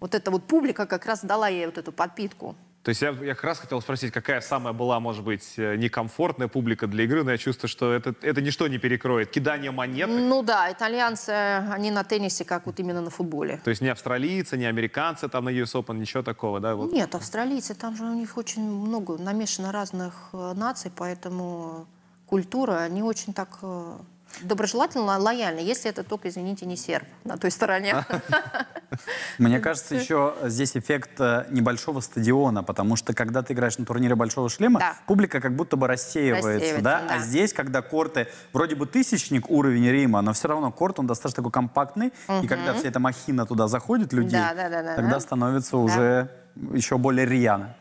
вот 0.00 0.14
эта 0.14 0.30
вот 0.30 0.44
публика 0.46 0.86
как 0.86 1.06
раз 1.06 1.22
дала 1.24 1.48
ей 1.48 1.66
вот 1.66 1.78
эту 1.78 1.92
подпитку. 1.92 2.56
То 2.82 2.88
есть 2.88 3.00
я, 3.00 3.10
я 3.10 3.34
как 3.34 3.44
раз 3.44 3.60
хотел 3.60 3.80
спросить, 3.80 4.12
какая 4.12 4.40
самая 4.40 4.72
была, 4.72 4.98
может 4.98 5.22
быть, 5.24 5.54
э, 5.56 5.76
некомфортная 5.76 6.48
публика 6.48 6.88
для 6.88 7.04
игры, 7.04 7.22
но 7.22 7.30
я 7.30 7.38
чувствую, 7.38 7.68
что 7.68 7.92
это, 7.92 8.12
это 8.22 8.40
ничто 8.42 8.66
не 8.66 8.78
перекроет. 8.78 9.30
Кидание 9.30 9.70
монет, 9.70 10.08
Ну 10.10 10.42
да, 10.42 10.72
итальянцы, 10.72 11.30
они 11.70 11.92
на 11.92 12.02
теннисе, 12.02 12.44
как 12.44 12.66
вот 12.66 12.80
именно 12.80 13.00
на 13.00 13.10
футболе. 13.10 13.60
то 13.62 13.70
есть 13.70 13.82
не 13.82 13.88
австралийцы, 13.88 14.56
не 14.56 14.66
американцы 14.66 15.28
там 15.28 15.44
на 15.44 15.50
US 15.50 15.74
Open, 15.74 15.96
ничего 15.98 16.24
такого, 16.24 16.58
да? 16.58 16.74
Вот. 16.74 16.92
Нет, 16.92 17.14
австралийцы, 17.14 17.74
там 17.74 17.96
же 17.96 18.04
у 18.04 18.14
них 18.14 18.36
очень 18.36 18.62
много 18.62 19.16
намешано 19.16 19.70
разных 19.70 20.30
э, 20.32 20.52
наций, 20.56 20.90
поэтому 20.94 21.86
культура, 22.26 22.80
они 22.80 23.02
очень 23.04 23.32
так 23.32 23.58
э, 23.62 23.96
доброжелательно, 24.40 25.18
лояльны, 25.18 25.60
если 25.60 25.90
это 25.90 26.02
только, 26.02 26.28
извините, 26.28 26.66
не 26.66 26.76
серб 26.76 27.06
на 27.24 27.36
той 27.36 27.50
стороне. 27.50 28.04
Мне 29.38 29.60
кажется, 29.60 29.94
еще 29.94 30.34
здесь 30.44 30.76
эффект 30.76 31.20
э, 31.20 31.46
небольшого 31.50 32.00
стадиона, 32.00 32.62
потому 32.62 32.96
что 32.96 33.14
когда 33.14 33.42
ты 33.42 33.52
играешь 33.54 33.78
на 33.78 33.86
турнире 33.86 34.14
большого 34.14 34.48
шлема, 34.50 34.80
Да. 34.80 34.96
публика 35.06 35.40
как 35.40 35.54
будто 35.56 35.76
бы 35.76 35.86
рассеивается, 35.86 36.48
Рассеивается, 36.54 36.82
да? 36.82 37.02
да. 37.08 37.14
А 37.14 37.18
здесь, 37.18 37.52
когда 37.52 37.82
корты 37.82 38.28
вроде 38.52 38.74
бы 38.74 38.86
тысячник 38.86 39.48
уровень 39.50 39.88
Рима, 39.88 40.20
но 40.22 40.32
все 40.32 40.48
равно 40.48 40.70
корт, 40.72 40.98
он 40.98 41.06
достаточно 41.06 41.42
такой 41.42 41.52
компактный, 41.52 42.12
и 42.42 42.46
когда 42.46 42.74
вся 42.74 42.88
эта 42.88 43.00
махина 43.00 43.46
туда 43.46 43.68
заходит, 43.68 44.12
людей, 44.12 44.38
Да, 44.38 44.54
да, 44.54 44.68
да, 44.68 44.82
да, 44.82 44.96
тогда 44.96 45.14
да. 45.14 45.20
становится 45.20 45.76
уже 45.76 46.28
еще 46.72 46.98
более 46.98 47.26
рьяно. 47.26 47.74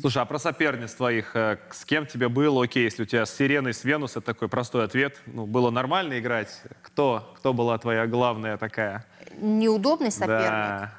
Слушай, 0.00 0.22
а 0.22 0.24
про 0.24 0.38
соперниц 0.38 0.92
твоих, 0.94 1.36
э, 1.36 1.58
с 1.70 1.84
кем 1.84 2.06
тебе 2.06 2.28
было, 2.28 2.64
окей, 2.64 2.84
если 2.84 3.02
у 3.02 3.06
тебя 3.06 3.26
с 3.26 3.34
Сиреной, 3.36 3.74
с 3.74 3.84
Венус, 3.84 4.12
это 4.12 4.22
такой 4.22 4.48
простой 4.48 4.84
ответ, 4.84 5.20
ну, 5.26 5.46
было 5.46 5.70
нормально 5.70 6.18
играть? 6.18 6.62
Кто? 6.82 7.34
Кто 7.38 7.52
была 7.52 7.76
твоя 7.78 8.06
главная 8.06 8.56
такая? 8.56 9.04
Неудобный 9.38 10.10
соперник. 10.10 10.40
Да. 10.48 10.92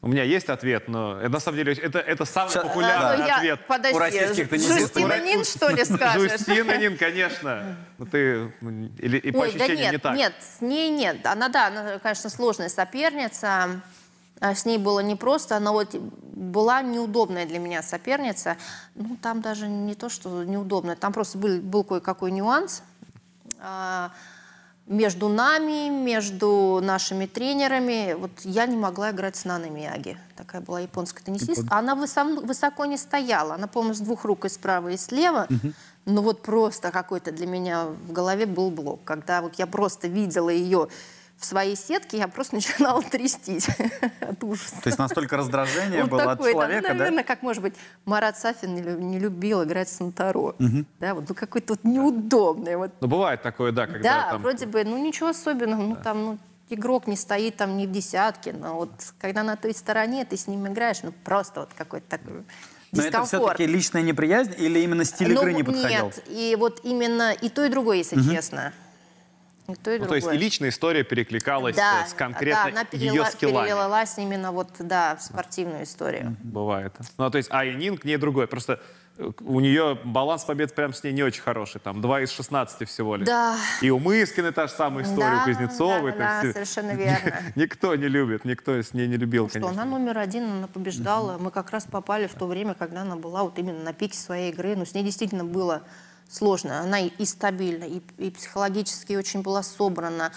У 0.00 0.06
меня 0.06 0.22
есть 0.22 0.48
ответ, 0.48 0.86
но 0.86 1.18
это, 1.20 1.28
на 1.28 1.40
самом 1.40 1.58
деле 1.58 1.72
это, 1.72 1.98
это 1.98 2.24
самый 2.24 2.52
Ща- 2.52 2.62
популярный 2.62 3.18
Ну, 3.18 3.26
я- 3.26 3.36
ответ. 3.38 3.66
Подожди, 3.66 3.96
У 3.96 3.98
российских 3.98 4.48
теннисистов. 4.48 4.78
Жустина 4.80 5.20
Нин, 5.20 5.44
что 5.44 5.68
ли, 5.70 5.84
скажешь? 5.84 6.30
Жустина 6.32 6.76
Нин, 6.78 6.96
конечно. 6.96 7.76
Ну, 7.98 8.06
ты, 8.06 8.52
м, 8.62 8.92
или, 8.98 9.18
и 9.18 9.32
по 9.32 9.38
Ой, 9.38 9.50
да 9.52 9.56
ощущениям 9.64 9.82
нет, 9.82 9.92
не 9.92 9.98
так. 9.98 10.16
нет, 10.16 10.34
с 10.40 10.60
ней 10.60 10.90
нет. 10.90 11.26
Она, 11.26 11.48
да, 11.48 11.66
она, 11.66 11.98
конечно, 11.98 12.30
сложная 12.30 12.68
соперница. 12.68 13.80
А 14.40 14.54
С 14.54 14.64
ней 14.64 14.78
было 14.78 15.00
непросто, 15.00 15.56
она 15.56 15.72
вот 15.72 15.94
была 15.94 16.82
неудобная 16.82 17.46
для 17.46 17.58
меня 17.58 17.82
соперница. 17.82 18.56
Ну, 18.94 19.16
там 19.20 19.40
даже 19.40 19.68
не 19.68 19.94
то, 19.94 20.08
что 20.08 20.44
неудобная, 20.44 20.96
там 20.96 21.12
просто 21.12 21.38
был, 21.38 21.60
был 21.60 21.84
кое-какой 21.84 22.30
нюанс. 22.30 22.82
А, 23.60 24.12
между 24.86 25.28
нами, 25.28 25.90
между 25.90 26.80
нашими 26.82 27.26
тренерами, 27.26 28.14
вот 28.14 28.30
я 28.44 28.66
не 28.66 28.76
могла 28.76 29.10
играть 29.10 29.36
с 29.36 29.44
Наной 29.44 29.70
Мияги. 29.70 30.16
Такая 30.36 30.62
была 30.62 30.80
японская 30.80 31.22
теннисистка. 31.24 31.66
Она 31.76 31.94
высо- 31.94 32.46
высоко 32.46 32.86
не 32.86 32.96
стояла. 32.96 33.54
Она, 33.54 33.66
по-моему, 33.66 33.94
с 33.94 34.00
двух 34.00 34.24
рук 34.24 34.44
и 34.44 34.48
справа, 34.48 34.88
и 34.88 34.96
слева. 34.96 35.46
Но 36.06 36.22
вот 36.22 36.40
просто 36.42 36.90
какой-то 36.90 37.32
для 37.32 37.46
меня 37.46 37.84
в 37.86 38.12
голове 38.12 38.46
был 38.46 38.70
блок. 38.70 39.00
Когда 39.04 39.42
вот 39.42 39.56
я 39.56 39.66
просто 39.66 40.08
видела 40.08 40.48
ее 40.48 40.88
в 41.38 41.44
своей 41.44 41.76
сетке, 41.76 42.18
я 42.18 42.28
просто 42.28 42.54
начинала 42.56 43.02
трястись 43.02 43.68
от 44.20 44.42
ужаса. 44.42 44.74
То 44.82 44.88
есть 44.88 44.98
настолько 44.98 45.36
раздражение 45.36 46.02
Вот 46.02 46.10
было 46.10 46.22
от 46.32 46.38
такой, 46.38 46.52
там, 46.52 46.62
человека, 46.62 46.88
да? 46.88 46.94
наверное, 46.94 47.24
как, 47.24 47.42
может 47.42 47.62
быть, 47.62 47.74
Марат 48.04 48.38
Сафин 48.38 48.74
не, 48.74 48.80
не 48.82 49.18
любил 49.18 49.62
играть 49.64 49.88
с 49.88 50.00
Антаро. 50.00 50.54
Да, 50.98 51.14
вот 51.14 51.28
ну, 51.28 51.34
какой-то 51.34 51.74
вот 51.74 51.84
неудобный. 51.84 52.76
Вот. 52.76 52.90
Ну, 53.00 53.08
бывает 53.08 53.42
такое, 53.42 53.72
да, 53.72 53.86
когда 53.86 54.02
Да, 54.02 54.30
там... 54.32 54.42
вроде 54.42 54.66
бы, 54.66 54.84
ну 54.84 54.98
ничего 54.98 55.28
особенного, 55.28 55.82
ну 55.82 55.96
там 55.96 56.24
ну, 56.24 56.38
игрок 56.70 57.06
не 57.06 57.16
стоит 57.16 57.56
там 57.56 57.76
не 57.76 57.86
в 57.86 57.92
десятке, 57.92 58.52
но 58.52 58.74
вот 58.74 58.90
когда 59.20 59.42
на 59.42 59.56
той 59.56 59.74
стороне 59.74 60.24
ты 60.24 60.36
с 60.36 60.46
ним 60.46 60.66
играешь, 60.66 61.02
ну 61.02 61.12
просто 61.24 61.60
вот 61.60 61.70
какой-то 61.76 62.08
такой 62.08 62.32
Но 62.32 62.40
это 62.92 63.02
дискомфорт. 63.02 63.28
все-таки 63.28 63.66
личная 63.66 64.02
неприязнь 64.02 64.54
или 64.58 64.80
именно 64.80 65.04
стиль 65.04 65.32
Ну, 65.32 65.40
игры 65.40 65.52
не 65.54 65.62
подходил? 65.62 66.06
Нет, 66.06 66.24
и 66.26 66.56
вот 66.58 66.80
именно 66.82 67.32
и 67.32 67.48
то, 67.48 67.64
и 67.64 67.68
другое, 67.68 67.98
если 67.98 68.20
честно. 68.22 68.72
И 69.68 69.74
то, 69.74 69.90
и 69.92 69.98
Ну, 69.98 70.06
то 70.06 70.14
есть 70.14 70.26
и 70.32 70.36
личная 70.36 70.70
история 70.70 71.04
перекликалась 71.04 71.76
да, 71.76 72.06
с 72.06 72.14
конкретно 72.14 72.70
да, 72.72 72.80
она 72.80 72.86
ее 72.92 73.12
перела- 73.12 73.30
скиллами. 73.30 73.66
перелилась 73.66 74.14
именно 74.16 74.50
вот, 74.50 74.70
да, 74.78 75.16
в 75.16 75.22
спортивную 75.22 75.84
историю. 75.84 76.36
Бывает. 76.42 76.94
Ну, 77.18 77.30
то 77.30 77.36
есть, 77.36 77.50
а 77.52 77.66
Янин 77.66 77.98
к 77.98 78.04
ней 78.04 78.16
другой. 78.16 78.46
Просто 78.46 78.80
э, 79.18 79.30
у 79.40 79.60
нее 79.60 79.98
баланс 80.04 80.44
побед 80.44 80.74
прям 80.74 80.94
с 80.94 81.04
ней 81.04 81.12
не 81.12 81.22
очень 81.22 81.42
хороший. 81.42 81.82
Там 81.82 82.00
2 82.00 82.22
из 82.22 82.30
16 82.30 82.88
всего 82.88 83.16
лишь. 83.16 83.26
Да. 83.26 83.58
И 83.82 83.90
у 83.90 83.98
Мыскина 83.98 84.52
та 84.52 84.68
же 84.68 84.72
самая 84.72 85.04
история, 85.04 85.36
Да, 85.36 85.42
у 85.42 85.44
Кузнецовой. 85.44 86.12
да, 86.12 86.18
да, 86.42 86.48
э, 86.48 86.52
совершенно 86.54 86.92
верно. 86.92 87.34
Никто 87.54 87.94
не 87.94 88.08
любит, 88.08 88.46
никто 88.46 88.72
с 88.72 88.94
ней 88.94 89.06
не 89.06 89.18
любил, 89.18 89.50
Что 89.50 89.60
конечно. 89.60 89.82
она 89.82 89.90
номер 89.90 90.16
один, 90.16 90.44
она 90.50 90.66
побеждала. 90.68 91.36
Мы 91.36 91.50
как 91.50 91.70
раз 91.72 91.84
попали 91.84 92.26
в 92.26 92.32
то 92.34 92.46
время, 92.46 92.72
когда 92.72 93.02
она 93.02 93.16
была 93.16 93.42
вот 93.42 93.58
именно 93.58 93.82
на 93.84 93.92
пике 93.92 94.16
своей 94.16 94.50
игры. 94.50 94.76
Но 94.76 94.86
с 94.86 94.94
ней 94.94 95.04
действительно 95.04 95.44
было 95.44 95.82
сложно. 96.28 96.80
Она 96.80 97.00
и, 97.00 97.24
стабильна, 97.24 97.84
и, 97.84 98.00
и 98.18 98.30
психологически 98.30 99.14
очень 99.14 99.42
была 99.42 99.62
собрана, 99.62 100.32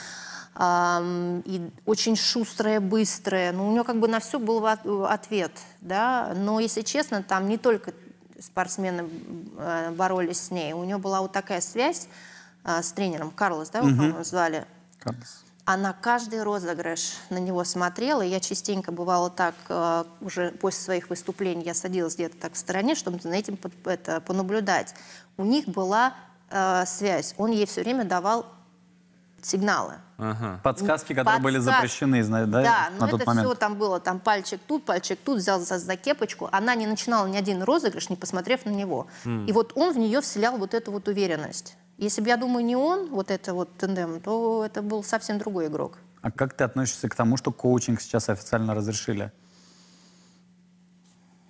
ам, 0.55 1.41
и 1.41 1.69
очень 1.85 2.15
шустрая, 2.15 2.79
быстрая. 2.79 3.51
Ну, 3.51 3.67
у 3.67 3.71
нее 3.71 3.83
как 3.83 3.99
бы 3.99 4.07
на 4.07 4.19
все 4.19 4.39
был 4.39 4.65
от- 4.65 4.85
ответ, 4.85 5.51
да. 5.81 6.33
Но, 6.35 6.59
если 6.59 6.81
честно, 6.81 7.23
там 7.23 7.47
не 7.47 7.57
только 7.57 7.93
спортсмены 8.39 9.07
э, 9.57 9.91
боролись 9.91 10.41
с 10.45 10.51
ней. 10.51 10.73
У 10.73 10.83
нее 10.83 10.97
была 10.97 11.21
вот 11.21 11.31
такая 11.31 11.61
связь 11.61 12.07
а, 12.63 12.81
с 12.81 12.91
тренером 12.91 13.31
Карлос, 13.31 13.69
да, 13.69 13.79
его, 13.79 13.89
по-моему, 13.89 14.23
звали 14.23 14.65
Карлос. 14.99 15.43
Она 15.65 15.93
каждый 15.93 16.43
розыгрыш 16.43 17.13
на 17.29 17.37
него 17.37 17.63
смотрела. 17.63 18.21
Я 18.21 18.39
частенько 18.39 18.91
бывала 18.91 19.29
так, 19.29 19.55
э, 19.69 20.03
уже 20.21 20.51
после 20.51 20.81
своих 20.81 21.09
выступлений, 21.09 21.63
я 21.63 21.73
садилась 21.73 22.15
где-то 22.15 22.37
так 22.37 22.53
в 22.53 22.57
стороне, 22.57 22.95
чтобы 22.95 23.19
за 23.19 23.29
этим 23.29 23.57
это, 23.85 24.21
понаблюдать. 24.21 24.93
У 25.37 25.43
них 25.43 25.67
была 25.67 26.13
э, 26.49 26.85
связь. 26.85 27.35
Он 27.37 27.51
ей 27.51 27.65
все 27.65 27.81
время 27.83 28.05
давал 28.05 28.45
сигналы. 29.41 29.95
Ага. 30.17 30.59
Подсказки, 30.63 31.13
которые 31.13 31.41
были 31.41 31.55
Подсказки. 31.57 31.77
запрещены 31.77 32.23
да, 32.23 32.45
Да, 32.45 32.89
на 32.99 33.05
но 33.05 33.07
тот 33.07 33.21
это 33.21 33.29
момент. 33.29 33.47
все 33.47 33.55
там 33.55 33.75
было, 33.75 33.99
там 33.99 34.19
пальчик 34.19 34.59
тут, 34.67 34.85
пальчик 34.85 35.17
тут, 35.23 35.39
взял 35.39 35.59
за, 35.59 35.79
за 35.79 35.95
кепочку. 35.95 36.47
Она 36.51 36.75
не 36.75 36.85
начинала 36.85 37.25
ни 37.27 37.37
один 37.37 37.63
розыгрыш, 37.63 38.09
не 38.09 38.15
посмотрев 38.15 38.65
на 38.65 38.69
него. 38.69 39.07
И 39.25 39.51
вот 39.51 39.73
он 39.75 39.93
в 39.93 39.97
нее 39.97 40.21
вселял 40.21 40.57
вот 40.57 40.73
эту 40.73 40.91
вот 40.91 41.07
уверенность. 41.07 41.75
Если 42.01 42.19
бы, 42.19 42.29
я 42.29 42.37
думаю, 42.37 42.65
не 42.65 42.75
он, 42.75 43.11
вот 43.11 43.29
это 43.29 43.53
вот 43.53 43.77
тендем, 43.77 44.21
то 44.21 44.65
это 44.65 44.81
был 44.81 45.03
совсем 45.03 45.37
другой 45.37 45.67
игрок. 45.67 45.99
А 46.23 46.31
как 46.31 46.55
ты 46.55 46.63
относишься 46.63 47.07
к 47.07 47.13
тому, 47.13 47.37
что 47.37 47.51
коучинг 47.51 48.01
сейчас 48.01 48.27
официально 48.27 48.73
разрешили? 48.73 49.31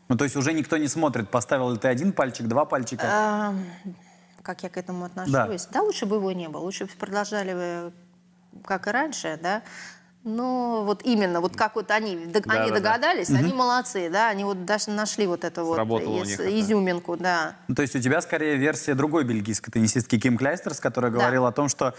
Ну, 0.10 0.18
то 0.18 0.26
есть 0.26 0.36
уже 0.36 0.52
никто 0.52 0.76
не 0.76 0.90
смотрит, 0.90 1.30
поставил 1.30 1.72
ли 1.72 1.78
ты 1.78 1.88
один 1.88 2.12
пальчик, 2.12 2.48
два 2.48 2.66
пальчика. 2.66 3.04
А, 3.08 3.56
как 4.42 4.64
я 4.64 4.70
к 4.70 4.76
этому 4.76 5.06
отношусь? 5.06 5.68
Да. 5.72 5.82
лучше 5.82 6.06
бы 6.06 6.18
его 6.18 6.34
не 6.34 6.50
было. 6.50 6.64
Лучше 6.64 6.84
бы 6.84 6.92
продолжали 7.00 7.94
как 8.66 8.88
и 8.88 8.92
раньше, 8.92 9.40
да. 9.42 9.64
Но 10.24 10.84
вот 10.86 11.02
именно, 11.04 11.42
вот 11.42 11.56
как 11.56 11.76
вот 11.76 11.90
они, 11.90 12.16
Да, 12.16 12.42
они 12.48 12.70
да, 12.70 12.76
да. 12.76 12.76
догадались, 12.76 13.30
они 13.32 13.54
молодцы, 13.54 14.08
да, 14.12 14.30
они 14.30 14.44
вот 14.44 14.66
даже 14.66 14.92
нашли 14.92 15.26
вот 15.26 15.44
эту 15.44 15.66
вот 15.66 15.76
Сработало 15.76 16.18
у 16.20 16.22
из- 16.24 16.28
них 16.38 16.40
изюминку, 16.40 17.18
да. 17.18 17.56
Ну, 17.68 17.74
то 17.74 17.82
есть 17.82 17.96
у 17.96 18.00
тебя 18.00 18.22
скорее 18.22 18.56
версия 18.58 18.94
другой 18.94 19.24
бельгийской 19.24 19.72
теннисистки 19.72 20.20
Ким 20.20 20.38
Кляйстерс, 20.38 20.80
которая 20.80 21.12
Да. 21.12 21.18
говорила 21.18 21.48
о 21.48 21.52
том, 21.52 21.70
что 21.70 21.96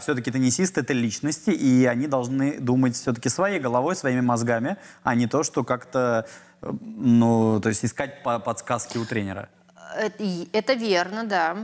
все-таки 0.00 0.30
теннисисты— 0.30 0.80
это 0.82 0.92
личности, 0.92 1.48
и 1.50 1.86
они 1.86 2.06
должны 2.08 2.60
думать 2.60 2.94
все-таки 2.94 3.30
своей 3.30 3.58
головой, 3.58 3.96
своими 3.96 4.20
мозгами, 4.20 4.76
а 5.02 5.14
не 5.14 5.26
то, 5.26 5.42
что 5.42 5.64
как-то, 5.64 6.26
э, 6.60 6.70
ну, 6.82 7.58
то 7.62 7.70
есть 7.70 7.86
искать 7.86 8.22
по- 8.22 8.38
подсказки 8.38 8.98
у 8.98 9.06
тренера. 9.06 9.48
Это, 9.96 10.22
это 10.52 10.74
верно, 10.74 11.24
да. 11.24 11.56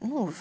Ну, 0.00 0.32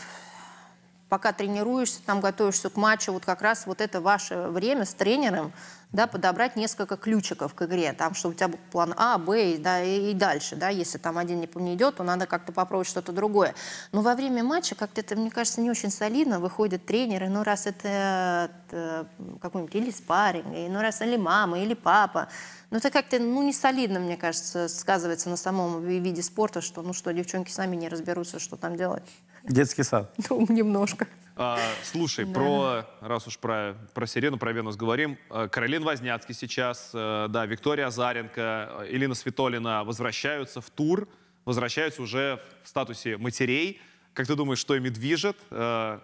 пока 1.10 1.34
тренируешься, 1.34 2.00
там 2.06 2.22
готовишься 2.22 2.70
к 2.70 2.78
матчу, 2.78 3.12
вот 3.12 3.26
как 3.26 3.42
раз 3.42 3.66
вот 3.66 3.82
это 3.82 4.00
ваше 4.00 4.48
время 4.50 4.86
с 4.86 4.94
тренером, 4.94 5.52
да, 5.92 6.06
подобрать 6.06 6.56
несколько 6.56 6.98
ключиков 6.98 7.56
к 7.56 7.64
игре, 7.64 7.94
там, 7.94 8.14
чтобы 8.14 8.36
у 8.36 8.38
тебя 8.38 8.50
был 8.50 8.60
план 8.72 8.94
А, 8.96 9.18
Б, 9.18 9.58
да, 9.58 9.82
и, 9.82 10.12
и 10.12 10.14
дальше, 10.14 10.56
да, 10.56 10.70
если 10.70 11.00
там 11.00 11.18
один 11.18 11.42
не, 11.42 11.50
не 11.56 11.74
идет, 11.74 11.96
то 11.96 12.04
надо 12.04 12.28
как-то 12.28 12.52
попробовать 12.52 12.88
что-то 12.88 13.12
другое. 13.12 13.56
Но 13.92 14.02
во 14.02 14.14
время 14.14 14.44
матча 14.44 14.76
как-то 14.76 15.02
это, 15.02 15.16
мне 15.16 15.32
кажется, 15.32 15.62
не 15.62 15.72
очень 15.72 15.90
солидно, 15.90 16.40
выходят 16.40 16.86
тренеры, 16.86 17.28
ну, 17.28 17.44
раз 17.44 17.66
это, 17.66 18.52
э, 18.70 19.06
какой-нибудь 19.42 19.74
или 19.74 19.90
спарринг, 19.90 20.46
ну, 20.46 20.80
раз 20.80 21.02
или 21.02 21.18
мама, 21.18 21.60
или 21.60 21.74
папа, 21.74 22.28
ну, 22.70 22.78
это 22.78 22.92
как-то, 22.92 23.18
ну, 23.18 23.42
не 23.42 23.54
солидно, 23.54 24.00
мне 24.00 24.16
кажется, 24.16 24.68
сказывается 24.68 25.28
на 25.30 25.38
самом 25.38 25.84
ви- 25.84 26.00
виде 26.00 26.22
спорта, 26.22 26.62
что, 26.62 26.84
ну, 26.84 26.94
что, 26.94 27.12
девчонки 27.14 27.50
сами 27.50 27.76
не 27.76 27.90
разберутся, 27.90 28.38
что 28.38 28.58
там 28.58 28.78
делать. 28.78 29.04
Детский 29.44 29.84
сад. 29.84 30.14
Ну, 30.30 30.46
немножко. 30.50 31.08
А, 31.42 31.58
слушай, 31.84 32.26
про, 32.26 32.86
раз 33.00 33.26
уж 33.28 33.40
про, 33.40 33.74
про 33.94 34.06
Сирену, 34.06 34.38
про 34.38 34.52
Венус 34.52 34.76
говорим, 34.76 35.18
э, 35.30 35.48
Каролин 35.50 35.84
Возняцкий 35.84 36.36
сейчас, 36.36 36.92
э, 36.94 37.28
да, 37.30 37.46
Виктория 37.46 37.88
Азаренко, 37.88 38.42
э, 38.82 38.88
Элина 38.90 39.16
Светолина 39.16 39.86
возвращаются 39.86 40.60
в 40.60 40.70
тур, 40.70 41.08
возвращаются 41.46 42.02
уже 42.02 42.42
в 42.64 42.68
статусе 42.68 43.16
матерей. 43.16 43.80
Как 44.14 44.28
ты 44.28 44.36
думаешь, 44.36 44.60
что 44.60 44.76
ими 44.76 44.90
движет? 44.90 45.38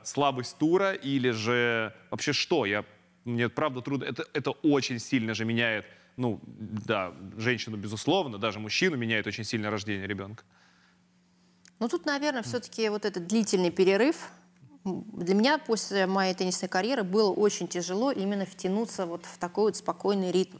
Слабость 0.03 0.57
тура 0.57 0.93
или 0.93 1.31
же 1.31 1.93
вообще 2.11 2.31
что? 2.31 2.65
Я, 2.65 2.85
мне 3.25 3.49
правда 3.49 3.81
трудно. 3.81 4.05
Это, 4.05 4.25
это 4.31 4.51
очень 4.51 4.99
сильно 4.99 5.33
же 5.33 5.43
меняет, 5.43 5.85
ну, 6.15 6.39
да, 6.45 7.13
женщину, 7.35 7.75
безусловно, 7.75 8.37
даже 8.37 8.59
мужчину 8.59 8.95
меняет 8.95 9.27
очень 9.27 9.43
сильно 9.43 9.69
рождение 9.69 10.07
ребенка. 10.07 10.45
Ну, 11.85 11.89
тут, 11.89 12.07
наверное, 12.07 12.41
все-таки 12.41 12.89
вот 12.89 13.05
этот 13.05 13.27
длительный 13.27 13.69
перерыв. 13.69 14.31
Для 14.85 15.35
меня 15.35 15.59
после 15.59 16.07
моей 16.07 16.33
теннисной 16.33 16.67
карьеры 16.67 17.03
было 17.03 17.29
очень 17.29 17.67
тяжело 17.67 18.11
именно 18.11 18.47
втянуться 18.47 19.05
вот 19.05 19.23
в 19.27 19.37
такой 19.37 19.65
вот 19.65 19.75
спокойный 19.75 20.31
ритм. 20.31 20.57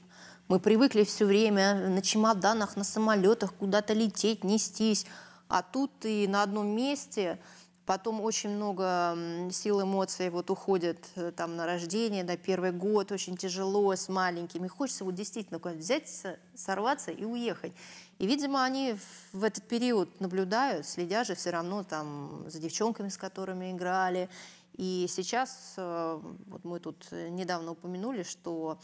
Мы 0.50 0.60
привыкли 0.60 1.04
все 1.04 1.26
время 1.26 1.90
на 1.90 2.04
чемоданах, 2.04 2.76
на 2.76 2.84
самолетах 2.84 3.56
куда-то 3.56 3.94
лететь, 3.94 4.44
нестись. 4.44 5.08
А 5.48 5.64
тут 5.64 5.90
и 6.04 6.28
на 6.28 6.44
одном 6.44 6.68
месте, 6.68 7.40
потом 7.88 8.22
очень 8.22 8.52
много 8.52 9.18
сил, 9.52 9.82
эмоций 9.82 10.30
вот 10.30 10.52
уходит 10.52 11.04
э, 11.16 11.32
там 11.36 11.56
на 11.56 11.66
рождение, 11.66 12.24
да, 12.24 12.38
первый 12.38 12.72
год 12.72 13.12
очень 13.12 13.36
тяжело 13.36 13.96
с 13.96 14.10
маленькими. 14.10 14.68
Хочется 14.68 15.04
вот 15.04 15.16
действительно 15.16 15.60
взять, 15.60 16.08
со- 16.08 16.38
сорваться 16.54 17.10
и 17.10 17.26
уехать. 17.26 17.74
И, 18.17 18.28
видимо, 18.28 18.63
они 18.63 18.95
в 19.34 19.43
этот 19.43 19.67
период 19.67 20.21
наблюдают, 20.21 20.86
следят 20.86 21.28
же 21.28 21.36
все 21.36 21.49
равно 21.49 21.84
там 21.84 22.45
за 22.47 22.60
девчонками, 22.60 23.10
с 23.10 23.17
которыми 23.17 23.71
играли. 23.71 24.30
И 24.73 25.06
сейчас, 25.10 25.73
э, 25.78 26.19
вот 26.47 26.63
мы 26.63 26.80
тут 26.80 27.08
э, 27.12 27.30
недавно 27.30 27.71
упомянули, 27.71 28.23
что 28.23 28.80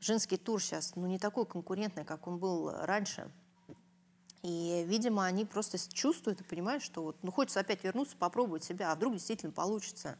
женский 0.00 0.36
тур 0.36 0.60
сейчас 0.60 0.96
ну, 0.96 1.06
не 1.06 1.18
такой 1.18 1.46
конкурентный, 1.46 2.04
как 2.04 2.26
он 2.26 2.38
был 2.38 2.72
раньше. 2.72 3.30
И, 4.42 4.84
видимо, 4.88 5.24
они 5.24 5.44
просто 5.44 5.78
чувствуют 5.92 6.40
и 6.40 6.44
понимают, 6.44 6.82
что 6.82 7.02
вот, 7.02 7.16
ну, 7.22 7.30
хочется 7.30 7.60
опять 7.60 7.84
вернуться, 7.84 8.16
попробовать 8.16 8.64
себя, 8.64 8.90
а 8.90 8.96
вдруг 8.96 9.14
действительно 9.14 9.52
получится. 9.52 10.18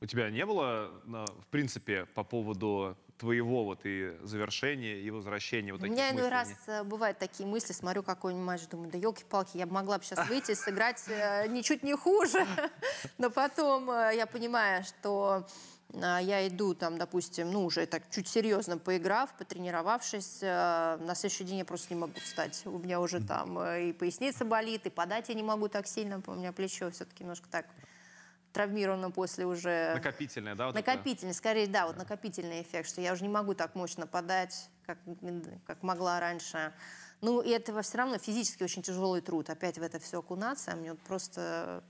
У 0.00 0.06
тебя 0.06 0.28
не 0.30 0.44
было, 0.44 0.90
на- 1.04 1.26
в 1.26 1.46
принципе, 1.50 2.06
по 2.06 2.24
поводу 2.24 2.96
твоего 3.18 3.64
вот 3.64 3.80
и 3.84 4.16
завершения, 4.22 4.98
и 5.00 5.10
возвращения 5.10 5.72
вот 5.72 5.82
У 5.82 5.86
меня 5.86 6.10
иной 6.10 6.28
раз 6.28 6.52
э, 6.66 6.82
бывают 6.82 7.18
такие 7.18 7.48
мысли, 7.48 7.72
смотрю 7.72 8.02
какой-нибудь 8.02 8.46
матч, 8.46 8.66
думаю, 8.68 8.90
да 8.90 8.98
елки-палки, 8.98 9.56
я 9.56 9.66
бы 9.66 9.72
могла 9.72 9.98
бы 9.98 10.04
сейчас 10.04 10.28
выйти 10.28 10.52
и 10.52 10.54
сыграть 10.54 11.02
э, 11.08 11.46
ничуть 11.48 11.82
не 11.82 11.94
хуже. 11.94 12.44
Но 13.18 13.30
потом 13.30 13.90
э, 13.90 14.12
я 14.16 14.26
понимаю, 14.26 14.84
что 14.84 15.46
я 15.92 16.48
иду 16.48 16.74
там, 16.74 16.98
допустим, 16.98 17.52
ну 17.52 17.64
уже 17.64 17.86
так 17.86 18.02
чуть 18.10 18.26
серьезно 18.26 18.78
поиграв, 18.78 19.32
потренировавшись, 19.38 20.40
на 20.40 21.14
следующий 21.14 21.44
день 21.44 21.58
я 21.58 21.64
просто 21.64 21.94
не 21.94 22.00
могу 22.00 22.18
встать. 22.18 22.62
У 22.64 22.78
меня 22.78 23.00
уже 23.00 23.20
там 23.20 23.62
и 23.62 23.92
поясница 23.92 24.44
болит, 24.44 24.86
и 24.86 24.90
подать 24.90 25.28
я 25.28 25.36
не 25.36 25.44
могу 25.44 25.68
так 25.68 25.86
сильно, 25.86 26.20
у 26.26 26.34
меня 26.34 26.52
плечо 26.52 26.90
все-таки 26.90 27.22
немножко 27.22 27.46
так 27.48 27.66
травмирована 28.54 29.10
после 29.10 29.44
уже... 29.44 29.92
Накопительная, 29.94 30.54
да? 30.54 30.66
Вот 30.66 30.76
это? 30.76 30.90
Накопительный, 30.90 31.34
скорее, 31.34 31.66
да, 31.66 31.86
вот 31.86 31.96
накопительный 31.96 32.62
эффект, 32.62 32.88
что 32.88 33.00
я 33.00 33.12
уже 33.12 33.22
не 33.22 33.28
могу 33.28 33.54
так 33.54 33.74
мощно 33.74 34.06
подать, 34.06 34.70
как, 34.86 34.98
как 35.66 35.82
могла 35.82 36.20
раньше. 36.20 36.72
Ну, 37.20 37.40
и 37.40 37.50
это 37.50 37.82
все 37.82 37.98
равно 37.98 38.16
физически 38.18 38.62
очень 38.62 38.82
тяжелый 38.82 39.20
труд, 39.20 39.50
опять 39.50 39.78
в 39.78 39.82
это 39.82 39.98
все 39.98 40.20
окунаться. 40.20 40.72
А 40.72 40.76
мне 40.76 40.92
вот 40.92 41.00
просто... 41.00 41.82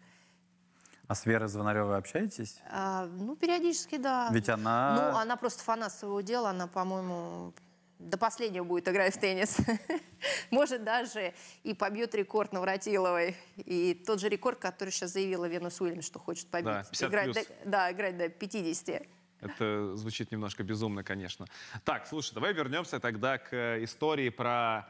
А 1.07 1.15
с 1.15 1.27
Верой 1.27 1.49
Звонаревой 1.49 1.99
общаетесь? 1.99 2.61
а, 2.71 3.05
ну, 3.05 3.37
периодически, 3.37 3.99
да. 3.99 4.31
Ведь 4.33 4.49
она... 4.49 5.11
Ну, 5.13 5.19
она 5.19 5.37
просто 5.37 5.63
фанат 5.63 5.93
своего 5.93 6.23
дела, 6.23 6.51
она, 6.51 6.67
по-моему, 6.67 7.53
до 7.99 8.19
последнего 8.19 8.65
будет 8.65 8.89
играть 8.89 9.15
в 9.15 9.21
теннис. 9.21 9.57
Может, 10.51 10.85
даже 10.85 11.33
и 11.63 11.75
побьет 11.75 12.15
рекорд 12.15 12.53
Навратиловой. 12.53 13.37
И 13.57 13.95
тот 14.07 14.21
же 14.21 14.29
рекорд, 14.29 14.59
который 14.59 14.91
сейчас 14.91 15.13
заявила 15.13 15.47
Венус 15.47 15.81
Уильямс, 15.81 16.05
что 16.05 16.19
хочет 16.19 16.49
побить. 16.49 16.67
Да, 16.67 16.85
50 16.85 17.11
играть 17.11 17.25
плюс. 17.33 17.47
до, 17.47 17.71
да, 17.71 17.93
играть 17.93 18.17
до 18.17 18.29
50. 18.29 19.07
Это 19.41 19.97
звучит 19.97 20.31
немножко 20.31 20.63
безумно, 20.63 21.05
конечно. 21.05 21.47
Так, 21.85 22.07
слушай, 22.07 22.35
давай 22.35 22.53
вернемся 22.55 22.99
тогда 22.99 23.39
к 23.39 23.53
э, 23.53 23.85
истории 23.85 24.31
про 24.31 24.89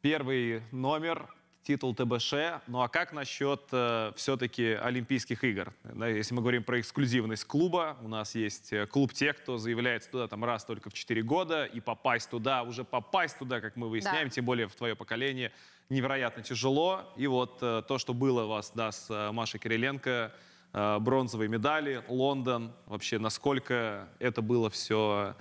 первый 0.00 0.62
номер, 0.72 1.28
титул 1.64 1.94
ТБШ. 1.94 2.34
Ну 2.66 2.82
а 2.82 2.88
как 2.88 3.12
насчет 3.12 3.62
э, 3.72 4.12
все-таки 4.16 4.72
Олимпийских 4.72 5.42
игр? 5.44 5.72
Да, 5.82 6.06
если 6.06 6.34
мы 6.34 6.42
говорим 6.42 6.62
про 6.62 6.78
эксклюзивность 6.80 7.44
клуба, 7.46 7.96
у 8.02 8.08
нас 8.08 8.34
есть 8.34 8.72
э, 8.72 8.86
клуб 8.86 9.12
тех, 9.12 9.36
кто 9.38 9.56
заявляется 9.58 10.10
туда 10.10 10.28
там 10.28 10.44
раз 10.44 10.64
только 10.64 10.90
в 10.90 10.94
4 10.94 11.22
года, 11.22 11.64
и 11.64 11.80
попасть 11.80 12.30
туда, 12.30 12.62
уже 12.62 12.84
попасть 12.84 13.38
туда, 13.38 13.60
как 13.60 13.76
мы 13.76 13.88
выясняем, 13.88 14.28
Да. 14.28 14.34
тем 14.34 14.44
более 14.44 14.68
в 14.68 14.74
твое 14.74 14.94
поколение, 14.94 15.52
невероятно 15.88 16.42
тяжело. 16.42 17.12
И 17.16 17.26
вот 17.26 17.58
э, 17.62 17.82
то, 17.88 17.98
что 17.98 18.12
было 18.12 18.44
у 18.44 18.48
вас, 18.48 18.72
да, 18.74 18.92
с 18.92 19.08
э, 19.10 19.32
Машей 19.32 19.58
Кириленко, 19.58 20.32
э, 20.72 20.98
бронзовые 21.00 21.48
медали, 21.48 22.04
Лондон, 22.08 22.72
вообще 22.86 23.18
насколько 23.18 24.08
это 24.18 24.42
было 24.42 24.68
все 24.68 25.34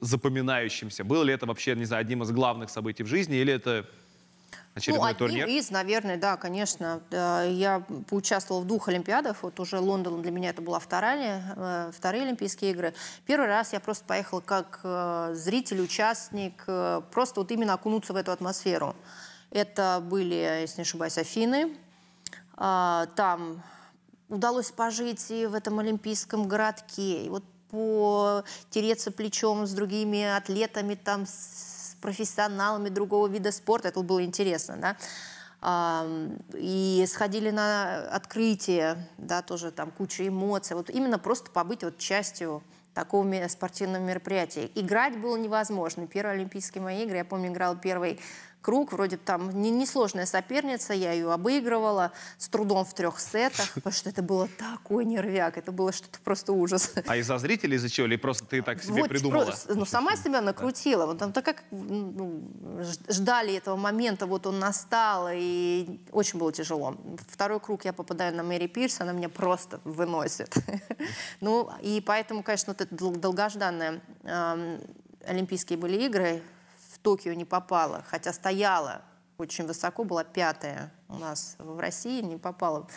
запоминающимся? 0.00 1.04
Было 1.04 1.22
ли 1.24 1.34
это 1.34 1.44
вообще, 1.46 1.74
не 1.74 1.84
знаю, 1.84 2.00
одним 2.00 2.22
из 2.22 2.30
главных 2.30 2.70
событий 2.70 3.02
в 3.02 3.06
жизни, 3.06 3.36
или 3.36 3.52
это 3.52 3.86
очередной 4.74 5.00
ну, 5.00 5.06
одним 5.06 5.18
турнир? 5.18 5.48
из, 5.48 5.70
наверное, 5.70 6.16
да, 6.16 6.36
конечно. 6.36 7.00
Я 7.10 7.82
поучаствовала 8.08 8.62
в 8.62 8.66
двух 8.66 8.88
Олимпиадах. 8.88 9.42
Вот 9.42 9.58
уже 9.60 9.78
Лондон 9.78 10.22
для 10.22 10.30
меня 10.30 10.50
это 10.50 10.62
была 10.62 10.78
вторая, 10.78 11.42
э, 11.56 11.90
вторые 11.94 12.24
Олимпийские 12.24 12.72
игры. 12.72 12.94
Первый 13.26 13.48
раз 13.48 13.72
я 13.72 13.80
просто 13.80 14.04
поехала 14.04 14.40
как 14.40 14.80
э, 14.82 15.32
зритель, 15.34 15.80
участник, 15.80 16.64
э, 16.66 17.02
просто 17.10 17.40
вот 17.40 17.50
именно 17.50 17.74
окунуться 17.74 18.12
в 18.12 18.16
эту 18.16 18.32
атмосферу. 18.32 18.94
Это 19.50 20.02
были, 20.02 20.34
если 20.34 20.78
не 20.78 20.82
ошибаюсь, 20.82 21.18
Афины. 21.18 21.76
А, 22.56 23.06
Там 23.16 23.62
удалось 24.28 24.70
пожить 24.70 25.30
и 25.30 25.46
в 25.46 25.54
этом 25.54 25.78
олимпийском 25.78 26.48
городке, 26.48 27.24
и 27.24 27.28
вот 27.28 27.44
потереться 27.70 29.10
плечом 29.10 29.66
с 29.66 29.72
другими 29.72 30.24
атлетами, 30.24 30.94
там, 30.94 31.26
с 31.26 31.67
профессионалами 32.00 32.88
другого 32.88 33.28
вида 33.28 33.52
спорта. 33.52 33.88
Это 33.88 34.02
было 34.02 34.24
интересно, 34.24 34.76
да. 34.76 34.96
И 36.54 37.04
сходили 37.08 37.50
на 37.50 38.08
открытие, 38.10 39.08
да, 39.18 39.42
тоже 39.42 39.72
там 39.72 39.90
куча 39.90 40.28
эмоций. 40.28 40.76
Вот 40.76 40.88
именно 40.88 41.18
просто 41.18 41.50
побыть 41.50 41.82
вот 41.82 41.98
частью 41.98 42.62
такого 42.94 43.48
спортивного 43.48 44.02
мероприятия. 44.02 44.70
Играть 44.74 45.20
было 45.20 45.36
невозможно. 45.36 46.06
Первые 46.06 46.34
Олимпийские 46.34 46.82
мои 46.82 47.02
игры, 47.04 47.18
я 47.18 47.24
помню, 47.24 47.50
играл 47.50 47.76
первый 47.76 48.20
круг, 48.68 48.92
вроде 48.92 49.16
там 49.16 49.62
не- 49.62 49.70
несложная 49.70 50.26
соперница, 50.26 50.92
я 50.92 51.12
ее 51.12 51.32
обыгрывала 51.32 52.12
с 52.36 52.50
трудом 52.50 52.84
в 52.84 52.92
трех 52.92 53.18
сетах, 53.18 53.72
потому 53.72 53.94
что 53.94 54.10
это 54.10 54.20
было 54.22 54.46
такой 54.58 55.06
нервяк, 55.06 55.56
это 55.56 55.72
было 55.72 55.90
что-то 55.90 56.18
просто 56.22 56.52
ужас. 56.52 56.92
А 57.06 57.16
из-за 57.16 57.38
зрителей, 57.38 57.76
из-за 57.76 57.88
чего? 57.88 58.06
Или 58.06 58.16
просто 58.16 58.44
ты 58.44 58.60
так 58.60 58.82
себе 58.84 59.00
Вот 59.00 59.08
придумала? 59.08 59.46
просто, 59.46 59.74
ну, 59.74 59.86
сама 59.86 60.16
себя 60.16 60.42
накрутила. 60.42 61.06
Вот 61.06 61.16
там 61.16 61.32
так 61.32 61.46
как 61.46 61.64
ну, 61.70 62.42
ждали 63.08 63.54
этого 63.54 63.76
момента, 63.76 64.26
вот 64.26 64.46
он 64.46 64.58
настал, 64.58 65.28
и 65.32 65.98
очень 66.12 66.38
было 66.38 66.52
тяжело. 66.52 66.94
Второй 67.30 67.60
круг 67.60 67.86
я 67.86 67.94
попадаю 67.94 68.36
на 68.36 68.42
Мэри 68.42 68.66
Пирс, 68.66 69.00
она 69.00 69.12
меня 69.12 69.30
просто 69.30 69.80
выносит. 69.84 70.54
Ну, 71.40 71.70
и 71.80 72.00
поэтому, 72.00 72.42
конечно, 72.42 72.72
вот 72.74 72.80
это 72.82 72.94
дол- 72.94 73.16
долгожданные 73.16 74.00
эм, 74.24 74.80
Олимпийские 75.26 75.78
были 75.78 75.96
игры, 76.04 76.42
в 76.98 77.02
Токио 77.02 77.32
не 77.32 77.44
попала, 77.44 78.04
хотя 78.08 78.32
стояла 78.32 79.02
очень 79.38 79.66
высоко, 79.66 80.04
была 80.04 80.24
пятая 80.24 80.92
у 81.08 81.16
нас 81.16 81.54
в 81.58 81.78
России, 81.78 82.20
не 82.22 82.36
попала. 82.36 82.88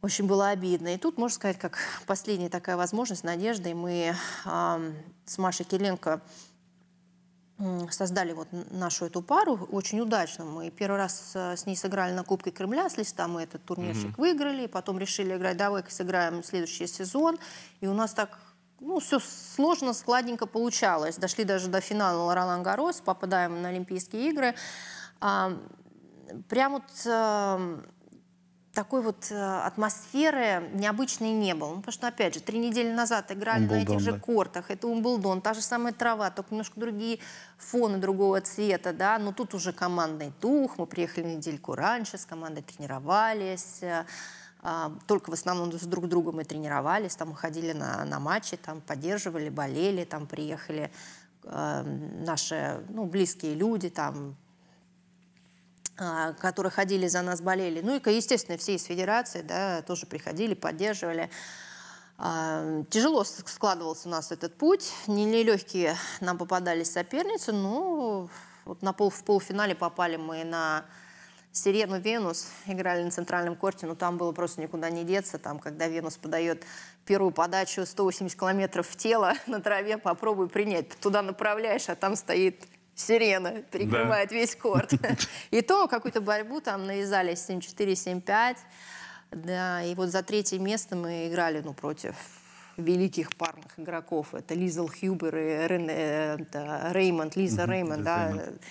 Очень 0.00 0.26
было 0.26 0.48
обидно. 0.48 0.94
И 0.94 0.98
тут, 0.98 1.16
можно 1.18 1.34
сказать, 1.34 1.58
как 1.58 1.78
последняя 2.06 2.48
такая 2.48 2.76
возможность, 2.76 3.22
надежда. 3.22 3.68
И 3.68 3.74
мы 3.74 4.16
ам, 4.44 4.94
с 5.26 5.38
Машей 5.38 5.64
Киленко 5.64 6.20
м, 7.58 7.88
создали 7.92 8.32
вот 8.32 8.48
нашу 8.70 9.04
эту 9.04 9.22
пару 9.22 9.56
очень 9.70 10.00
удачно. 10.00 10.44
Мы 10.44 10.70
первый 10.70 10.96
раз 10.96 11.32
э, 11.34 11.56
с 11.56 11.66
ней 11.66 11.76
сыграли 11.76 12.14
на 12.14 12.24
Кубке 12.24 12.50
Кремля 12.50 12.90
с 12.90 12.96
листа, 12.96 13.28
мы 13.28 13.42
этот 13.42 13.64
турнирчик 13.64 14.18
выиграли, 14.18 14.66
потом 14.66 14.98
решили 14.98 15.36
играть, 15.36 15.56
давай 15.56 15.84
сыграем 15.88 16.42
следующий 16.42 16.88
сезон. 16.88 17.38
И 17.80 17.86
у 17.86 17.94
нас 17.94 18.12
так 18.12 18.40
ну, 18.82 18.98
все 18.98 19.20
сложно, 19.20 19.92
складненько 19.92 20.46
получалось. 20.46 21.16
Дошли 21.16 21.44
даже 21.44 21.68
до 21.68 21.80
финала 21.80 22.34
Ролан 22.34 22.62
Гарос, 22.62 23.00
попадаем 23.00 23.62
на 23.62 23.68
Олимпийские 23.68 24.30
игры. 24.30 24.54
А, 25.20 25.56
прям 26.48 26.72
вот 26.72 27.06
э, 27.06 27.78
такой 28.74 29.02
вот 29.02 29.30
э, 29.30 29.36
атмосферы 29.36 30.68
необычной 30.74 31.30
не 31.30 31.54
было. 31.54 31.70
Ну, 31.70 31.76
потому 31.76 31.92
что, 31.92 32.08
опять 32.08 32.34
же, 32.34 32.40
три 32.40 32.58
недели 32.58 32.92
назад 32.92 33.30
играли 33.30 33.66
на 33.66 33.74
этих 33.74 33.90
Умблдон, 33.90 34.00
же 34.00 34.12
да. 34.12 34.18
кортах. 34.18 34.70
Это 34.70 34.88
Умблдон, 34.88 35.40
та 35.40 35.54
же 35.54 35.62
самая 35.62 35.92
трава, 35.92 36.30
только 36.30 36.50
немножко 36.50 36.80
другие 36.80 37.20
фоны 37.58 37.98
другого 37.98 38.40
цвета, 38.40 38.92
да. 38.92 39.16
Но 39.18 39.32
тут 39.32 39.54
уже 39.54 39.72
командный 39.72 40.32
дух. 40.40 40.76
Мы 40.76 40.86
приехали 40.86 41.24
недельку 41.24 41.76
раньше, 41.76 42.18
с 42.18 42.24
командой 42.24 42.62
тренировались. 42.62 43.80
А, 44.62 44.92
Только 45.06 45.30
в 45.30 45.32
основном 45.32 45.72
с 45.72 45.82
друг 45.82 46.08
другом 46.08 46.36
мы 46.36 46.44
тренировались, 46.44 47.16
там 47.16 47.34
ходили 47.34 47.72
на, 47.72 48.04
на 48.04 48.20
матчи, 48.20 48.56
там 48.56 48.80
поддерживали, 48.80 49.48
болели, 49.48 50.04
там 50.04 50.26
приехали 50.26 50.92
э, 51.42 51.82
наши 52.24 52.84
ну, 52.88 53.06
близкие 53.06 53.54
люди, 53.54 53.90
там 53.90 54.36
а, 55.98 56.32
которые 56.34 56.70
ходили 56.70 57.06
за 57.06 57.22
нас, 57.22 57.40
болели. 57.40 57.80
Ну 57.80 57.96
и, 57.96 58.14
естественно, 58.14 58.56
все 58.56 58.76
из 58.76 58.84
федерации, 58.84 59.42
да, 59.42 59.82
тоже 59.82 60.06
приходили, 60.06 60.54
поддерживали. 60.54 61.28
А, 62.16 62.82
Тяжело 62.88 63.24
складывался 63.24 64.08
у 64.08 64.10
нас 64.10 64.32
этот 64.32 64.56
путь, 64.56 64.92
не 65.06 65.24
нелегкие 65.24 65.96
нам 66.20 66.38
попадались 66.38 66.92
соперницы, 66.92 67.52
но 67.52 68.28
вот 68.64 68.80
на 68.80 68.92
пол, 68.92 69.10
в 69.10 69.22
полуфинале 69.24 69.74
попали 69.74 70.16
мы 70.16 70.44
на 70.44 70.84
Сирену 71.52 72.00
Венус, 72.00 72.48
играли 72.66 73.02
на 73.02 73.10
центральном 73.10 73.56
корте, 73.56 73.86
но 73.86 73.94
там 73.94 74.16
было 74.16 74.32
просто 74.32 74.62
никуда 74.62 74.88
не 74.88 75.04
деться. 75.04 75.38
Там, 75.38 75.58
когда 75.58 75.86
Венус 75.86 76.16
подает 76.16 76.64
первую 77.04 77.30
подачу 77.30 77.84
180 77.84 78.38
километров 78.38 78.88
в 78.88 78.96
тело 78.96 79.34
на 79.46 79.60
траве, 79.60 79.98
попробуй 79.98 80.48
принять. 80.48 80.88
Ты 80.88 80.96
туда 80.96 81.20
направляешь, 81.20 81.88
а 81.88 81.94
там 81.94 82.16
стоит 82.16 82.64
сирена, 82.94 83.62
перекрывает 83.62 84.32
весь 84.32 84.56
корт. 84.56 84.92
И 85.50 85.60
то 85.60 85.88
какую-то 85.88 86.22
борьбу 86.22 86.60
там 86.60 86.86
навязали 86.86 87.34
7-4, 87.34 88.22
7-5. 88.24 88.56
Да, 89.32 89.82
и 89.82 89.94
вот 89.94 90.10
за 90.10 90.22
третье 90.22 90.58
место 90.58 90.94
мы 90.94 91.26
играли 91.26 91.62
ну, 91.64 91.72
против 91.72 92.14
великих 92.76 93.34
парных 93.34 93.78
игроков. 93.78 94.34
Это 94.34 94.54
Лизел 94.54 94.88
Хьюбер 94.88 95.36
и 95.36 95.40
э, 95.40 96.92
Реймонд, 96.92 97.34
Лиза 97.36 97.64
Реймонд, 97.64 98.02
да. 98.02 98.28
Реймонд. 98.28 98.62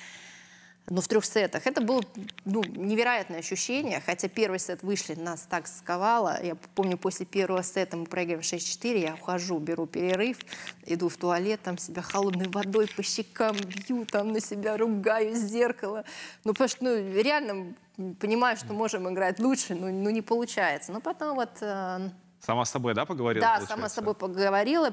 Но 0.89 0.99
в 0.99 1.07
трех 1.07 1.23
сетах. 1.23 1.67
Это 1.67 1.79
было 1.79 2.03
ну, 2.43 2.63
невероятное 2.63 3.39
ощущение, 3.39 4.01
хотя 4.03 4.27
первый 4.27 4.59
сет 4.59 4.83
вышли, 4.83 5.13
нас 5.13 5.47
так 5.49 5.67
сковало. 5.67 6.43
Я 6.43 6.55
помню, 6.75 6.97
после 6.97 7.25
первого 7.25 7.61
сета 7.61 7.97
мы 7.97 8.05
проигрываем 8.05 8.41
6-4, 8.41 8.97
я 8.99 9.13
ухожу, 9.13 9.59
беру 9.59 9.85
перерыв, 9.85 10.37
иду 10.85 11.07
в 11.07 11.17
туалет, 11.17 11.61
там 11.63 11.77
себя 11.77 12.01
холодной 12.01 12.49
водой 12.49 12.87
по 12.87 13.03
щекам 13.03 13.55
бью, 13.55 14.05
там 14.05 14.31
на 14.31 14.41
себя 14.41 14.75
ругаю 14.75 15.31
из 15.31 15.43
зеркала. 15.45 16.03
Ну, 16.43 16.53
потому 16.53 16.67
что 16.67 16.83
ну, 16.83 16.95
реально 17.21 17.75
понимаю, 18.19 18.57
что 18.57 18.73
можем 18.73 19.07
играть 19.07 19.39
лучше, 19.39 19.75
но 19.75 19.87
ну, 19.87 20.09
не 20.09 20.21
получается. 20.21 20.91
Но 20.91 20.99
потом 20.99 21.35
вот 21.35 21.51
э, 21.61 22.09
Сама 22.41 22.65
с 22.65 22.71
собой, 22.71 22.95
да, 22.95 23.05
поговорила? 23.05 23.41
да, 23.41 23.49
получается? 23.49 23.75
сама 23.75 23.89
с 23.89 23.93
собой 23.93 24.15
поговорила, 24.15 24.91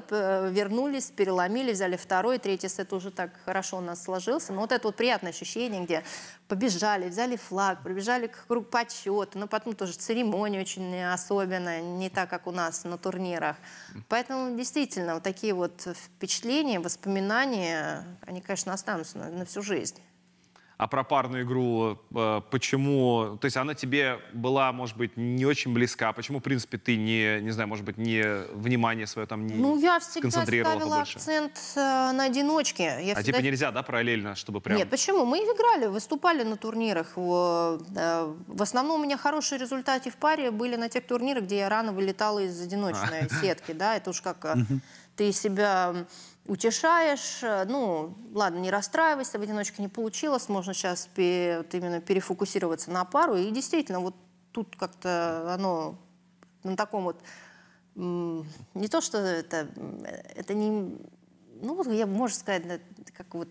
вернулись, 0.49 1.05
переломили, 1.05 1.71
взяли 1.71 1.97
второй, 1.97 2.37
третий 2.37 2.69
сет 2.69 2.93
уже 2.93 3.09
так 3.09 3.31
хорошо 3.43 3.77
у 3.77 3.81
нас 3.81 4.03
сложился. 4.03 4.53
Но 4.53 4.61
вот 4.61 4.71
это 4.71 4.87
вот 4.87 4.95
приятное 4.95 5.31
ощущение, 5.31 5.83
где 5.83 6.03
побежали, 6.47 7.09
взяли 7.09 7.37
флаг, 7.37 7.81
пробежали 7.81 8.27
к 8.27 8.45
круг 8.47 8.69
почета, 8.69 9.39
но 9.39 9.47
потом 9.47 9.73
тоже 9.75 9.93
церемония 9.93 10.61
очень 10.61 11.01
особенная, 11.03 11.81
не 11.81 12.09
так, 12.09 12.29
как 12.29 12.45
у 12.45 12.51
нас 12.51 12.83
на 12.83 12.99
турнирах. 12.99 13.55
Поэтому 14.09 14.55
действительно 14.55 15.15
вот 15.15 15.23
такие 15.23 15.55
вот 15.55 15.87
впечатления, 15.95 16.79
воспоминания, 16.79 18.03
они, 18.27 18.41
конечно, 18.41 18.73
останутся 18.73 19.17
на, 19.17 19.29
на 19.29 19.45
всю 19.45 19.63
жизнь. 19.63 19.99
А 20.79 20.87
про 20.87 21.03
парную 21.03 21.43
игру, 21.43 21.97
э, 22.15 22.41
почему, 22.51 23.37
то 23.41 23.45
есть 23.45 23.57
она 23.57 23.73
тебе 23.73 24.17
была, 24.31 24.71
может 24.71 24.95
быть, 24.95 25.17
не 25.17 25.45
очень 25.45 25.73
близка, 25.73 26.13
почему, 26.13 26.39
в 26.39 26.41
принципе, 26.41 26.77
ты 26.77 26.95
не, 26.95 27.41
не 27.41 27.51
знаю, 27.51 27.67
может 27.67 27.83
быть, 27.83 27.97
не 27.97 28.23
внимание 28.53 29.05
свое 29.05 29.27
там 29.27 29.45
не 29.45 29.55
Ну, 29.55 29.77
я 29.77 29.99
всегда 29.99 30.29
ставила 30.31 30.95
больше? 30.95 31.17
акцент 31.17 31.51
э, 31.75 31.79
на 32.13 32.23
одиночке. 32.23 32.83
Я 32.83 33.11
А 33.11 33.15
всегда 33.17 33.23
типа 33.23 33.41
нельзя, 33.41 33.71
да, 33.71 33.83
параллельно, 33.83 34.35
чтобы 34.35 34.61
прям... 34.61 34.77
Нет, 34.77 34.89
почему? 34.89 35.25
Мы 35.25 35.39
играли, 35.39 35.87
выступали 35.87 36.43
на 36.43 36.55
турнирах. 36.55 37.07
Э, 37.17 38.33
В 38.47 38.61
основном 38.61 39.01
у 39.01 39.03
меня 39.03 39.17
хорошие 39.17 39.59
результаты 39.59 40.09
в 40.11 40.15
паре 40.15 40.49
были 40.49 40.77
на 40.77 40.87
тех 40.87 41.05
турнирах, 41.05 41.43
где 41.43 41.57
я 41.57 41.67
рано 41.67 41.91
вылетала 41.91 42.39
из 42.39 42.61
одиночной 42.61 43.27
А. 43.29 43.41
сетки. 43.41 43.73
Да, 43.73 43.97
это 43.97 44.11
уж 44.11 44.21
как 44.21 44.45
ты 45.17 45.33
себя 45.33 45.93
утешаешь. 46.49 47.43
э, 47.43 47.65
Ну, 47.65 48.15
ладно, 48.33 48.59
не 48.59 48.71
расстраивайся, 48.71 49.39
в 49.39 49.41
одиночке 49.41 49.81
не 49.81 49.87
получилось. 49.87 50.49
Можно 50.49 50.73
сейчас 50.73 51.07
пе- 51.15 51.57
вот 51.59 51.73
именно 51.73 52.01
перефокусироваться 52.01 52.91
на 52.91 53.05
пару. 53.05 53.35
И 53.35 53.49
действительно, 53.51 53.99
вот 53.99 54.15
тут 54.51 54.75
как-то 54.75 55.53
оно 55.53 55.95
на 56.63 56.75
таком 56.75 57.03
вот 57.05 57.21
не 57.95 58.87
то, 58.89 59.01
что 59.01 59.17
это, 59.17 59.67
м, 59.75 60.03
это 60.35 60.53
не, 60.53 60.97
ну, 61.61 61.91
я, 61.91 62.05
можно 62.05 62.37
сказать, 62.37 62.63
как 63.15 63.33
вот 63.33 63.49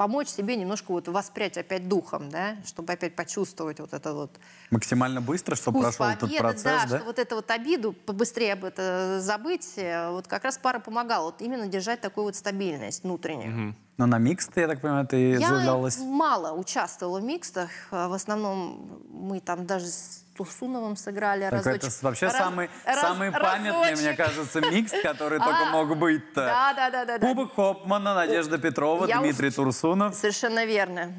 помочь 0.00 0.28
себе 0.28 0.56
немножко 0.56 0.92
вот 0.92 1.08
воспрять 1.08 1.58
опять 1.58 1.86
духом, 1.86 2.30
да, 2.30 2.56
чтобы 2.64 2.94
опять 2.94 3.14
почувствовать 3.14 3.80
вот 3.80 3.92
это 3.92 4.14
вот 4.14 4.30
Максимально 4.70 5.20
быстро, 5.20 5.56
чтобы 5.56 5.82
вкус 5.82 5.96
прошел 5.96 6.14
этот 6.14 6.20
победы, 6.22 6.40
процесс, 6.40 6.62
да, 6.62 6.86
да? 6.88 6.96
что 6.96 7.04
вот 7.04 7.18
эту 7.18 7.34
вот 7.34 7.50
обиду 7.50 7.92
побыстрее 7.92 8.54
об 8.54 8.64
это 8.64 9.20
забыть, 9.20 9.74
э, 9.76 10.10
вот 10.10 10.26
как 10.26 10.44
раз 10.44 10.56
пара 10.56 10.78
помогала, 10.78 11.26
вот 11.26 11.42
именно 11.42 11.66
держать 11.66 12.00
такую 12.00 12.24
вот 12.24 12.34
стабильность 12.34 13.04
внутреннюю. 13.04 13.74
Но 13.98 14.06
на 14.06 14.16
микс, 14.16 14.48
я 14.56 14.68
так 14.68 14.80
понимаю, 14.80 15.06
ты 15.06 15.32
Я 15.32 15.48
заявлялась. 15.48 15.98
мало 15.98 16.58
участвовала 16.58 17.20
в 17.20 17.22
микстах. 17.22 17.68
а 17.90 18.08
В 18.08 18.14
основном 18.14 19.02
мы 19.10 19.40
там 19.40 19.66
даже 19.66 19.88
с 19.88 20.24
Турсуновым 20.44 20.96
сыграли 20.96 21.42
Так 21.44 21.52
разочек. 21.52 21.84
это 21.84 21.92
вообще 22.00 22.26
Раз- 22.26 22.36
самый, 22.38 22.70
раз- 22.86 23.00
самый 23.00 23.30
памятный, 23.30 23.70
мне 23.72 23.90
разочек. 23.90 24.16
кажется, 24.16 24.60
микс, 24.62 24.92
который 25.02 25.38
только 25.44 25.68
А, 25.68 25.72
мог 25.72 25.94
быть-то. 25.98 26.40
Да, 26.46 26.72
да, 26.74 26.90
да, 26.90 27.04
да. 27.04 27.18
да. 27.18 27.28
Кубок 27.28 27.54
Хопмана, 27.54 28.14
Надежда 28.14 28.56
Петрова, 28.56 29.04
Я 29.06 29.18
Дмитрий 29.18 29.48
уж- 29.48 29.54
Турсунов. 29.56 30.14
Совершенно 30.14 30.64
верно. 30.64 31.12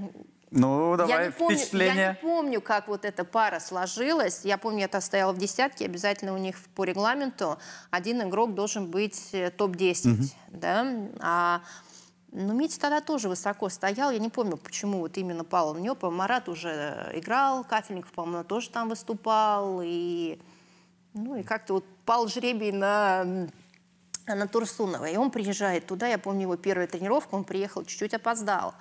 Ну, 0.49 0.91
я, 0.93 0.97
давай 0.97 1.25
не 1.27 1.31
помню, 1.31 1.57
я 1.73 2.07
не 2.10 2.13
помню, 2.15 2.62
как 2.62 2.88
вот 2.88 3.05
эта 3.05 3.23
пара 3.23 3.60
сложилась. 3.60 4.41
Я 4.43 4.57
помню, 4.57 4.86
это 4.86 4.99
стояла 5.01 5.31
в 5.34 5.38
десятке. 5.38 5.86
Обязательно 5.86 6.34
у 6.34 6.38
них 6.38 6.55
по 6.75 6.84
регламенту 6.84 7.60
один 7.91 8.23
игрок 8.27 8.55
должен 8.55 8.88
быть 8.89 9.29
э, 9.34 9.51
топ-10. 9.51 10.17
Да? 10.49 10.88
А, 11.21 11.62
ну, 12.32 12.54
Митя 12.54 12.80
тогда 12.80 13.02
тоже 13.02 13.28
высоко 13.28 13.67
стоял. 13.70 14.12
Я 14.12 14.20
не 14.20 14.30
помню, 14.30 14.56
почему 14.58 15.00
вот 15.00 15.17
именно 15.17 15.44
пал 15.44 15.74
на 15.74 15.80
него. 15.80 16.12
Марат 16.12 16.48
уже 16.48 17.12
играл, 17.13 17.63
Кафельников, 17.63 18.12
по-моему, 18.13 18.46
тоже 18.46 18.70
там 18.70 18.88
выступал. 18.88 19.82
И, 19.84 20.39
ну, 21.13 21.36
и 21.36 21.44
как-то 21.44 21.74
вот 21.76 21.86
пал 22.06 22.28
жребий 22.28 22.72
на 22.72 23.48
на 24.28 24.48
Турсунова. 24.48 25.06
И 25.06 25.17
он 25.17 25.32
приезжает 25.32 25.88
туда, 25.88 26.08
я 26.08 26.17
помню 26.17 26.44
его 26.44 26.56
первую 26.56 26.88
тренировку, 26.88 27.36
он 27.36 27.44
приехал, 27.44 27.84
чуть-чуть 27.84 28.13
опоздал. 28.13 28.76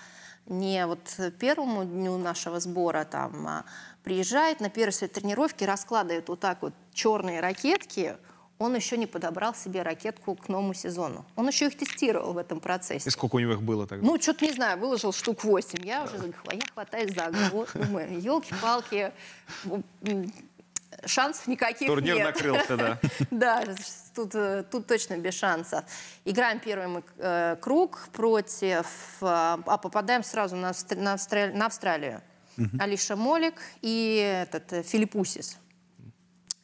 Не 0.46 0.86
вот 0.86 1.16
первому 1.38 1.84
дню 1.84 2.16
нашего 2.18 2.60
сбора 2.60 3.04
там, 3.04 3.46
а 3.46 3.64
приезжает 4.02 4.60
на 4.60 4.70
первой 4.70 4.92
своей 4.92 5.12
тренировке, 5.12 5.66
раскладывает 5.66 6.28
вот 6.28 6.40
так 6.40 6.62
вот 6.62 6.74
черные 6.92 7.40
ракетки, 7.40 8.16
он 8.60 8.76
еще 8.76 8.96
не 8.98 9.06
подобрал 9.06 9.54
себе 9.54 9.80
ракетку 9.82 10.36
к 10.36 10.48
новому 10.48 10.74
сезону. 10.74 11.24
Он 11.34 11.48
еще 11.48 11.66
их 11.68 11.76
тестировал 11.78 12.34
в 12.34 12.38
этом 12.38 12.60
процессе. 12.60 13.08
И 13.08 13.10
сколько 13.10 13.36
у 13.36 13.38
него 13.38 13.54
их 13.54 13.62
было 13.62 13.86
тогда? 13.86 14.06
Ну, 14.06 14.20
что-то 14.20 14.44
не 14.44 14.52
знаю, 14.52 14.78
выложил 14.78 15.12
штук 15.12 15.44
8. 15.44 15.84
Я 15.84 16.04
уже 16.04 16.16
хва- 16.16 16.54
я 16.54 16.60
хватаюсь 16.72 17.14
за 17.14 17.30
голову. 17.30 17.66
Думаю, 17.74 18.20
елки-палки, 18.20 19.12
шансов 21.06 21.46
никаких 21.46 21.88
Турнир 21.88 22.16
нет. 22.16 22.24
накрылся, 22.26 22.76
да. 22.76 22.98
Да, 23.30 23.64
тут, 24.14 24.34
э, 24.34 24.64
тут 24.70 24.86
точно 24.86 25.16
без 25.16 25.34
шансов. 25.34 25.84
Играем 26.26 26.60
первый 26.60 26.88
мы, 26.88 27.02
э, 27.16 27.56
круг 27.60 28.08
против... 28.12 28.86
э, 29.22 29.26
а 29.26 29.78
попадаем 29.78 30.22
сразу 30.22 30.56
на, 30.56 30.72
на 30.96 31.14
Австра- 31.14 31.52
на 31.54 31.66
Австралию. 31.66 32.20
Алиша 32.78 33.16
Молик 33.16 33.54
и 33.80 34.44
этот 34.46 34.70
э, 34.74 34.82
Филиппусис. 34.82 35.56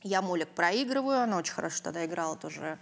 Я 0.06 0.22
Молик 0.22 0.50
проигрываю, 0.50 1.22
она 1.22 1.36
очень 1.36 1.52
хорошо 1.52 1.82
тогда 1.82 2.04
играла 2.04 2.36
тоже. 2.36 2.78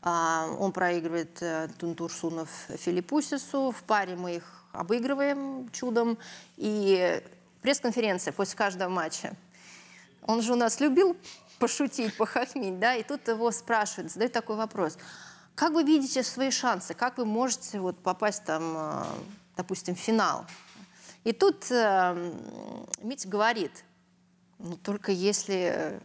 А, 0.00 0.48
он 0.58 0.72
проигрывает 0.72 1.42
э, 1.42 1.68
Тунтурсунов 1.78 2.48
Филиппусису. 2.78 3.70
В 3.70 3.82
паре 3.82 4.16
мы 4.16 4.36
их 4.36 4.64
обыгрываем 4.72 5.68
чудом. 5.72 6.16
И 6.56 7.22
пресс-конференция 7.60 8.32
после 8.32 8.56
каждого 8.56 8.88
матча. 8.88 9.36
Он 10.22 10.40
же 10.40 10.54
у 10.54 10.56
нас 10.56 10.80
любил 10.80 11.18
пошутить, 11.58 12.16
похохмить, 12.16 12.78
да, 12.78 12.94
и 12.94 13.02
тут 13.02 13.28
его 13.28 13.50
спрашивают, 13.50 14.10
задают 14.10 14.32
такой 14.32 14.56
вопрос. 14.56 14.96
Как 15.54 15.72
вы 15.72 15.82
видите 15.82 16.22
свои 16.22 16.50
шансы? 16.50 16.94
Как 16.94 17.18
вы 17.18 17.26
можете 17.26 17.78
вот 17.78 17.98
попасть 17.98 18.42
там, 18.44 18.74
э, 18.74 19.04
допустим, 19.54 19.94
в 19.94 19.98
финал? 19.98 20.46
И 21.24 21.32
тут 21.32 21.70
э, 21.70 22.32
Митя 23.02 23.28
говорит, 23.28 23.84
ну, 24.58 24.78
только 24.78 25.12
если 25.12 26.00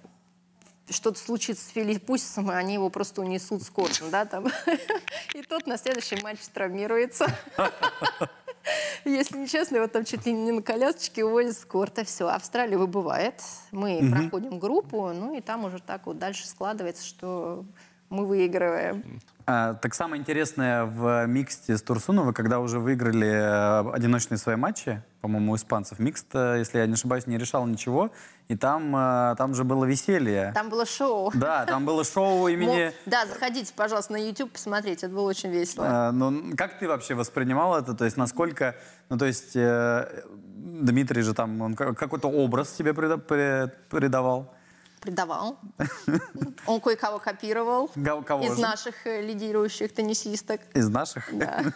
что-то 0.91 1.19
случится 1.19 1.65
с 1.65 1.69
Филиппусисом, 1.69 2.51
и 2.51 2.55
они 2.55 2.75
его 2.75 2.89
просто 2.89 3.21
унесут 3.21 3.63
с 3.63 3.69
кортом, 3.69 4.09
да, 4.09 4.25
там. 4.25 4.47
И 5.35 5.41
тот 5.43 5.67
на 5.67 5.77
следующий 5.77 6.21
матч 6.21 6.39
травмируется. 6.53 7.27
Если 9.05 9.37
нечестно, 9.37 9.77
его 9.77 9.87
там 9.87 10.05
чуть 10.05 10.25
ли 10.25 10.33
не 10.33 10.51
на 10.51 10.61
колясочке 10.61 11.23
увозят 11.23 11.57
с 11.57 11.65
корта. 11.65 12.03
Все, 12.03 12.27
Австралия 12.27 12.77
выбывает. 12.77 13.41
Мы 13.71 14.09
проходим 14.11 14.59
группу, 14.59 15.11
ну 15.13 15.35
и 15.35 15.41
там 15.41 15.65
уже 15.65 15.79
так 15.79 16.05
вот 16.05 16.19
дальше 16.19 16.47
складывается, 16.47 17.05
что 17.05 17.65
мы 18.09 18.25
выигрываем. 18.25 19.21
А, 19.51 19.73
так 19.73 19.95
самое 19.95 20.19
интересное 20.21 20.85
в 20.85 21.25
миксте 21.25 21.75
с 21.75 21.81
Турсуновой, 21.81 22.33
когда 22.35 22.59
уже 22.59 22.77
выиграли 22.77 23.27
э, 23.27 23.91
одиночные 23.95 24.37
свои 24.37 24.55
матчи, 24.55 25.01
по-моему, 25.21 25.53
у 25.53 25.55
испанцев, 25.55 25.97
микст, 25.97 26.27
э, 26.35 26.57
если 26.59 26.77
я 26.77 26.85
не 26.85 26.93
ошибаюсь, 26.93 27.25
не 27.25 27.35
решал 27.35 27.65
ничего, 27.65 28.11
и 28.47 28.55
там, 28.55 28.95
э, 28.95 29.35
там 29.39 29.55
же 29.55 29.63
было 29.63 29.85
веселье. 29.85 30.51
Там 30.53 30.69
было 30.69 30.85
шоу. 30.85 31.31
Да, 31.33 31.65
там 31.65 31.83
было 31.83 32.03
шоу 32.03 32.47
имени... 32.47 32.91
Да, 33.07 33.25
заходите, 33.25 33.73
пожалуйста, 33.75 34.13
на 34.13 34.17
YouTube, 34.17 34.51
посмотрите, 34.51 35.07
это 35.07 35.15
было 35.15 35.27
очень 35.27 35.49
весело. 35.49 36.09
Э, 36.09 36.11
Ну, 36.11 36.55
как 36.55 36.77
ты 36.77 36.87
вообще 36.87 37.15
воспринимал 37.15 37.75
это? 37.75 37.95
То 37.95 38.05
есть, 38.05 38.17
насколько... 38.17 38.75
Ну, 39.09 39.17
то 39.17 39.25
есть, 39.25 39.55
э, 39.55 40.25
Дмитрий 40.27 41.23
же 41.23 41.33
там, 41.33 41.59
он 41.61 41.73
ка- 41.73 41.95
какой-то 41.95 42.27
образ 42.29 42.69
себе 42.69 42.91
прида- 42.91 43.17
при- 43.17 43.71
придавал. 43.89 44.53
Придавал. 45.01 45.59
Он 46.65 46.81
кое-кого 46.81 47.19
копировал 47.19 47.89
Кого 48.25 48.43
из 48.43 48.55
же? 48.55 48.61
наших 48.61 49.07
э, 49.07 49.21
лидирующих 49.21 49.93
теннисисток. 49.93 50.61
Из 50.73 50.89
наших? 50.89 51.29
Да. 51.37 51.63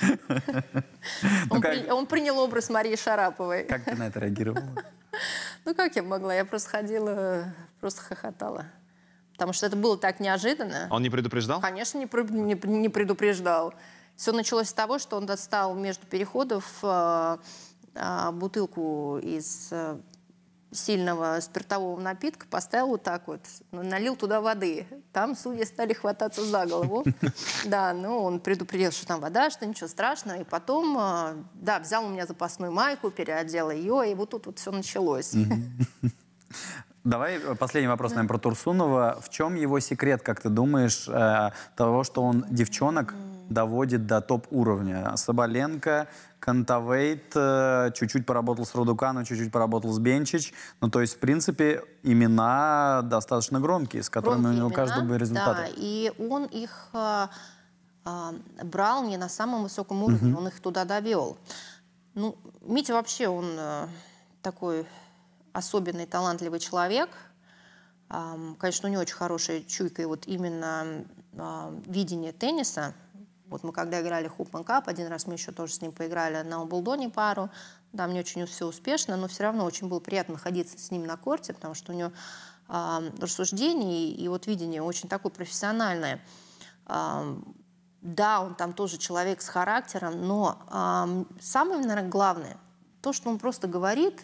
Ну, 1.50 1.56
Он, 1.56 1.60
как- 1.60 1.72
при- 1.72 1.90
он 1.90 2.06
принял 2.06 2.38
образ 2.38 2.70
Марии 2.70 2.96
Шараповой. 2.96 3.64
Как 3.64 3.84
ты 3.84 3.94
на 3.94 4.08
это 4.08 4.18
реагировала? 4.20 4.62
Ну, 5.64 5.74
как 5.74 5.94
я 5.96 6.02
могла? 6.02 6.34
Я 6.34 6.44
просто 6.44 6.70
ходила, 6.70 7.54
просто 7.80 8.02
хохотала. 8.02 8.66
Потому 9.32 9.52
что 9.52 9.66
это 9.66 9.76
было 9.76 9.96
так 9.98 10.20
неожиданно. 10.20 10.88
Он 10.90 11.02
не 11.02 11.10
предупреждал? 11.10 11.60
Конечно, 11.60 11.98
не, 11.98 12.08
не 12.32 12.54
не 12.78 12.88
предупреждал. 12.88 13.74
Все 14.16 14.32
началось 14.32 14.68
с 14.68 14.72
того, 14.72 14.98
что 14.98 15.16
он 15.16 15.26
достал 15.26 15.74
между 15.74 16.06
переходов 16.06 16.64
э, 16.82 17.36
э, 17.94 18.30
бутылку 18.32 19.18
из 19.18 19.68
э, 19.72 19.98
сильного 20.74 21.38
спиртового 21.40 21.98
напитка, 22.00 22.46
поставил 22.50 22.88
вот 22.88 23.02
так 23.02 23.26
вот, 23.26 23.40
налил 23.70 24.16
туда 24.16 24.40
воды. 24.40 24.86
Там 25.12 25.36
судьи 25.36 25.64
стали 25.64 25.92
хвататься 25.92 26.44
за 26.44 26.66
голову. 26.66 27.04
Да, 27.64 27.94
ну 27.94 28.22
он 28.22 28.40
предупредил, 28.40 28.90
что 28.92 29.06
там 29.06 29.20
вода, 29.20 29.50
что 29.50 29.64
ничего 29.66 29.88
страшного. 29.88 30.40
И 30.40 30.44
потом, 30.44 30.96
э, 30.98 31.34
да, 31.54 31.78
взял 31.78 32.04
у 32.04 32.08
меня 32.08 32.26
запасную 32.26 32.72
майку, 32.72 33.10
переодел 33.10 33.70
ее, 33.70 34.10
и 34.10 34.14
вот 34.14 34.30
тут 34.30 34.46
вот 34.46 34.58
все 34.58 34.70
началось. 34.70 35.34
Давай 37.04 37.38
э, 37.38 37.54
последний 37.54 37.88
вопрос, 37.88 38.12
наверное, 38.12 38.28
про 38.28 38.38
Турсунова. 38.38 39.20
В 39.22 39.28
чем 39.28 39.54
его 39.54 39.80
секрет, 39.80 40.22
как 40.22 40.40
ты 40.40 40.48
думаешь, 40.48 41.06
э, 41.08 41.50
того, 41.76 42.02
что 42.04 42.22
он 42.22 42.46
девчонок 42.48 43.14
доводит 43.48 44.06
до 44.06 44.20
топ-уровня? 44.20 45.14
Соболенко, 45.16 46.08
Кантавейт, 46.44 47.32
э, 47.34 47.90
чуть-чуть 47.94 48.26
поработал 48.26 48.66
с 48.66 48.74
Рудукану, 48.74 49.24
чуть-чуть 49.24 49.50
поработал 49.50 49.92
с 49.92 49.98
Бенчич. 49.98 50.52
Ну, 50.82 50.90
то 50.90 51.00
есть, 51.00 51.14
в 51.14 51.18
принципе, 51.18 51.82
имена 52.02 53.00
достаточно 53.02 53.60
громкие, 53.60 54.02
с 54.02 54.10
которыми 54.10 54.42
Громкие 54.42 54.52
у 54.52 54.56
него 54.56 54.68
имена, 54.68 54.76
каждый 54.76 55.08
был 55.08 55.16
результат. 55.16 55.56
Да, 55.56 55.66
и 55.74 56.12
он 56.18 56.44
их 56.44 56.88
а, 56.92 57.30
а, 58.04 58.34
брал 58.62 59.04
не 59.04 59.16
на 59.16 59.30
самом 59.30 59.62
высоком 59.62 60.02
уровне, 60.02 60.36
он 60.36 60.48
их 60.48 60.60
туда 60.60 60.84
довел. 60.84 61.38
Ну, 62.12 62.36
Митя 62.60 62.92
вообще, 62.92 63.26
он 63.28 63.46
а, 63.58 63.88
такой 64.42 64.86
особенный, 65.54 66.04
талантливый 66.04 66.60
человек. 66.60 67.08
Ам, 68.10 68.54
конечно, 68.56 68.90
у 68.90 68.92
него 68.92 69.00
очень 69.00 69.16
хорошая 69.16 69.62
чуйка 69.62 70.02
и 70.02 70.04
вот 70.04 70.26
именно 70.26 71.06
а, 71.38 71.72
видение 71.86 72.32
тенниса. 72.32 72.92
Вот 73.46 73.62
мы 73.62 73.72
когда 73.72 74.00
играли 74.00 74.26
Хупман 74.26 74.64
Кап, 74.64 74.88
один 74.88 75.08
раз 75.08 75.26
мы 75.26 75.34
еще 75.34 75.52
тоже 75.52 75.74
с 75.74 75.82
ним 75.82 75.92
поиграли 75.92 76.42
на 76.42 76.62
Умблдоне 76.62 77.10
пару, 77.10 77.50
да, 77.92 78.06
мне 78.06 78.20
очень 78.20 78.46
все 78.46 78.66
успешно, 78.66 79.16
но 79.16 79.28
все 79.28 79.44
равно 79.44 79.64
очень 79.64 79.88
было 79.88 80.00
приятно 80.00 80.34
находиться 80.34 80.78
с 80.78 80.90
ним 80.90 81.04
на 81.04 81.16
корте, 81.16 81.52
потому 81.52 81.74
что 81.74 81.92
у 81.92 81.94
него 81.94 82.12
э, 82.68 83.10
рассуждение 83.20 84.08
и, 84.08 84.24
и 84.24 84.28
вот 84.28 84.46
видение 84.46 84.82
очень 84.82 85.08
такое 85.08 85.30
профессиональное. 85.30 86.20
Э, 86.86 87.36
да, 88.00 88.40
он 88.40 88.54
там 88.54 88.72
тоже 88.72 88.98
человек 88.98 89.40
с 89.40 89.48
характером, 89.48 90.26
но 90.26 90.58
э, 90.68 91.24
самое, 91.40 91.80
наверное, 91.80 92.08
главное, 92.08 92.56
то, 93.02 93.12
что 93.12 93.28
он 93.28 93.38
просто 93.38 93.68
говорит, 93.68 94.22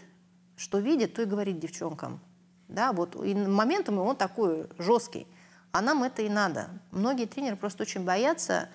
что 0.57 0.79
видит, 0.79 1.15
то 1.15 1.23
и 1.23 1.27
говорит 1.27 1.59
девчонкам. 1.59 2.21
Да, 2.69 2.93
вот 2.93 3.17
и 3.17 3.35
моментом 3.35 3.99
он 3.99 4.17
такой 4.17 4.69
жесткий. 4.79 5.27
А 5.73 5.81
нам 5.81 6.03
это 6.03 6.23
и 6.23 6.29
надо. 6.29 6.69
Многие 6.91 7.27
тренеры 7.27 7.57
просто 7.57 7.83
очень 7.83 8.05
боятся, 8.05 8.69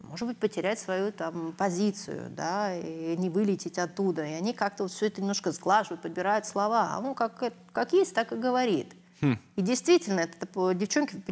может 0.00 0.28
быть, 0.28 0.38
потерять 0.38 0.78
свою 0.78 1.12
там 1.12 1.52
позицию, 1.52 2.30
да, 2.30 2.74
и 2.74 3.16
не 3.16 3.30
вылететь 3.30 3.78
оттуда. 3.78 4.24
И 4.24 4.32
они 4.32 4.52
как-то 4.52 4.84
вот 4.84 4.92
все 4.92 5.06
это 5.06 5.20
немножко 5.20 5.52
сглаживают, 5.52 6.02
подбирают 6.02 6.46
слова. 6.46 6.90
А 6.92 7.00
он 7.00 7.14
как, 7.14 7.52
как 7.72 7.92
есть, 7.92 8.14
так 8.14 8.32
и 8.32 8.36
говорит. 8.36 8.94
Хм. 9.20 9.38
И 9.56 9.62
действительно, 9.62 10.20
это, 10.20 10.74
девчонки 10.74 11.22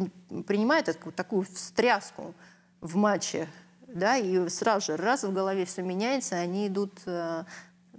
принимают 0.45 0.89
эту, 0.89 1.11
такую 1.11 1.43
встряску 1.43 2.33
в 2.81 2.95
матче, 2.97 3.47
да, 3.87 4.17
и 4.17 4.49
сразу 4.49 4.87
же 4.87 4.97
раз 4.97 5.23
в 5.23 5.33
голове 5.33 5.65
все 5.65 5.81
меняется, 5.81 6.35
они 6.35 6.67
идут 6.67 6.99
э, 7.05 7.45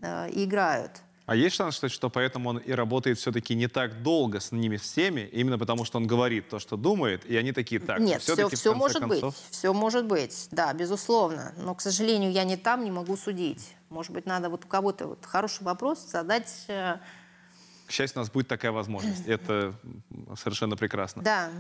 э, 0.03 0.29
играют. 0.33 0.93
А 1.29 1.37
есть 1.37 1.57
шанс, 1.57 1.75
что, 1.75 1.91
что 1.91 2.09
поэтому 2.09 2.49
он 2.49 2.57
и 2.57 2.73
работает 2.73 3.19
все-таки 3.19 3.55
не 3.55 3.69
так 3.69 4.03
долго 4.03 4.41
с 4.41 4.51
ними 4.51 4.79
всеми, 4.79 5.29
именно 5.31 5.59
потому 5.59 5.85
что 5.85 5.99
он 5.99 6.07
говорит 6.07 6.49
то, 6.49 6.59
что 6.59 6.79
думает, 6.79 7.27
и 7.27 7.37
они 7.37 7.53
такие 7.53 7.83
так. 7.83 8.01
Нет, 8.01 8.23
все, 8.23 8.49
все 8.49 8.75
может 8.75 9.01
концов... 9.01 9.35
быть, 9.35 9.45
все 9.51 9.75
может 9.75 10.07
быть, 10.07 10.49
да, 10.51 10.73
безусловно. 10.73 11.53
Но, 11.59 11.75
к 11.75 11.83
сожалению, 11.83 12.33
я 12.33 12.45
не 12.45 12.57
там, 12.57 12.83
не 12.83 12.91
могу 12.91 13.15
судить. 13.19 13.77
Может 13.91 14.13
быть, 14.13 14.25
надо 14.25 14.49
вот 14.49 14.65
у 14.65 14.69
кого-то 14.69 15.07
вот 15.07 15.27
хороший 15.27 15.65
вопрос 15.65 15.99
задать. 16.11 16.65
Э, 16.69 16.97
к 17.87 17.91
счастью, 17.91 18.21
у 18.21 18.23
нас 18.23 18.31
будет 18.31 18.49
такая 18.49 18.73
возможность. 18.73 19.25
Это 19.27 19.75
совершенно 20.35 20.79
прекрасно. 20.79 21.23
Да. 21.23 21.51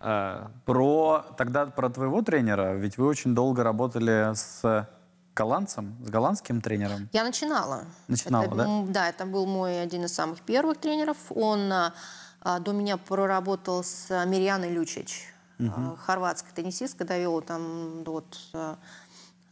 А... 0.00 0.50
Про 0.64 1.24
тогда 1.38 1.66
про 1.66 1.90
твоего 1.90 2.22
тренера, 2.22 2.74
ведь 2.74 2.98
вы 2.98 3.06
очень 3.06 3.36
долго 3.36 3.62
работали 3.62 4.34
с 4.34 4.88
голландцем, 5.34 5.96
с 6.04 6.10
голландским 6.10 6.60
тренером? 6.60 7.08
Я 7.12 7.24
начинала. 7.24 7.84
Начинала, 8.08 8.44
это, 8.44 8.54
да? 8.54 8.82
Да, 8.88 9.08
это 9.08 9.26
был 9.26 9.46
мой 9.46 9.82
один 9.82 10.04
из 10.04 10.14
самых 10.14 10.40
первых 10.40 10.78
тренеров. 10.78 11.16
Он 11.30 11.72
а, 11.72 11.94
а 12.40 12.58
до 12.58 12.72
меня 12.72 12.96
проработал 12.96 13.84
с 13.84 14.08
Мирьяной 14.26 14.70
Лючич, 14.70 15.32
угу. 15.60 15.70
а, 15.76 15.96
хорватской 15.96 16.52
теннисисткой, 16.52 17.06
довел 17.06 17.40
там 17.40 18.02
вот 18.04 18.36
а, 18.52 18.78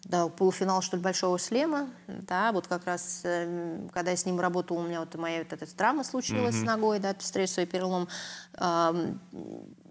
до 0.04 0.28
полуфинала, 0.28 0.82
что 0.82 0.96
ли, 0.96 1.02
Большого 1.02 1.38
шлема. 1.38 1.88
Да, 2.08 2.52
вот 2.52 2.66
как 2.66 2.86
раз, 2.86 3.20
э, 3.24 3.86
когда 3.92 4.10
я 4.10 4.16
с 4.16 4.24
ним 4.26 4.40
работала, 4.40 4.78
у 4.78 4.82
меня 4.82 5.00
вот 5.00 5.14
моя 5.14 5.40
вот 5.40 5.52
эта 5.52 5.66
травма 5.76 6.04
случилась 6.04 6.54
mm-hmm. 6.54 6.62
с 6.62 6.66
ногой, 6.66 6.98
да, 6.98 7.14
стрессовый 7.18 7.66
перелом. 7.66 8.08
Э, 8.54 9.14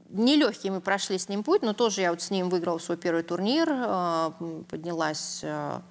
нелегкий 0.09 0.69
мы 0.69 0.81
прошли 0.81 1.17
с 1.17 1.29
ним 1.29 1.43
путь, 1.43 1.61
но 1.61 1.73
тоже 1.73 2.01
я 2.01 2.11
вот 2.11 2.21
с 2.21 2.31
ним 2.31 2.49
выиграла 2.49 2.79
свой 2.79 2.97
первый 2.97 3.23
турнир, 3.23 3.67
э, 3.69 4.63
поднялась, 4.69 5.41
э, 5.43 5.81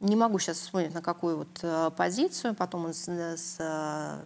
не 0.00 0.16
могу 0.16 0.38
сейчас 0.38 0.58
вспомнить, 0.58 0.94
на 0.94 1.02
какую 1.02 1.38
вот 1.38 1.58
э, 1.62 1.90
позицию, 1.96 2.54
потом 2.54 2.86
он 2.86 2.94
с, 2.94 3.08
с 3.08 4.24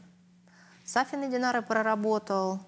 Сафиной 0.84 1.30
Динарой 1.30 1.62
проработал. 1.62 2.60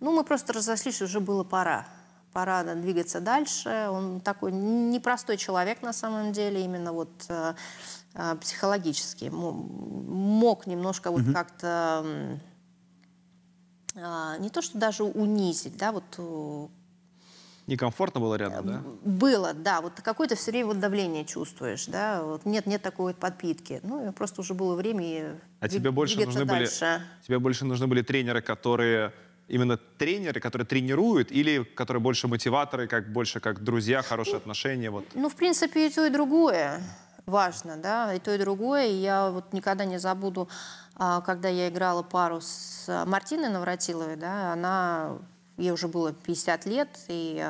Ну, 0.00 0.12
мы 0.12 0.24
просто 0.24 0.52
разошлись, 0.52 1.02
уже 1.02 1.20
было 1.20 1.42
пора. 1.42 1.86
Пора 2.32 2.62
двигаться 2.74 3.20
дальше. 3.20 3.88
Он 3.90 4.20
такой 4.20 4.52
непростой 4.52 5.38
человек 5.38 5.80
на 5.80 5.94
самом 5.94 6.32
деле, 6.32 6.62
именно 6.62 6.92
вот 6.92 7.26
психологически. 8.40 9.30
Мог 9.32 10.66
немножко 10.66 11.10
вот 11.10 11.22
mm-hmm. 11.22 11.32
как-то 11.32 12.38
а, 13.96 14.36
не 14.38 14.50
то, 14.50 14.62
что 14.62 14.78
даже 14.78 15.04
унизить, 15.04 15.76
да, 15.76 15.92
вот 15.92 16.04
э, 16.18 16.66
Некомфортно 17.66 18.20
было 18.20 18.36
рядом, 18.36 18.66
да? 18.66 18.82
Было, 19.02 19.52
да. 19.52 19.80
Вот 19.80 20.00
какое-то 20.00 20.36
все 20.36 20.52
время 20.52 20.66
вот 20.68 20.80
давление 20.80 21.24
чувствуешь, 21.24 21.86
да. 21.86 22.22
Вот 22.22 22.44
нет, 22.44 22.66
нет 22.66 22.80
такой 22.80 23.06
вот 23.06 23.16
подпитки. 23.16 23.80
Ну, 23.82 24.12
просто 24.12 24.42
уже 24.42 24.54
было 24.54 24.76
время 24.76 25.04
и 25.04 25.34
А 25.58 25.68
тебе 25.68 25.90
больше 25.90 26.24
нужны 26.24 26.44
дальше. 26.44 26.80
были, 26.80 27.26
тебе 27.26 27.38
больше 27.40 27.64
нужны 27.64 27.88
были 27.88 28.02
тренеры, 28.02 28.40
которые 28.40 29.12
именно 29.48 29.76
тренеры, 29.76 30.40
которые 30.40 30.66
тренируют, 30.66 31.32
или 31.32 31.64
которые 31.64 32.00
больше 32.00 32.28
мотиваторы, 32.28 32.86
как 32.86 33.12
больше 33.12 33.40
как 33.40 33.62
друзья, 33.64 34.02
хорошие 34.02 34.34
ну, 34.34 34.38
отношения, 34.38 34.90
вот? 34.90 35.04
Ну, 35.14 35.28
в 35.28 35.34
принципе, 35.34 35.88
и 35.88 35.90
то, 35.90 36.06
и 36.06 36.10
другое 36.10 36.80
важно, 37.26 37.76
да, 37.76 38.14
и 38.14 38.20
то, 38.20 38.32
и 38.34 38.38
другое. 38.38 38.86
И 38.86 38.94
я 38.94 39.30
вот 39.30 39.52
никогда 39.52 39.84
не 39.84 39.98
забуду, 39.98 40.48
а, 40.94 41.20
когда 41.20 41.48
я 41.48 41.68
играла 41.68 42.02
пару 42.02 42.40
с 42.40 43.04
Мартиной 43.06 43.48
Навратиловой, 43.48 44.16
да, 44.16 44.52
она, 44.52 45.18
ей 45.56 45.72
уже 45.72 45.88
было 45.88 46.12
50 46.12 46.66
лет, 46.66 46.88
и 47.08 47.44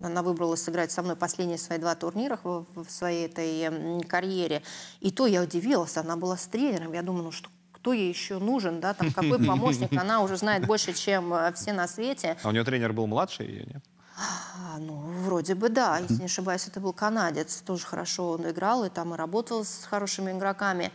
она 0.00 0.22
выбрала 0.22 0.56
сыграть 0.56 0.90
со 0.90 1.02
мной 1.02 1.14
последние 1.14 1.58
свои 1.58 1.78
два 1.78 1.94
турнира 1.94 2.38
в, 2.42 2.66
в 2.74 2.90
своей 2.90 3.26
этой 3.26 4.02
карьере. 4.06 4.62
И 5.00 5.12
то 5.12 5.26
я 5.26 5.42
удивилась, 5.42 5.96
она 5.96 6.16
была 6.16 6.36
с 6.36 6.46
тренером. 6.46 6.92
Я 6.92 7.02
думаю, 7.02 7.24
ну 7.24 7.32
что, 7.32 7.48
кто 7.72 7.92
ей 7.92 8.08
еще 8.08 8.38
нужен, 8.38 8.80
да, 8.80 8.94
там 8.94 9.12
какой 9.12 9.38
помощник, 9.44 9.92
она 9.96 10.22
уже 10.22 10.36
знает 10.36 10.66
больше, 10.66 10.92
чем 10.92 11.32
э, 11.32 11.52
все 11.52 11.72
на 11.72 11.86
свете. 11.86 12.36
А 12.42 12.48
у 12.48 12.50
нее 12.50 12.64
тренер 12.64 12.92
был 12.92 13.06
младше 13.06 13.44
ее, 13.44 13.64
нет? 13.66 13.84
А, 14.16 14.78
ну, 14.78 14.94
вроде 15.24 15.54
бы 15.54 15.68
да, 15.68 15.98
если 15.98 16.14
не 16.14 16.24
ошибаюсь, 16.26 16.68
это 16.68 16.80
был 16.80 16.92
канадец, 16.92 17.62
тоже 17.62 17.84
хорошо 17.84 18.30
он 18.30 18.48
играл, 18.48 18.84
и 18.84 18.88
там 18.88 19.14
и 19.14 19.16
работал 19.16 19.64
с 19.64 19.84
хорошими 19.84 20.30
игроками. 20.30 20.92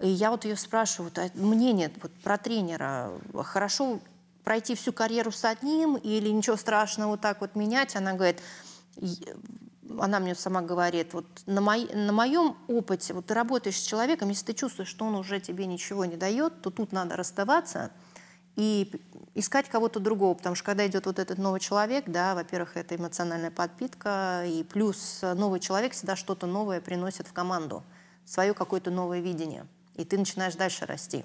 И 0.00 0.08
я 0.08 0.30
вот 0.30 0.44
ее 0.44 0.56
спрашиваю, 0.56 1.10
вот, 1.10 1.18
а 1.18 1.30
мнение 1.34 1.90
вот, 2.02 2.12
про 2.22 2.36
тренера, 2.36 3.10
хорошо 3.44 4.00
пройти 4.44 4.74
всю 4.74 4.92
карьеру 4.92 5.32
с 5.32 5.44
одним 5.44 5.96
или 5.96 6.28
ничего 6.28 6.56
страшного 6.56 7.12
вот 7.12 7.20
так 7.22 7.40
вот 7.40 7.54
менять? 7.56 7.96
Она 7.96 8.12
говорит, 8.12 8.40
она 9.98 10.20
мне 10.20 10.34
сама 10.34 10.60
говорит, 10.60 11.14
вот 11.14 11.26
на, 11.46 11.62
мой, 11.62 11.88
на 11.94 12.12
моем 12.12 12.56
опыте, 12.68 13.14
вот 13.14 13.26
ты 13.26 13.34
работаешь 13.34 13.80
с 13.80 13.84
человеком, 13.84 14.28
если 14.28 14.46
ты 14.46 14.52
чувствуешь, 14.52 14.88
что 14.88 15.06
он 15.06 15.14
уже 15.14 15.40
тебе 15.40 15.64
ничего 15.64 16.04
не 16.04 16.16
дает, 16.16 16.60
то 16.60 16.70
тут 16.70 16.92
надо 16.92 17.16
расставаться 17.16 17.90
и 18.56 18.90
искать 19.34 19.68
кого-то 19.68 20.00
другого, 20.00 20.34
потому 20.34 20.56
что 20.56 20.64
когда 20.64 20.86
идет 20.86 21.06
вот 21.06 21.18
этот 21.18 21.38
новый 21.38 21.60
человек, 21.60 22.04
да, 22.06 22.34
во-первых, 22.34 22.76
это 22.76 22.96
эмоциональная 22.96 23.50
подпитка, 23.50 24.44
и 24.46 24.64
плюс 24.64 25.20
новый 25.22 25.60
человек 25.60 25.92
всегда 25.92 26.16
что-то 26.16 26.46
новое 26.46 26.80
приносит 26.80 27.28
в 27.28 27.32
команду, 27.32 27.84
свое 28.24 28.54
какое-то 28.54 28.90
новое 28.90 29.20
видение, 29.20 29.66
и 29.94 30.04
ты 30.04 30.18
начинаешь 30.18 30.54
дальше 30.54 30.86
расти. 30.86 31.24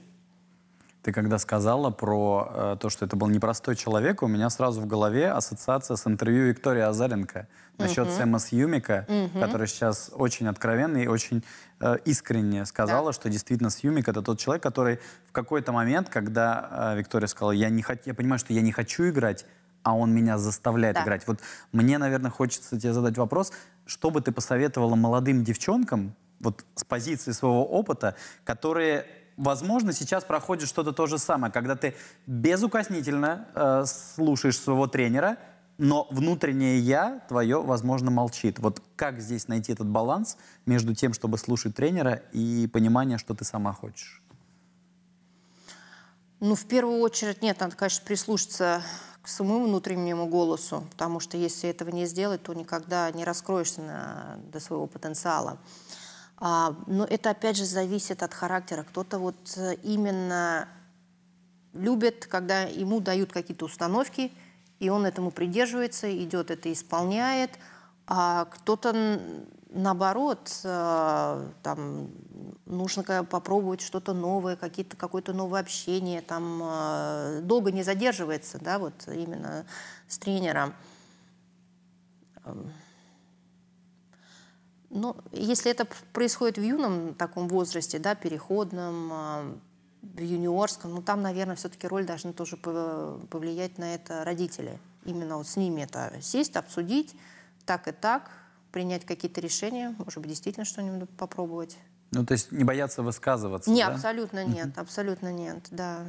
Ты 1.04 1.12
когда 1.12 1.40
сказала 1.40 1.90
про 1.90 2.52
э, 2.54 2.78
то, 2.80 2.90
что 2.90 3.06
это 3.06 3.16
был 3.16 3.28
непростой 3.28 3.76
человек, 3.76 4.22
у 4.22 4.28
меня 4.28 4.50
сразу 4.52 4.82
в 4.82 4.86
голове 4.86 5.32
ассоциация 5.32 5.96
с 5.96 6.06
интервью 6.06 6.46
Виктории 6.46 6.82
Азаренко 6.82 7.48
насчет 7.80 8.08
uh-huh. 8.08 8.18
Сэма 8.18 8.40
Сьюмика, 8.40 9.06
uh-huh. 9.08 9.40
который 9.40 9.68
сейчас 9.68 10.12
очень 10.14 10.48
откровенный 10.48 11.06
и 11.06 11.08
очень 11.08 11.44
э, 11.80 11.98
искренне 12.06 12.66
сказала, 12.66 13.08
да. 13.08 13.14
что 13.14 13.30
действительно 13.30 13.72
Сьюмик 13.72 14.08
это 14.10 14.22
тот 14.22 14.38
человек, 14.40 14.62
который 14.62 15.00
в 15.28 15.32
какой-то 15.32 15.72
момент, 15.72 16.10
когда 16.10 16.94
э, 16.94 17.00
Виктория 17.00 17.28
сказала, 17.28 17.52
я, 17.52 17.70
не 17.70 17.82
хот... 17.82 18.02
я 18.06 18.14
понимаю, 18.14 18.38
что 18.38 18.54
я 18.54 18.62
не 18.62 18.72
хочу 18.72 19.10
играть, 19.10 19.48
а 19.82 19.96
он 19.96 20.14
меня 20.14 20.38
заставляет 20.38 20.98
да. 20.98 21.04
играть. 21.04 21.26
Вот 21.26 21.40
мне, 21.72 21.98
наверное, 21.98 22.30
хочется 22.30 22.80
тебе 22.80 22.94
задать 22.94 23.18
вопрос, 23.18 23.54
что 23.88 24.12
бы 24.12 24.22
ты 24.22 24.32
посоветовала 24.32 24.94
молодым 24.94 25.44
девчонкам, 25.44 26.14
вот 26.40 26.64
с 26.76 26.84
позиции 26.84 27.32
своего 27.32 27.66
опыта, 27.66 28.16
которые 28.44 29.06
возможно, 29.42 29.92
сейчас 29.92 30.24
проходит 30.24 30.70
что-то 30.70 30.92
то 30.92 31.08
же 31.08 31.18
самое, 31.18 31.52
когда 31.52 31.76
ты 31.76 31.96
безукоснительно 32.28 33.48
э, 33.56 33.86
слушаешь 33.86 34.58
своего 34.58 34.88
тренера, 34.88 35.38
но 35.78 36.08
внутреннее 36.12 36.78
я 36.78 37.22
твое, 37.28 37.62
возможно, 37.62 38.12
молчит. 38.12 38.60
Вот 38.60 38.82
как 38.96 39.20
здесь 39.20 39.48
найти 39.48 39.74
этот 39.74 39.88
баланс 39.88 40.38
между 40.68 40.94
тем, 40.94 41.14
чтобы 41.14 41.40
слушать 41.40 41.76
тренера 41.76 42.22
и 42.34 42.70
понимание, 42.72 43.18
что 43.18 43.34
ты 43.34 43.44
сама 43.44 43.74
хочешь? 43.74 44.22
Ну, 46.40 46.56
в 46.56 46.66
первую 46.66 47.00
очередь, 47.00 47.42
нет, 47.42 47.60
надо, 47.60 47.76
конечно, 47.76 48.06
прислушаться 48.06 48.84
к 49.24 49.28
своему 49.28 49.66
внутреннему 49.66 50.28
голосу, 50.28 50.84
потому 50.92 51.20
что 51.20 51.38
если 51.38 51.70
этого 51.70 51.90
не 51.90 52.06
сделать, 52.06 52.44
то 52.44 52.54
никогда 52.54 53.10
не 53.12 53.24
раскроешься 53.24 53.82
на, 53.82 54.40
до 54.52 54.60
своего 54.60 54.88
потенциала. 54.88 55.58
А, 56.44 56.76
но 56.88 57.06
это 57.06 57.30
опять 57.30 57.56
же 57.56 57.66
зависит 57.66 58.24
от 58.24 58.34
характера. 58.34 58.84
Кто-то 58.84 59.20
вот 59.20 59.36
э, 59.58 59.76
именно 59.84 60.68
любит, 61.74 62.26
когда 62.26 62.64
ему 62.64 63.00
дают 63.00 63.32
какие-то 63.32 63.66
установки, 63.66 64.32
и 64.80 64.90
он 64.90 65.06
этому 65.06 65.30
придерживается, 65.30 66.12
идет 66.12 66.50
это 66.50 66.74
исполняет. 66.74 67.52
А 68.08 68.46
кто-то 68.46 69.22
наоборот, 69.70 70.62
э, 70.64 71.50
там 71.62 72.10
нужно 72.66 73.24
попробовать 73.24 73.82
что-то 73.82 74.14
новое, 74.14 74.56
какие-то, 74.56 74.98
какое-то 74.98 75.34
новое 75.34 75.62
общение, 75.62 76.24
там 76.24 76.60
э, 76.64 77.42
долго 77.44 77.72
не 77.72 77.84
задерживается, 77.84 78.58
да, 78.60 78.80
вот 78.80 78.96
именно 79.08 79.64
с 80.08 80.18
тренером. 80.18 80.74
Ну, 84.94 85.16
если 85.32 85.72
это 85.72 85.88
происходит 86.12 86.58
в 86.58 86.62
юном 86.62 87.14
таком 87.14 87.48
возрасте, 87.48 87.98
да, 87.98 88.14
переходном, 88.14 89.10
а, 89.12 89.58
в 90.02 90.20
юниорском, 90.22 90.94
ну, 90.94 91.02
там, 91.02 91.22
наверное, 91.22 91.56
все-таки 91.56 91.88
роль 91.88 92.06
должны 92.06 92.34
тоже 92.34 92.58
пов- 92.58 93.26
повлиять 93.28 93.78
на 93.78 93.96
это 93.96 94.26
родители. 94.26 94.80
Именно 95.06 95.38
вот 95.38 95.48
с 95.48 95.56
ними 95.56 95.82
это 95.82 96.12
сесть, 96.22 96.58
обсудить, 96.58 97.16
так 97.66 97.88
и 97.88 97.92
так, 97.94 98.32
принять 98.74 99.06
какие-то 99.06 99.40
решения, 99.40 99.96
может 99.98 100.20
быть, 100.20 100.30
действительно 100.30 100.66
что-нибудь 100.66 101.10
попробовать. 101.12 101.78
Ну, 102.12 102.26
то 102.26 102.34
есть 102.34 102.52
не 102.52 102.66
бояться 102.66 103.02
высказываться, 103.02 103.72
Не, 103.72 103.86
да? 103.86 103.94
абсолютно 103.94 104.44
нет, 104.44 104.78
абсолютно 104.78 105.32
нет, 105.32 105.68
да. 105.72 106.04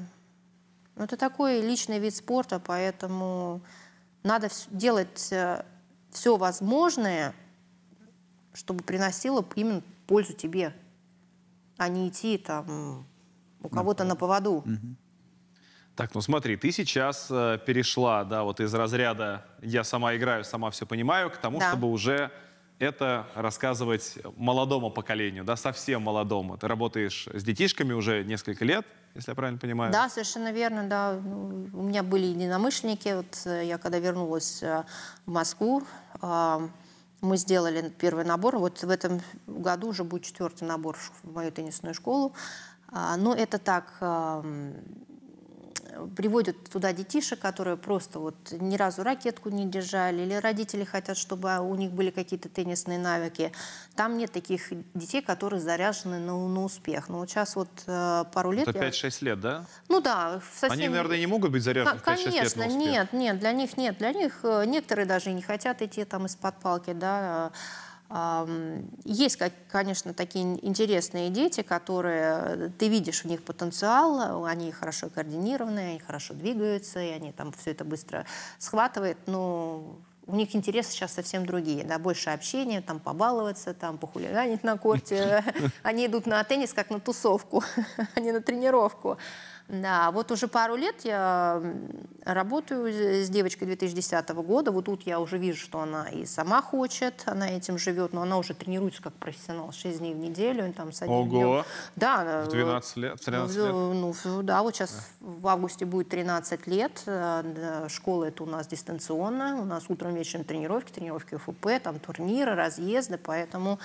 Ну, 0.97 1.05
это 1.05 1.17
такой 1.17 1.61
личный 1.61 2.01
вид 2.01 2.17
спорта, 2.17 2.59
поэтому 2.59 3.61
надо 4.25 4.49
делать 4.71 5.33
все 6.11 6.37
возможное, 6.37 7.35
чтобы 8.55 8.85
приносило 8.85 9.45
именно 9.55 9.83
пользу 10.07 10.33
тебе, 10.33 10.75
а 11.77 11.89
не 11.89 12.09
идти 12.09 12.39
там 12.39 13.07
у 13.63 13.69
кого-то 13.69 14.05
на 14.05 14.17
поводу. 14.17 14.65
Так, 15.95 16.15
ну 16.15 16.23
смотри, 16.23 16.57
ты 16.57 16.73
сейчас 16.73 17.29
э, 17.31 17.59
перешла, 17.67 18.25
да, 18.25 18.45
вот 18.45 18.61
из 18.61 18.73
разряда 18.73 19.45
«я 19.61 19.85
сама 19.85 20.17
играю, 20.17 20.43
сама 20.43 20.71
все 20.71 20.87
понимаю» 20.87 21.31
к 21.31 21.37
тому, 21.37 21.59
Да. 21.59 21.69
чтобы 21.69 21.91
уже 21.91 22.31
это 22.79 23.27
рассказывать 23.35 24.19
молодому 24.37 24.91
поколению, 24.91 25.45
да, 25.45 25.55
совсем 25.55 26.03
молодому. 26.03 26.57
Ты 26.57 26.67
работаешь 26.67 27.29
с 27.33 27.45
детишками 27.45 27.93
уже 27.93 28.25
несколько 28.25 28.65
лет, 28.65 28.87
если 29.15 29.33
я 29.33 29.35
правильно 29.35 29.61
понимаю. 29.61 29.93
Да, 29.93 30.09
совершенно 30.09 30.51
верно, 30.51 30.89
да. 30.89 31.21
Ну, 31.23 31.69
У 31.75 31.83
меня 31.83 32.03
были 32.03 32.25
единомышленники. 32.25 33.15
Вот 33.15 33.43
э, 33.45 33.67
я 33.67 33.77
когда 33.77 33.99
вернулась 33.99 34.63
э, 34.63 34.85
в 35.27 35.31
Москву, 35.31 35.83
а, 36.23 36.69
мы 37.23 37.37
сделали 37.37 37.89
первый 37.89 38.25
набор. 38.25 38.59
Вот 38.59 38.83
в 38.83 38.91
этом 38.91 39.23
году 39.47 39.89
уже 39.89 40.05
будет 40.05 40.25
четвертый 40.25 40.65
набор 40.65 40.97
в 41.23 41.33
мою 41.33 41.51
теннисную 41.51 41.95
школу. 41.95 42.35
А, 42.89 43.17
Но 43.17 43.35
это 43.35 43.59
так 43.59 43.95
приводят 46.17 46.57
туда 46.71 46.93
детишек, 46.93 47.39
которые 47.39 47.77
просто 47.77 48.19
вот 48.19 48.35
ни 48.53 48.77
разу 48.77 49.03
ракетку 49.03 49.51
не 49.51 49.67
держали, 49.67 50.23
или 50.23 50.35
родители 50.35 50.85
хотят, 50.85 51.17
чтобы 51.17 51.59
у 51.61 51.75
них 51.75 51.93
были 51.93 52.11
какие-то 52.11 52.49
теннисные 52.49 52.99
навыки. 52.99 53.53
Там 53.95 54.17
нет 54.17 54.33
таких 54.33 54.73
детей, 54.95 55.23
которые 55.23 55.61
заряжены 55.61 56.19
на, 56.19 56.49
на 56.49 56.65
успех. 56.65 57.09
Но 57.09 57.19
вот 57.19 57.31
сейчас 57.31 57.57
вот 57.57 57.69
э, 57.87 58.25
пару 58.33 58.53
лет... 58.53 58.69
Это 58.69 58.79
я- 58.79 58.89
5-6 58.89 59.25
лет, 59.25 59.41
да? 59.41 59.67
Ну 59.89 60.01
да, 60.01 60.41
совсем... 60.55 60.79
Они, 60.79 60.89
наверное, 60.89 61.19
не 61.19 61.27
могут 61.27 61.51
быть 61.53 61.63
заряжены 61.63 61.99
Ко- 61.99 62.13
5-6 62.13 62.31
лет 62.31 62.57
на 62.57 62.67
успех. 62.67 62.77
нет, 62.77 63.13
нет, 63.13 63.39
для 63.39 63.53
них 63.53 63.77
нет. 63.77 63.99
Для 63.99 64.13
них 64.13 64.41
э, 64.43 64.65
некоторые 64.67 65.07
даже 65.07 65.31
и 65.31 65.33
не 65.35 65.43
хотят 65.43 65.83
идти 65.83 66.05
там 66.05 66.27
из-под 66.27 66.59
палки, 66.61 66.93
да. 66.93 67.53
Есть, 69.05 69.39
конечно, 69.71 70.13
такие 70.13 70.45
ин- 70.45 70.59
интересные 70.61 71.31
дети, 71.31 71.63
которые 71.63 72.71
ты 72.79 72.89
видишь 72.89 73.23
в 73.23 73.27
них 73.27 73.43
потенциал, 73.43 74.45
они 74.45 74.71
хорошо 74.71 75.09
координированные, 75.09 75.91
они 75.91 75.99
хорошо 75.99 76.35
двигаются, 76.35 77.01
и 77.01 77.09
они 77.09 77.33
там 77.33 77.53
все 77.53 77.71
это 77.71 77.85
быстро 77.85 78.27
схватывают, 78.59 79.19
но 79.27 79.97
у 80.27 80.37
них 80.37 80.55
интересы 80.55 80.93
сейчас 80.93 81.15
совсем 81.15 81.47
другие, 81.47 81.85
да, 81.85 81.99
больше 81.99 82.31
общения, 82.31 82.81
там 82.81 83.01
побаловаться, 83.01 83.75
там 83.75 83.99
похулиганить 83.99 84.63
на 84.63 84.79
корте. 84.79 85.45
Они 85.83 86.07
идут 86.07 86.27
на 86.27 86.43
теннис 86.45 86.73
как 86.73 86.91
на 86.91 87.01
тусовку, 87.01 87.65
а 88.15 88.21
не 88.21 88.33
на 88.33 88.41
тренировку. 88.41 89.19
Да, 89.73 90.11
вот 90.11 90.31
уже 90.31 90.49
пару 90.49 90.77
лет 90.77 90.97
я 91.05 91.63
работаю 92.27 92.93
с 93.25 93.31
девочкой 93.31 93.69
2010 93.69 94.29
года. 94.29 94.71
Вот 94.71 94.85
тут 94.85 95.07
я 95.07 95.19
уже 95.19 95.39
вижу, 95.39 95.59
что 95.59 95.81
она 95.81 96.11
и 96.11 96.27
сама 96.27 96.61
хочет, 96.61 97.23
она 97.25 97.49
этим 97.49 97.79
живет, 97.79 98.13
но 98.13 98.21
она 98.21 98.37
уже 98.37 98.53
тренируется 98.53 99.03
как 99.03 99.15
профессионал 99.15 99.73
6 99.73 99.99
дней 99.99 100.13
в 100.13 100.19
неделю. 100.19 100.71
Там, 100.75 100.93
с 100.93 101.01
Ого. 101.01 101.25
днем. 101.25 101.65
Да. 101.97 102.45
В 102.45 102.51
12 102.51 102.97
лет, 102.99 103.19
в 103.19 103.25
13 103.25 103.57
лет. 103.57 103.73
ну, 103.73 104.15
да, 104.43 104.63
вот 104.63 104.77
сейчас 104.77 105.09
в 105.21 105.49
августе 105.49 105.87
будет 105.87 106.11
13 106.11 106.67
лет. 106.67 107.03
Э, 107.07 107.43
да, 107.43 107.89
Школа 107.89 108.27
это 108.27 108.43
у 108.43 108.47
нас 108.47 108.67
дистанционная. 108.67 109.55
У 109.55 109.65
нас 109.65 109.85
утром, 109.89 110.15
вечером 110.15 110.45
тренировки, 110.45 110.93
тренировки 110.93 111.37
ФУП, 111.37 111.69
там 111.83 111.99
турниры, 111.99 112.55
разъезды. 112.55 113.17
Поэтому 113.17 113.79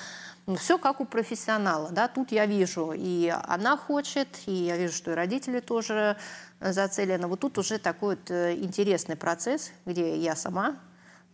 все 0.56 0.78
как 0.78 1.02
у 1.02 1.06
профессионала. 1.06 1.90
Да? 1.92 2.08
Тут 2.08 2.32
я 2.32 2.46
вижу, 2.46 2.94
и 2.96 3.34
она 3.44 3.76
хочет, 3.76 4.28
и 4.46 4.54
я 4.54 4.78
вижу, 4.78 4.94
что 4.94 5.12
и 5.12 5.16
родители 5.16 5.60
тоже 5.60 6.16
э, 6.60 6.72
зацелены. 6.72 7.28
Вот 7.28 7.42
тут 7.42 7.58
уже 7.58 7.80
такой 7.80 8.16
вот 8.16 8.32
э, 8.32 8.56
интересный 8.56 9.18
процесс, 9.18 9.72
где 9.86 10.18
я 10.18 10.36
сама 10.36 10.78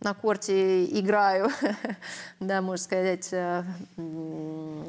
на 0.00 0.14
корте 0.14 0.84
играю, 0.84 1.50
да, 2.40 2.60
можно 2.60 2.84
сказать, 2.84 3.28
э, 3.32 3.64
ну, 3.96 4.84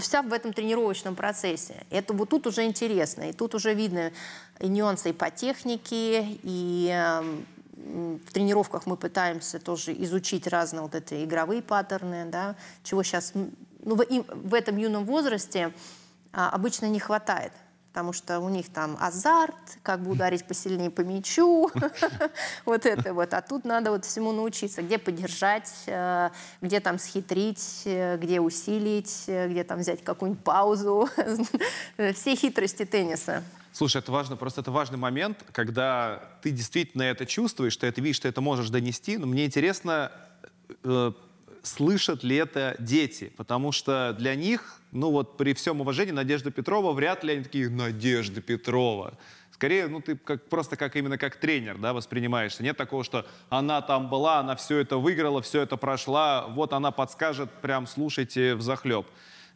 вся 0.00 0.22
в 0.22 0.32
этом 0.32 0.52
тренировочном 0.52 1.14
процессе. 1.14 1.76
Это 1.90 2.12
вот 2.12 2.30
тут 2.30 2.46
уже 2.46 2.64
интересно, 2.64 3.30
и 3.30 3.32
тут 3.32 3.54
уже 3.54 3.74
видно 3.74 4.12
и 4.60 4.68
нюансы 4.68 5.10
и 5.10 5.12
по 5.12 5.30
технике, 5.30 6.38
и 6.42 6.88
э, 6.90 6.94
м, 6.94 7.46
в 7.72 8.32
тренировках 8.32 8.86
мы 8.86 8.96
пытаемся 8.96 9.58
тоже 9.58 9.92
изучить 10.04 10.46
разные 10.46 10.82
вот 10.82 10.94
эти 10.94 11.24
игровые 11.24 11.62
паттерны, 11.62 12.26
да, 12.26 12.56
чего 12.82 13.02
сейчас, 13.02 13.32
ну, 13.34 13.94
в, 13.94 14.02
им- 14.02 14.26
в 14.28 14.54
этом 14.54 14.76
юном 14.76 15.04
возрасте 15.04 15.72
а, 16.32 16.50
обычно 16.50 16.86
не 16.86 17.00
хватает 17.00 17.52
потому 17.92 18.14
что 18.14 18.40
у 18.40 18.48
них 18.48 18.72
там 18.72 18.96
азарт, 19.00 19.54
как 19.82 20.00
бы 20.00 20.12
ударить 20.12 20.46
посильнее 20.46 20.90
по 20.90 21.02
мячу, 21.02 21.70
вот 22.64 22.86
это 22.86 23.12
вот. 23.12 23.34
А 23.34 23.42
тут 23.42 23.66
надо 23.66 23.90
вот 23.90 24.06
всему 24.06 24.32
научиться, 24.32 24.80
где 24.80 24.96
поддержать, 24.96 25.70
э, 25.86 26.30
где 26.62 26.80
там 26.80 26.98
схитрить, 26.98 27.82
э, 27.84 28.16
где 28.16 28.40
усилить, 28.40 29.24
э, 29.26 29.46
где 29.46 29.62
там 29.62 29.80
взять 29.80 30.02
какую-нибудь 30.02 30.42
паузу. 30.42 31.06
Все 32.14 32.34
хитрости 32.34 32.86
тенниса. 32.86 33.42
Слушай, 33.72 33.98
это 33.98 34.12
важно, 34.12 34.36
просто 34.36 34.60
это 34.60 34.70
важный 34.70 34.98
момент, 34.98 35.42
когда 35.50 36.22
ты 36.42 36.50
действительно 36.50 37.04
это 37.04 37.24
чувствуешь, 37.24 37.74
ты 37.76 37.86
это 37.86 38.02
видишь, 38.02 38.20
ты 38.20 38.28
это 38.28 38.42
можешь 38.42 38.68
донести. 38.68 39.16
Но 39.16 39.26
мне 39.26 39.46
интересно, 39.46 40.12
э, 40.84 41.12
слышат 41.62 42.22
ли 42.22 42.36
это 42.36 42.76
дети, 42.78 43.32
потому 43.36 43.72
что 43.72 44.14
для 44.18 44.34
них, 44.34 44.78
ну 44.90 45.10
вот 45.10 45.38
при 45.38 45.54
всем 45.54 45.80
уважении, 45.80 46.12
Надежда 46.12 46.50
Петрова, 46.50 46.92
вряд 46.92 47.24
ли 47.24 47.32
они 47.32 47.44
такие, 47.44 47.70
Надежда 47.70 48.42
Петрова. 48.42 49.14
Скорее, 49.52 49.86
ну 49.86 50.02
ты 50.02 50.16
как, 50.16 50.50
просто 50.50 50.76
как 50.76 50.94
именно 50.96 51.16
как 51.16 51.36
тренер, 51.36 51.78
да, 51.78 51.94
воспринимаешься. 51.94 52.62
Нет 52.62 52.76
такого, 52.76 53.04
что 53.04 53.24
она 53.48 53.80
там 53.80 54.10
была, 54.10 54.40
она 54.40 54.54
все 54.54 54.78
это 54.78 54.98
выиграла, 54.98 55.40
все 55.40 55.62
это 55.62 55.78
прошла, 55.78 56.46
вот 56.48 56.74
она 56.74 56.90
подскажет, 56.90 57.50
прям 57.62 57.86
слушайте 57.86 58.54
в 58.54 58.60
захлеб. 58.60 59.06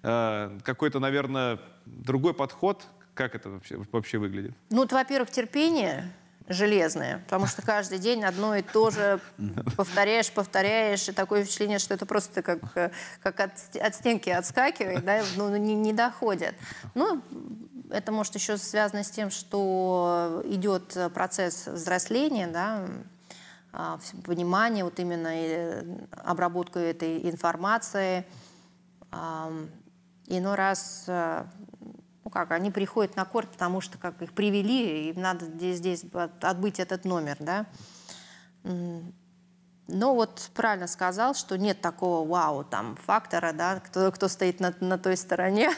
Какой-то, 0.00 1.00
наверное, 1.00 1.58
другой 1.84 2.32
подход, 2.32 2.86
как 3.16 3.34
это 3.34 3.50
вообще, 3.50 3.78
вообще 3.90 4.18
выглядит? 4.18 4.54
Ну, 4.70 4.84
это, 4.84 4.94
во-первых, 4.94 5.30
терпение 5.30 6.12
железное, 6.48 7.18
потому 7.24 7.46
что 7.46 7.62
каждый 7.62 7.98
день 7.98 8.22
одно 8.22 8.54
и 8.54 8.62
то 8.62 8.90
же 8.90 9.18
повторяешь, 9.76 10.30
повторяешь, 10.30 11.08
и 11.08 11.12
такое 11.12 11.42
впечатление, 11.42 11.80
что 11.80 11.94
это 11.94 12.06
просто 12.06 12.42
как, 12.42 12.60
как 13.20 13.40
от, 13.40 13.52
от 13.74 13.94
стенки 13.94 14.30
отскакивает, 14.30 15.04
да, 15.04 15.24
ну, 15.36 15.56
не, 15.56 15.74
не 15.74 15.92
доходит. 15.92 16.54
Ну, 16.94 17.20
это 17.90 18.12
может 18.12 18.34
еще 18.36 18.58
связано 18.58 19.02
с 19.02 19.10
тем, 19.10 19.30
что 19.30 20.42
идет 20.44 20.96
процесс 21.14 21.66
взросления, 21.66 22.46
да, 22.46 22.86
а, 23.72 23.98
понимание, 24.24 24.84
вот 24.84 25.00
именно 25.00 25.32
обработка 26.12 26.78
этой 26.78 27.28
информации. 27.28 28.24
Иной 30.28 30.54
раз, 30.54 31.04
ну 31.06 31.46
как, 32.36 32.50
они 32.50 32.70
приходят 32.70 33.16
на 33.16 33.24
корт, 33.24 33.50
потому 33.50 33.80
что 33.80 33.96
как 33.96 34.20
их 34.20 34.32
привели, 34.34 35.08
им 35.08 35.22
надо 35.22 35.46
здесь, 35.46 35.78
здесь 35.78 36.04
от- 36.12 36.44
отбыть 36.44 36.78
этот 36.78 37.06
номер, 37.06 37.38
да. 37.40 37.64
Но 38.62 40.14
вот 40.14 40.50
правильно 40.52 40.86
сказал, 40.86 41.34
что 41.34 41.56
нет 41.56 41.80
такого 41.80 42.28
вау, 42.28 42.62
там, 42.64 42.96
фактора, 42.96 43.52
да, 43.54 43.80
кто, 43.80 44.12
кто 44.12 44.28
стоит 44.28 44.60
на, 44.60 44.74
на 44.80 44.98
той 44.98 45.16
стороне. 45.16 45.70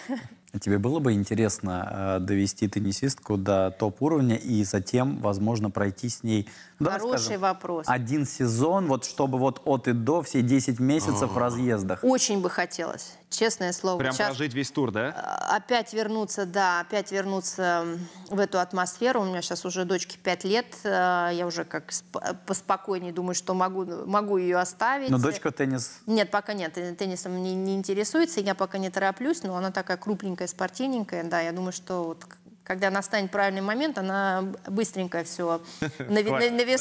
А 0.50 0.58
Тебе 0.58 0.78
было 0.78 0.98
бы 0.98 1.12
интересно 1.12 2.16
э, 2.16 2.20
довести 2.20 2.68
теннисистку 2.68 3.36
до 3.36 3.70
топ-уровня 3.70 4.36
и 4.36 4.64
затем, 4.64 5.18
возможно, 5.18 5.70
пройти 5.70 6.08
с 6.08 6.22
ней 6.22 6.48
ну, 6.78 6.86
давай 6.86 7.00
Хороший 7.00 7.20
скажем, 7.20 7.42
вопрос. 7.42 7.84
один 7.86 8.24
сезон, 8.24 8.86
вот 8.86 9.04
чтобы 9.04 9.36
вот 9.36 9.60
от 9.66 9.88
и 9.88 9.92
до 9.92 10.22
все 10.22 10.40
10 10.40 10.80
месяцев 10.80 11.32
в 11.32 11.36
разъездах. 11.36 12.00
Очень 12.02 12.40
бы 12.40 12.48
хотелось, 12.48 13.17
честное 13.30 13.72
слово. 13.72 13.98
Прям 13.98 14.12
Сейчас- 14.12 14.28
прожить 14.28 14.54
весь 14.54 14.70
тур, 14.70 14.90
да? 14.90 15.12
А, 15.16 15.56
опять 15.56 15.92
вернуться, 15.92 16.46
да, 16.46 16.80
опять 16.80 17.12
вернуться 17.12 17.84
в 18.30 18.38
эту 18.38 18.58
атмосферу. 18.60 19.20
У 19.22 19.24
меня 19.24 19.42
сейчас 19.42 19.64
уже 19.64 19.84
дочке 19.84 20.18
5 20.22 20.44
лет, 20.44 20.66
э, 20.84 21.30
я 21.34 21.46
уже 21.46 21.64
как 21.64 21.90
сп- 21.90 22.36
поспокойнее 22.46 23.12
думаю, 23.12 23.34
что 23.34 23.54
могу, 23.54 23.84
могу 24.06 24.36
ее 24.38 24.58
оставить. 24.58 25.10
Но 25.10 25.18
дочка 25.18 25.50
теннис 25.50 25.98
Нет, 26.06 26.30
пока 26.30 26.52
нет, 26.54 26.76
э, 26.78 26.94
теннисом 26.94 27.42
не, 27.42 27.54
не 27.54 27.74
интересуется, 27.76 28.40
я 28.40 28.54
пока 28.54 28.78
не 28.78 28.90
тороплюсь, 28.90 29.42
но 29.42 29.56
она 29.56 29.70
такая 29.70 29.96
крупненькая, 29.96 30.48
спортивненькая, 30.48 31.24
да, 31.24 31.40
я 31.40 31.52
думаю, 31.52 31.72
что 31.72 32.04
вот 32.04 32.24
Когда 32.68 32.90
настанет 32.90 33.30
правильный 33.30 33.62
момент, 33.62 33.96
она 33.96 34.44
быстренько 34.66 35.24
все 35.24 35.62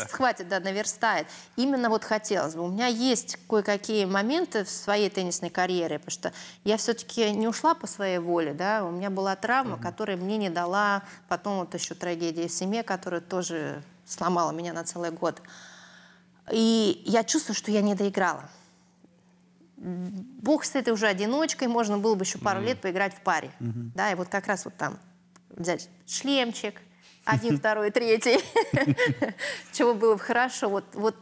Хватит, 0.09 0.11
хватит, 0.11 0.47
да, 0.49 0.59
наверстает. 0.59 1.27
Именно 1.55 1.89
вот 1.89 2.03
хотелось 2.03 2.55
бы. 2.55 2.63
У 2.63 2.67
меня 2.67 2.87
есть 2.87 3.39
кое-какие 3.47 4.03
моменты 4.03 4.65
в 4.65 4.69
своей 4.69 5.09
теннисной 5.09 5.49
карьере, 5.49 5.99
потому 5.99 6.11
что 6.11 6.33
я 6.65 6.75
все-таки 6.75 7.31
не 7.31 7.47
ушла 7.47 7.73
по 7.73 7.87
своей 7.87 8.17
воле, 8.17 8.53
да, 8.53 8.83
у 8.83 8.91
меня 8.91 9.09
была 9.09 9.37
травма, 9.37 9.77
которая 9.77 10.17
мне 10.17 10.35
не 10.35 10.49
дала, 10.49 11.03
потом 11.29 11.59
вот 11.59 11.73
еще 11.73 11.95
трагедия 11.95 12.49
в 12.49 12.51
семье, 12.51 12.83
которая 12.83 13.21
тоже 13.21 13.81
сломала 14.05 14.51
меня 14.51 14.73
на 14.73 14.83
целый 14.83 15.11
год. 15.11 15.41
И 16.51 17.01
я 17.05 17.23
чувствую, 17.23 17.55
что 17.55 17.71
я 17.71 17.81
не 17.81 17.95
доиграла. 17.95 18.49
Бог 19.77 20.65
с 20.65 20.75
этой 20.75 20.91
уже 20.91 21.07
одиночкой, 21.07 21.69
можно 21.69 21.97
было 21.97 22.15
бы 22.15 22.25
еще 22.25 22.39
пару 22.39 22.59
лет 22.59 22.81
поиграть 22.81 23.15
в 23.15 23.21
паре. 23.21 23.51
Да, 23.95 24.11
и 24.11 24.15
вот 24.15 24.27
как 24.27 24.47
раз 24.47 24.65
вот 24.65 24.75
там 24.75 24.99
взять 25.49 25.89
шлемчик, 26.05 26.81
один, 27.25 27.57
второй, 27.59 27.91
третий, 27.91 28.39
чего 29.73 29.93
было 29.93 30.15
бы 30.15 30.19
хорошо. 30.19 30.69
Вот, 30.69 30.85
вот 30.93 31.15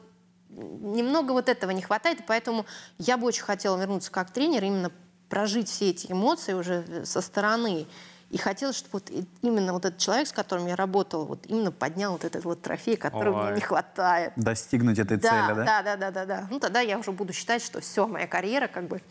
немного 0.49 1.31
вот 1.31 1.49
этого 1.49 1.71
не 1.71 1.81
хватает, 1.81 2.19
поэтому 2.27 2.65
я 2.97 3.17
бы 3.17 3.27
очень 3.27 3.43
хотела 3.43 3.77
вернуться 3.77 4.11
как 4.11 4.31
тренер, 4.31 4.63
именно 4.63 4.91
прожить 5.29 5.69
все 5.69 5.89
эти 5.89 6.11
эмоции 6.11 6.53
уже 6.53 7.05
со 7.05 7.21
стороны. 7.21 7.87
И 8.31 8.37
хотелось, 8.37 8.75
чтобы 8.75 8.93
вот 8.93 9.11
именно 9.43 9.71
вот 9.71 9.85
этот 9.85 9.99
человек, 9.99 10.27
с 10.27 10.31
которым 10.31 10.67
я 10.67 10.75
работала, 10.75 11.25
вот 11.25 11.45
именно 11.45 11.71
поднял 11.71 12.13
вот 12.13 12.25
этот 12.25 12.43
вот 12.43 12.61
трофей, 12.61 12.97
которого 12.97 13.39
Ой. 13.39 13.45
мне 13.45 13.55
не 13.55 13.61
хватает. 13.61 14.33
Достигнуть 14.35 14.97
этой 14.99 15.17
Да, 15.17 15.29
цели, 15.29 15.57
да? 15.57 15.63
да, 15.63 15.83
да, 15.83 15.95
да, 15.95 16.11
да, 16.11 16.25
да. 16.25 16.47
Ну 16.49 16.59
тогда 16.59 16.81
я 16.81 16.97
уже 16.97 17.11
буду 17.11 17.33
считать, 17.33 17.63
что 17.63 17.81
все, 17.81 18.07
моя 18.07 18.27
карьера 18.27 18.67
как 18.67 18.87
бы 18.87 19.01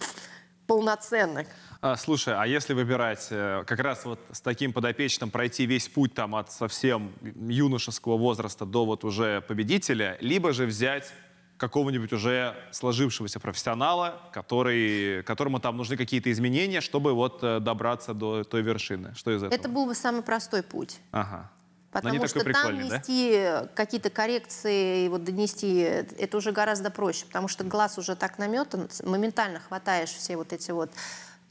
полноценная. 0.66 1.46
А, 1.84 1.98
слушай, 1.98 2.34
а 2.34 2.46
если 2.46 2.72
выбирать 2.72 3.26
э, 3.28 3.62
как 3.66 3.78
раз 3.78 4.06
вот 4.06 4.18
с 4.32 4.40
таким 4.40 4.72
подопечным 4.72 5.30
пройти 5.30 5.66
весь 5.66 5.86
путь 5.86 6.14
там 6.14 6.34
от 6.34 6.50
совсем 6.50 7.12
юношеского 7.46 8.16
возраста 8.16 8.64
до 8.64 8.86
вот 8.86 9.04
уже 9.04 9.42
победителя, 9.42 10.16
либо 10.22 10.54
же 10.54 10.64
взять 10.64 11.12
какого-нибудь 11.58 12.10
уже 12.14 12.56
сложившегося 12.70 13.38
профессионала, 13.38 14.22
который, 14.32 15.22
которому 15.24 15.60
там 15.60 15.76
нужны 15.76 15.98
какие-то 15.98 16.32
изменения, 16.32 16.80
чтобы 16.80 17.12
вот 17.12 17.40
э, 17.42 17.60
добраться 17.60 18.14
до 18.14 18.44
той 18.44 18.62
вершины. 18.62 19.14
Что 19.14 19.32
из 19.32 19.42
этого? 19.42 19.54
Это 19.54 19.68
был 19.68 19.84
бы 19.84 19.94
самый 19.94 20.22
простой 20.22 20.62
путь. 20.62 21.00
Ага. 21.12 21.50
Потому 21.90 22.26
что 22.26 22.40
там 22.40 22.44
прикольный, 22.46 22.88
да? 22.88 22.96
нести 22.96 23.68
какие-то 23.74 24.08
коррекции 24.08 25.06
вот 25.08 25.22
донести, 25.22 25.80
это 25.80 26.38
уже 26.38 26.50
гораздо 26.50 26.90
проще, 26.90 27.26
потому 27.26 27.46
что 27.46 27.62
глаз 27.62 27.98
уже 27.98 28.16
так 28.16 28.38
наметан, 28.38 28.88
моментально 29.04 29.60
хватаешь 29.60 30.08
все 30.08 30.38
вот 30.38 30.54
эти 30.54 30.70
вот 30.70 30.90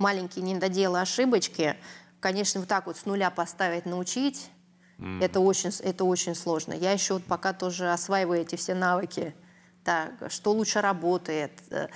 маленькие 0.04 0.44
недоделы, 0.44 1.00
ошибочки. 1.00 1.78
Конечно, 2.20 2.60
вот 2.60 2.70
так 2.70 2.88
вот 2.88 2.98
с 2.98 3.06
нуля 3.06 3.30
поставить, 3.32 3.86
научить, 3.86 4.50
это, 5.22 5.40
очень, 5.40 5.72
это 5.80 6.04
очень 6.04 6.36
сложно. 6.36 6.74
Я 6.74 6.92
еще 6.92 7.16
вот 7.16 7.24
пока 7.24 7.54
тоже 7.54 7.92
осваиваю 7.92 8.42
эти 8.42 8.56
все 8.56 8.74
навыки. 8.76 9.34
Так, 9.84 10.12
что 10.30 10.52
лучше 10.52 10.80
работает, 10.82 11.52
э, 11.72 11.88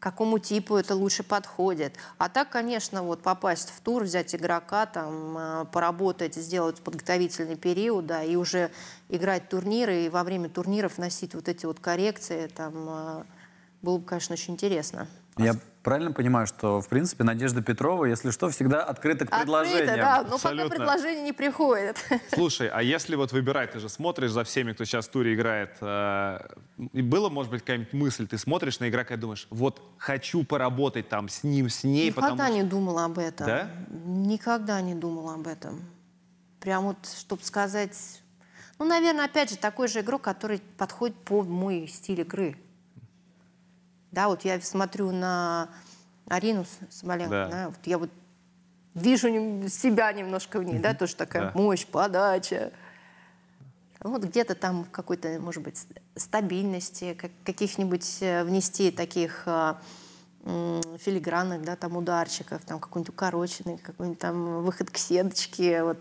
какому 0.00 0.38
типу 0.38 0.76
это 0.76 0.96
лучше 0.96 1.22
подходит. 1.22 1.94
А 2.18 2.28
так, 2.28 2.50
конечно, 2.50 3.02
вот 3.02 3.22
попасть 3.22 3.70
в 3.70 3.80
тур, 3.80 4.02
взять 4.02 4.34
игрока, 4.34 4.86
там, 4.86 5.38
э, 5.38 5.64
поработать, 5.72 6.34
сделать 6.34 6.80
подготовительный 6.80 7.56
период, 7.56 8.06
да, 8.06 8.24
и 8.24 8.34
уже 8.34 8.70
играть 9.08 9.48
турниры, 9.48 10.06
и 10.06 10.08
во 10.08 10.24
время 10.24 10.48
турниров 10.48 10.98
носить 10.98 11.34
вот 11.34 11.48
эти 11.48 11.66
вот 11.66 11.78
коррекции, 11.78 12.48
там, 12.48 12.74
э, 12.88 13.24
было 13.82 13.98
бы, 13.98 14.04
конечно, 14.04 14.32
очень 14.32 14.54
интересно. 14.54 15.06
Я 15.38 15.54
правильно 15.86 16.10
понимаю, 16.10 16.48
что, 16.48 16.80
в 16.80 16.88
принципе, 16.88 17.22
Надежда 17.22 17.62
Петрова, 17.62 18.06
если 18.06 18.32
что, 18.32 18.50
всегда 18.50 18.82
открыта 18.82 19.24
к 19.24 19.28
Открыто, 19.28 19.44
предложениям? 19.44 19.96
да, 19.96 20.24
но 20.28 20.34
Абсолютно. 20.34 20.64
пока 20.64 20.76
предложения 20.76 21.22
не 21.22 21.32
приходят. 21.32 21.96
Слушай, 22.34 22.68
а 22.72 22.82
если 22.82 23.14
вот 23.14 23.30
выбирать, 23.30 23.70
ты 23.70 23.78
же 23.78 23.88
смотришь 23.88 24.32
за 24.32 24.42
всеми, 24.42 24.72
кто 24.72 24.84
сейчас 24.84 25.06
в 25.06 25.12
туре 25.12 25.34
играет, 25.34 25.76
э, 25.80 26.38
и 26.92 27.02
было, 27.02 27.28
может 27.28 27.52
быть, 27.52 27.60
какая-нибудь 27.60 27.92
мысль, 27.92 28.26
ты 28.26 28.36
смотришь 28.36 28.80
на 28.80 28.88
игрока 28.88 29.14
и 29.14 29.16
думаешь, 29.16 29.46
вот 29.48 29.80
хочу 29.96 30.42
поработать 30.42 31.08
там 31.08 31.28
с 31.28 31.44
ним, 31.44 31.70
с 31.70 31.84
ней, 31.84 32.08
Никогда 32.08 32.30
потому 32.30 32.52
не 32.56 32.64
думала 32.64 33.04
об 33.04 33.18
этом. 33.20 33.46
Да? 33.46 33.70
Никогда 33.88 34.80
не 34.80 34.96
думала 34.96 35.34
об 35.34 35.46
этом. 35.46 35.84
Прям 36.58 36.82
вот, 36.82 36.96
чтобы 37.16 37.44
сказать... 37.44 37.96
Ну, 38.80 38.86
наверное, 38.86 39.26
опять 39.26 39.50
же, 39.50 39.56
такой 39.56 39.86
же 39.86 40.00
игрок, 40.00 40.22
который 40.22 40.60
подходит 40.78 41.14
под 41.24 41.46
мой 41.46 41.86
стиль 41.86 42.22
игры. 42.22 42.56
Да, 44.12 44.28
вот 44.28 44.44
я 44.44 44.60
смотрю 44.60 45.10
на 45.10 45.68
Арину 46.28 46.64
Соболенко, 46.90 47.30
Да. 47.30 47.48
да, 47.48 47.68
вот 47.68 47.78
я 47.84 47.98
вот 47.98 48.10
вижу 48.94 49.28
себя 49.68 50.12
немножко 50.12 50.58
в 50.58 50.64
ней, 50.64 50.78
да, 50.78 50.94
тоже 50.94 51.16
такая 51.16 51.52
Да. 51.52 51.52
мощь, 51.54 51.86
подача. 51.86 52.72
Вот 54.00 54.22
где-то 54.24 54.54
там 54.54 54.84
какой-то, 54.84 55.38
может 55.40 55.62
быть, 55.62 55.78
ст- 55.78 56.00
стабильности, 56.14 57.14
как- 57.14 57.32
каких-нибудь 57.44 58.18
э, 58.20 58.44
внести 58.44 58.90
таких 58.90 59.42
а, 59.46 59.80
филигранных, 60.44 61.62
да, 61.62 61.74
там 61.74 61.96
ударчиков, 61.96 62.62
там 62.64 62.78
какой-нибудь 62.78 63.12
укороченный, 63.12 63.78
какой-нибудь 63.78 64.20
там 64.20 64.62
выход 64.62 64.90
к 64.90 64.96
сеточке, 64.96 65.82
вот 65.82 65.98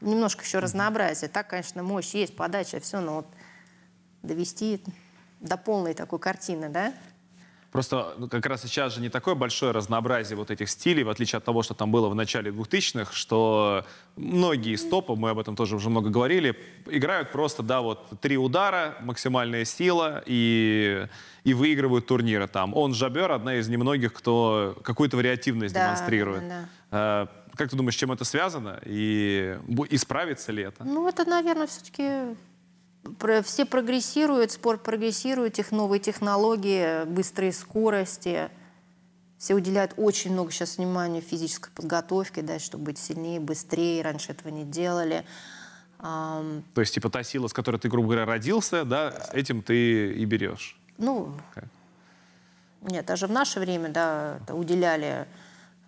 немножко 0.00 0.44
еще 0.44 0.60
разнообразие. 0.60 1.28
Так, 1.28 1.48
конечно, 1.48 1.82
мощь 1.82 2.14
есть, 2.14 2.36
подача, 2.36 2.78
все, 2.78 3.00
но 3.00 3.16
вот 3.16 3.26
довести 4.22 4.84
до 5.40 5.56
полной 5.56 5.94
такой 5.94 6.20
картины, 6.20 6.68
да? 6.68 6.92
Просто 7.72 8.14
ну, 8.18 8.28
как 8.28 8.44
раз 8.44 8.60
сейчас 8.62 8.94
же 8.94 9.00
не 9.00 9.08
такое 9.08 9.34
большое 9.34 9.72
разнообразие 9.72 10.36
вот 10.36 10.50
этих 10.50 10.68
стилей, 10.68 11.04
в 11.04 11.08
отличие 11.08 11.38
от 11.38 11.44
того, 11.44 11.62
что 11.62 11.72
там 11.72 11.90
было 11.90 12.08
в 12.10 12.14
начале 12.14 12.50
2000-х, 12.50 13.12
что 13.14 13.86
многие 14.16 14.74
из 14.74 14.84
топов, 14.86 15.18
мы 15.18 15.30
об 15.30 15.38
этом 15.38 15.56
тоже 15.56 15.76
уже 15.76 15.88
много 15.88 16.10
говорили, 16.10 16.54
играют 16.86 17.32
просто, 17.32 17.62
да, 17.62 17.80
вот 17.80 18.20
три 18.20 18.36
удара, 18.36 18.96
максимальная 19.00 19.64
сила 19.64 20.22
и, 20.26 21.06
и 21.44 21.54
выигрывают 21.54 22.06
турниры 22.06 22.46
там. 22.46 22.74
Он 22.76 22.92
Жабер, 22.92 23.32
одна 23.32 23.54
из 23.56 23.68
немногих, 23.68 24.12
кто 24.12 24.76
какую-то 24.84 25.16
вариативность 25.16 25.72
Да, 25.72 25.86
демонстрирует. 25.86 26.46
да, 26.48 26.68
А, 26.90 27.28
Как 27.56 27.70
ты 27.70 27.76
думаешь, 27.76 27.94
с 27.94 27.98
чем 27.98 28.12
это 28.12 28.24
связано? 28.24 28.80
И 28.84 29.56
исправится 29.90 30.52
ли 30.52 30.62
это? 30.64 30.84
Ну, 30.84 31.08
это, 31.08 31.24
наверное, 31.24 31.66
все-таки 31.66 32.36
все 33.44 33.64
прогрессируют, 33.64 34.52
спорт 34.52 34.82
прогрессирует, 34.82 35.54
тех 35.54 35.70
новые 35.72 36.00
технологии, 36.00 37.04
быстрые 37.04 37.52
скорости. 37.52 38.50
Все 39.38 39.54
уделяют 39.54 39.94
очень 39.96 40.32
много 40.32 40.52
сейчас 40.52 40.78
внимания 40.78 41.20
физической 41.20 41.70
подготовке, 41.72 42.42
да, 42.42 42.58
чтобы 42.58 42.84
быть 42.84 42.98
сильнее, 42.98 43.40
быстрее. 43.40 44.02
Раньше 44.02 44.32
этого 44.32 44.48
не 44.48 44.64
делали. 44.64 45.24
То 45.98 46.80
есть, 46.80 46.94
типа, 46.94 47.10
та 47.10 47.22
сила, 47.22 47.46
с 47.46 47.52
которой 47.52 47.78
ты, 47.78 47.88
грубо 47.88 48.08
говоря, 48.08 48.24
родился, 48.24 48.84
да, 48.84 49.12
с 49.12 49.30
этим 49.32 49.62
ты 49.62 50.12
и 50.12 50.24
берешь. 50.24 50.76
Ну, 50.98 51.34
Как? 51.54 51.64
нет, 52.82 53.06
даже 53.06 53.26
в 53.26 53.30
наше 53.30 53.60
время, 53.60 53.88
да, 53.88 54.38
это 54.42 54.54
уделяли. 54.54 55.26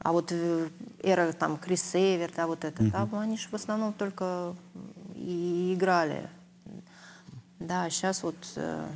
А 0.00 0.12
вот 0.12 0.30
э, 0.30 0.68
эра 1.02 1.32
там 1.32 1.56
Крис 1.56 1.82
Сейвер, 1.82 2.30
да, 2.36 2.46
вот 2.46 2.64
это, 2.64 2.90
там 2.90 3.14
они 3.14 3.38
же 3.38 3.48
в 3.48 3.54
основном 3.54 3.92
только 3.92 4.54
и 5.14 5.74
играли. 5.74 6.28
Да, 7.64 7.88
сейчас 7.88 8.22
вот 8.22 8.36
э, 8.56 8.86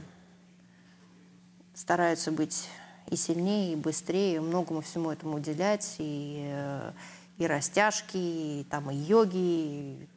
стараются 1.75 2.31
быть 2.31 2.69
и 3.11 3.17
сильнее, 3.17 3.73
и 3.73 3.77
быстрее, 3.77 4.37
и 4.37 4.41
многому 4.41 4.83
всему 4.83 5.11
этому 5.11 5.37
уделять, 5.37 5.97
и, 5.99 6.43
э, 6.51 6.93
и 7.39 7.47
растяжки, 7.47 8.17
и 8.19 8.67
там 8.69 8.91
и 8.91 8.95
йоги, 8.95 9.37
и, 9.37 10.09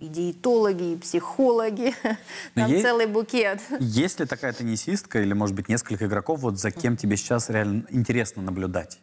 и 0.00 0.08
диетологи, 0.08 0.92
и 0.92 0.96
психологи. 0.98 1.94
Там 2.54 2.70
есть- 2.70 2.84
целый 2.84 3.06
букет. 3.06 3.62
Есть 3.80 4.20
ли 4.20 4.26
такая 4.26 4.52
теннисистка 4.52 5.22
или, 5.22 5.32
может 5.32 5.56
быть, 5.56 5.70
несколько 5.70 6.04
игроков, 6.04 6.40
вот 6.40 6.58
за 6.58 6.70
кем 6.70 6.98
тебе 6.98 7.16
сейчас 7.16 7.48
реально 7.48 7.86
интересно 7.88 8.42
наблюдать? 8.42 9.00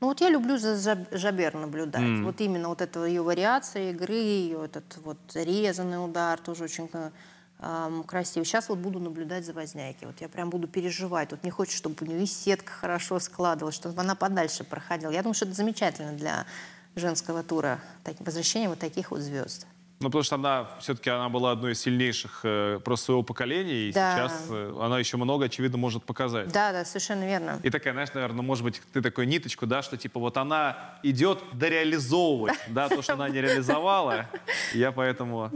Ну 0.00 0.06
вот 0.08 0.20
я 0.20 0.30
люблю 0.30 0.58
за 0.58 0.74
Жаб- 0.76 1.08
Жабер 1.10 1.54
наблюдать. 1.54 2.02
Вот 2.24 2.40
именно 2.40 2.68
вот 2.68 2.80
это 2.80 3.04
ее 3.04 3.22
вариация 3.22 3.90
игры, 3.90 4.14
ее 4.14 4.64
этот 4.66 4.96
вот 5.04 5.18
резанный 5.34 6.02
удар 6.04 6.38
тоже 6.38 6.64
очень 6.64 6.88
э, 6.92 7.10
ам, 7.58 8.04
красивый. 8.04 8.46
Сейчас 8.46 8.68
вот 8.68 8.78
буду 8.78 9.00
наблюдать 9.00 9.44
за 9.44 9.52
Возняйки. 9.52 10.04
Вот 10.04 10.20
я 10.20 10.28
прям 10.28 10.50
буду 10.50 10.68
переживать. 10.68 11.32
Вот 11.32 11.42
не 11.42 11.50
хочет, 11.50 11.74
чтобы 11.74 11.96
у 12.00 12.04
нее 12.04 12.22
и 12.22 12.26
сетка 12.26 12.72
хорошо 12.72 13.18
складывалась, 13.18 13.74
чтобы 13.74 14.00
она 14.00 14.14
подальше 14.14 14.62
проходила. 14.62 15.10
Я 15.10 15.22
думаю, 15.22 15.34
что 15.34 15.46
это 15.46 15.54
замечательно 15.54 16.12
для 16.12 16.46
женского 16.94 17.42
тура. 17.42 17.80
Так, 18.04 18.14
возвращение 18.20 18.68
вот 18.68 18.78
таких 18.78 19.10
вот 19.10 19.20
звезд. 19.20 19.66
Ну, 20.00 20.06
потому 20.08 20.22
что 20.22 20.36
она 20.36 20.68
все-таки 20.78 21.10
она 21.10 21.28
была 21.28 21.50
одной 21.50 21.72
из 21.72 21.80
сильнейших 21.80 22.40
э, 22.44 22.80
просто 22.84 23.06
своего 23.06 23.24
поколения, 23.24 23.88
и 23.88 23.92
Да. 23.92 24.14
сейчас 24.14 24.46
э, 24.48 24.76
она 24.80 24.98
еще 25.00 25.16
много, 25.16 25.46
очевидно, 25.46 25.76
может 25.76 26.04
показать. 26.04 26.52
Да, 26.52 26.70
да, 26.70 26.84
совершенно 26.84 27.24
верно. 27.24 27.58
И 27.64 27.70
такая, 27.70 27.92
знаешь, 27.94 28.12
наверное, 28.14 28.42
может 28.42 28.62
быть, 28.62 28.80
ты 28.92 29.02
такой 29.02 29.26
ниточку, 29.26 29.66
да, 29.66 29.82
что 29.82 29.96
типа 29.96 30.20
вот 30.20 30.36
она 30.36 30.98
идет 31.02 31.42
дореализовывать, 31.52 32.54
да, 32.68 32.88
то, 32.88 33.02
что 33.02 33.14
она 33.14 33.28
не 33.28 33.40
реализовала. 33.40 34.26
Я 34.72 34.92
поэтому... 34.92 35.50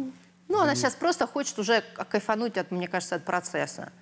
Ну, 0.48 0.58
она 0.60 0.74
сейчас 0.74 0.96
просто 0.96 1.26
хочет 1.28 1.58
уже 1.60 1.82
кайфануть, 2.10 2.58
от, 2.58 2.72
мне 2.72 2.88
кажется, 2.88 3.14
от 3.14 3.24
процесса. 3.24 3.92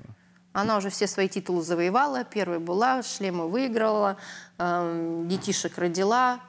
Она 0.53 0.79
уже 0.79 0.89
все 0.89 1.07
свои 1.07 1.29
титулы 1.29 1.63
завоевала, 1.63 2.25
первой 2.25 2.59
была, 2.59 3.03
шлемы 3.03 3.49
выиграла, 3.49 4.17
эм, 4.59 5.29
детишек 5.29 5.79
родила. 5.79 6.41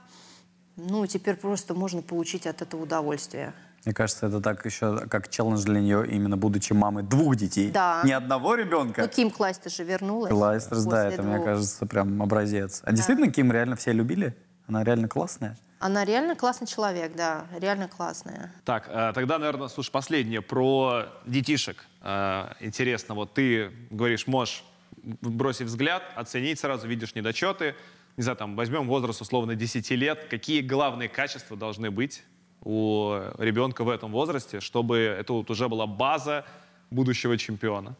Ну, 0.76 1.06
теперь 1.06 1.36
просто 1.36 1.76
можно 1.76 2.02
получить 2.02 2.48
от 2.48 2.62
этого 2.64 2.84
удовольствие. 2.84 3.54
Мне 3.86 3.94
кажется, 3.96 4.28
это 4.28 4.42
так 4.42 4.64
еще 4.66 5.00
как 5.08 5.30
челлендж 5.30 5.64
для 5.64 5.80
нее, 5.80 6.06
именно 6.08 6.38
будучи 6.38 6.74
мамой 6.74 7.04
двух 7.04 7.36
детей. 7.36 7.72
Да. 7.72 8.02
Не 8.04 8.12
одного 8.12 8.56
ребенка. 8.56 9.02
Ну, 9.02 9.08
Ким 9.08 9.32
Клайстер 9.32 9.72
же 9.72 9.84
вернулась. 9.84 10.32
Клайстерс, 10.32 10.84
да, 10.86 11.08
это, 11.08 11.24
мне 11.24 11.36
двух. 11.36 11.46
кажется, 11.46 11.86
прям 11.88 12.22
образец. 12.22 12.82
А 12.84 12.92
действительно, 12.92 13.32
Ким 13.32 13.52
реально 13.52 13.76
все 13.76 13.92
любили? 13.92 14.36
Она 14.68 14.84
реально 14.84 15.08
классная? 15.08 15.58
Она 15.80 16.06
реально 16.06 16.36
классный 16.36 16.68
человек, 16.68 17.16
да, 17.16 17.48
реально 17.58 17.88
классная. 17.88 18.54
Так, 18.66 18.88
э, 18.88 19.14
тогда, 19.16 19.40
наверное, 19.40 19.68
слушай, 19.68 19.90
последнее 19.90 20.44
про 20.44 21.08
детишек. 21.26 21.84
Э, 22.04 22.54
Интересно, 22.60 23.16
вот 23.16 23.34
ты 23.34 23.72
говоришь, 23.90 24.28
можешь 24.28 24.64
бросить 25.02 25.66
взгляд, 25.66 26.04
оценить 26.16 26.60
сразу, 26.60 26.88
видишь 26.88 27.16
недочеты. 27.16 27.76
Не 28.16 28.22
знаю, 28.24 28.38
там, 28.38 28.56
возьмем 28.56 28.88
возраст 28.88 29.22
условно 29.22 29.56
10 29.56 29.90
лет. 29.92 30.28
Какие 30.30 30.62
главные 30.62 31.10
качества 31.10 31.58
должны 31.58 31.90
быть 31.90 32.22
у 32.64 33.20
ребенка 33.38 33.84
в 33.84 33.90
этом 33.90 34.12
возрасте, 34.12 34.60
чтобы 34.60 34.98
это 34.98 35.34
вот 35.34 35.50
уже 35.50 35.68
была 35.68 35.88
база 35.88 36.46
будущего 36.90 37.38
чемпиона? 37.38 37.96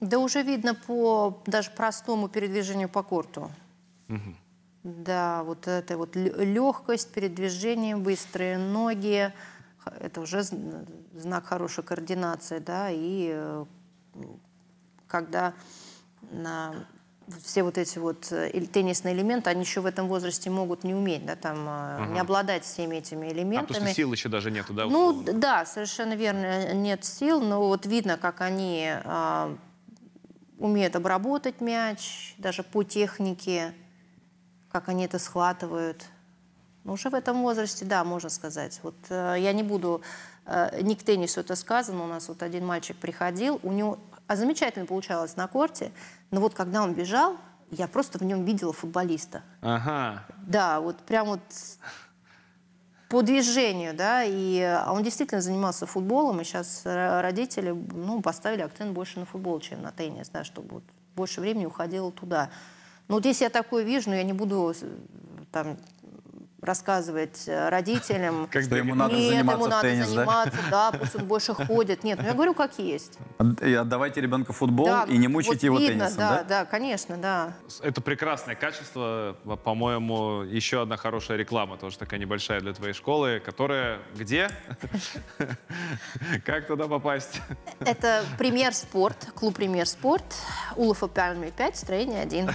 Да 0.00 0.18
уже 0.18 0.42
видно 0.42 0.74
по 0.74 1.42
даже 1.46 1.70
простому 1.70 2.28
передвижению 2.28 2.88
по 2.88 3.02
корту. 3.02 3.50
Да, 4.82 5.42
вот 5.42 5.66
это 5.66 5.96
вот 5.96 6.14
легкость 6.14 7.12
передвижения, 7.12 7.96
быстрые 7.96 8.56
ноги, 8.56 9.32
это 10.00 10.20
уже 10.20 10.38
зн- 10.38 10.86
знак 11.18 11.46
хорошей 11.46 11.82
координации, 11.82 12.60
да, 12.60 12.90
и 12.90 13.30
э, 13.32 13.64
когда 15.08 15.54
на 16.30 16.86
все 17.42 17.62
вот 17.64 17.76
эти 17.78 17.98
вот 17.98 18.30
э, 18.30 18.50
теннисные 18.72 19.14
элементы, 19.14 19.50
они 19.50 19.62
еще 19.62 19.80
в 19.80 19.86
этом 19.86 20.06
возрасте 20.08 20.48
могут 20.50 20.84
не 20.84 20.94
уметь, 20.94 21.26
да, 21.26 21.34
там, 21.36 21.66
э, 21.68 22.06
не 22.12 22.20
обладать 22.20 22.64
всеми 22.64 22.96
этими 22.96 23.28
А, 23.28 23.32
элементами. 23.32 23.66
потому 23.66 23.86
что 23.86 23.94
сил 23.94 24.12
еще 24.12 24.28
даже 24.28 24.50
нету, 24.50 24.72
да? 24.72 24.84
Ну 24.86 25.08
условно? 25.08 25.24
д- 25.24 25.32
да, 25.32 25.66
совершенно 25.66 26.14
верно, 26.14 26.72
нет 26.74 27.04
сил, 27.04 27.40
но 27.40 27.66
вот 27.66 27.84
видно, 27.86 28.16
как 28.16 28.40
они 28.40 28.88
а, 29.04 29.56
умеют 30.58 30.94
обработать 30.96 31.60
мяч, 31.60 32.34
даже 32.38 32.62
по 32.62 32.82
технике, 32.84 33.74
как 34.70 34.88
они 34.88 35.04
это 35.04 35.18
схватывают. 35.18 36.04
Ну, 36.84 36.92
уже 36.92 37.10
в 37.10 37.14
этом 37.14 37.42
возрасте, 37.42 37.84
да, 37.84 38.04
можно 38.04 38.28
сказать. 38.30 38.78
Вот 38.84 38.94
э, 39.08 39.34
я 39.40 39.52
не 39.52 39.64
буду, 39.64 40.02
э, 40.44 40.80
не 40.82 40.94
к 40.94 41.02
теннису 41.02 41.40
это 41.40 41.56
сказано, 41.56 42.04
у 42.04 42.06
нас 42.06 42.28
вот 42.28 42.42
один 42.44 42.64
мальчик 42.64 42.96
приходил, 42.96 43.58
у 43.64 43.72
него 43.72 43.98
а 44.26 44.36
замечательно 44.36 44.86
получалось 44.86 45.36
на 45.36 45.46
корте, 45.46 45.92
но 46.30 46.40
вот 46.40 46.54
когда 46.54 46.82
он 46.82 46.94
бежал, 46.94 47.36
я 47.70 47.88
просто 47.88 48.18
в 48.18 48.22
нем 48.22 48.44
видела 48.44 48.72
футболиста. 48.72 49.42
Ага. 49.60 50.24
Да, 50.46 50.80
вот 50.80 50.98
прям 50.98 51.26
вот 51.26 51.40
по 53.08 53.22
движению, 53.22 53.94
да, 53.94 54.24
и 54.24 54.60
а 54.60 54.92
он 54.92 55.02
действительно 55.02 55.40
занимался 55.40 55.86
футболом, 55.86 56.40
и 56.40 56.44
сейчас 56.44 56.82
ро- 56.84 57.20
родители, 57.20 57.70
ну, 57.70 58.20
поставили 58.20 58.62
акцент 58.62 58.92
больше 58.92 59.20
на 59.20 59.26
футбол, 59.26 59.60
чем 59.60 59.82
на 59.82 59.92
теннис, 59.92 60.28
да, 60.28 60.42
чтобы 60.42 60.74
вот 60.76 60.84
больше 61.14 61.40
времени 61.40 61.66
уходило 61.66 62.10
туда. 62.10 62.50
Ну, 63.08 63.16
вот 63.16 63.24
если 63.24 63.44
я 63.44 63.50
такое 63.50 63.84
вижу, 63.84 64.10
ну, 64.10 64.16
я 64.16 64.24
не 64.24 64.32
буду 64.32 64.74
э, 64.80 64.86
там 65.52 65.76
рассказывать 66.66 67.44
э, 67.46 67.68
родителям, 67.68 68.46
Как 68.50 68.64
Что 68.64 68.76
ему 68.76 68.94
надо 68.94 69.14
нет, 69.14 69.28
заниматься 69.30 69.52
ему 69.52 69.66
надо 69.68 69.88
теннис, 69.88 70.08
заниматься, 70.08 70.58
да, 70.70 70.92
пусть 70.92 71.16
он 71.16 71.24
больше 71.26 71.54
ходит. 71.54 72.04
Нет, 72.04 72.18
ну 72.20 72.26
я 72.26 72.34
говорю, 72.34 72.54
как 72.54 72.78
есть. 72.78 73.18
И 73.62 73.74
отдавайте 73.74 74.20
ребенка 74.20 74.52
футбол 74.52 74.86
Да, 74.86 75.04
и 75.08 75.16
не 75.16 75.28
мучайте 75.28 75.70
вот 75.70 75.78
его 75.78 75.78
видно, 75.88 76.06
теннисом, 76.06 76.18
да, 76.18 76.36
да? 76.38 76.44
да, 76.44 76.64
конечно, 76.64 77.16
да. 77.16 77.52
Это 77.82 78.00
прекрасное 78.00 78.54
качество, 78.54 79.36
по- 79.44 79.56
по-моему, 79.56 80.42
еще 80.42 80.82
одна 80.82 80.96
хорошая 80.96 81.36
реклама, 81.38 81.76
тоже 81.76 81.98
такая 81.98 82.18
небольшая 82.20 82.60
для 82.60 82.72
твоей 82.72 82.92
школы, 82.94 83.40
которая 83.44 84.00
где? 84.14 84.50
Как 86.44 86.66
туда 86.66 86.86
попасть? 86.88 87.40
Это 87.80 88.24
«Премьер 88.38 88.74
Спорт», 88.74 89.28
клуб 89.34 89.56
«Премьер 89.56 89.86
Спорт», 89.86 90.24
Улафа 90.76 91.06
Пальме 91.06 91.50
5, 91.50 91.76
строение 91.76 92.22
1. 92.22 92.50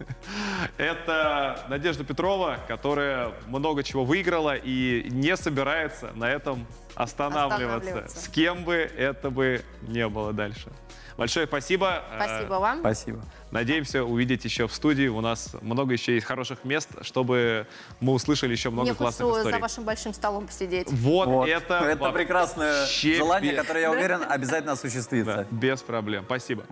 Это 0.76 1.64
Надежда 1.68 2.04
Петрова, 2.04 2.58
которая 2.68 3.29
много 3.46 3.82
чего 3.82 4.04
выиграла 4.04 4.54
и 4.56 5.06
не 5.10 5.36
собирается 5.36 6.10
на 6.14 6.30
этом 6.30 6.66
останавливаться. 6.94 7.76
Останавливаться. 7.76 8.20
С 8.20 8.28
кем 8.28 8.64
бы 8.64 8.74
это 8.74 9.30
бы 9.30 9.62
не 9.82 10.08
было 10.08 10.32
дальше. 10.32 10.68
Большое 11.16 11.46
спасибо. 11.46 12.02
Спасибо 12.16 12.54
Э, 12.54 12.58
вам. 12.58 12.80
Спасибо. 12.80 13.20
Надеемся 13.50 14.04
увидеть 14.04 14.44
еще 14.46 14.66
в 14.66 14.72
студии. 14.72 15.06
У 15.08 15.20
нас 15.20 15.54
много 15.60 15.92
еще 15.92 16.14
есть 16.14 16.26
хороших 16.26 16.64
мест, 16.64 16.88
чтобы 17.02 17.66
мы 18.00 18.14
услышали 18.14 18.52
еще 18.52 18.70
много 18.70 18.88
Мне 18.88 18.94
классных 18.94 19.28
историй. 19.28 19.52
за 19.52 19.58
вашим 19.58 19.84
большим 19.84 20.14
столом 20.14 20.46
посидеть. 20.46 20.90
Вот, 20.90 21.28
Вот. 21.28 21.48
это, 21.48 21.74
это 21.80 22.00
вообще 22.04 22.14
прекрасное 22.18 22.86
желание, 22.86 23.52
которое, 23.52 23.80
я 23.82 23.90
уверен, 23.90 24.22
обязательно 24.26 24.72
осуществится. 24.72 25.46
Да, 25.50 25.56
без 25.56 25.82
проблем. 25.82 26.24
Спасибо. 26.24 26.64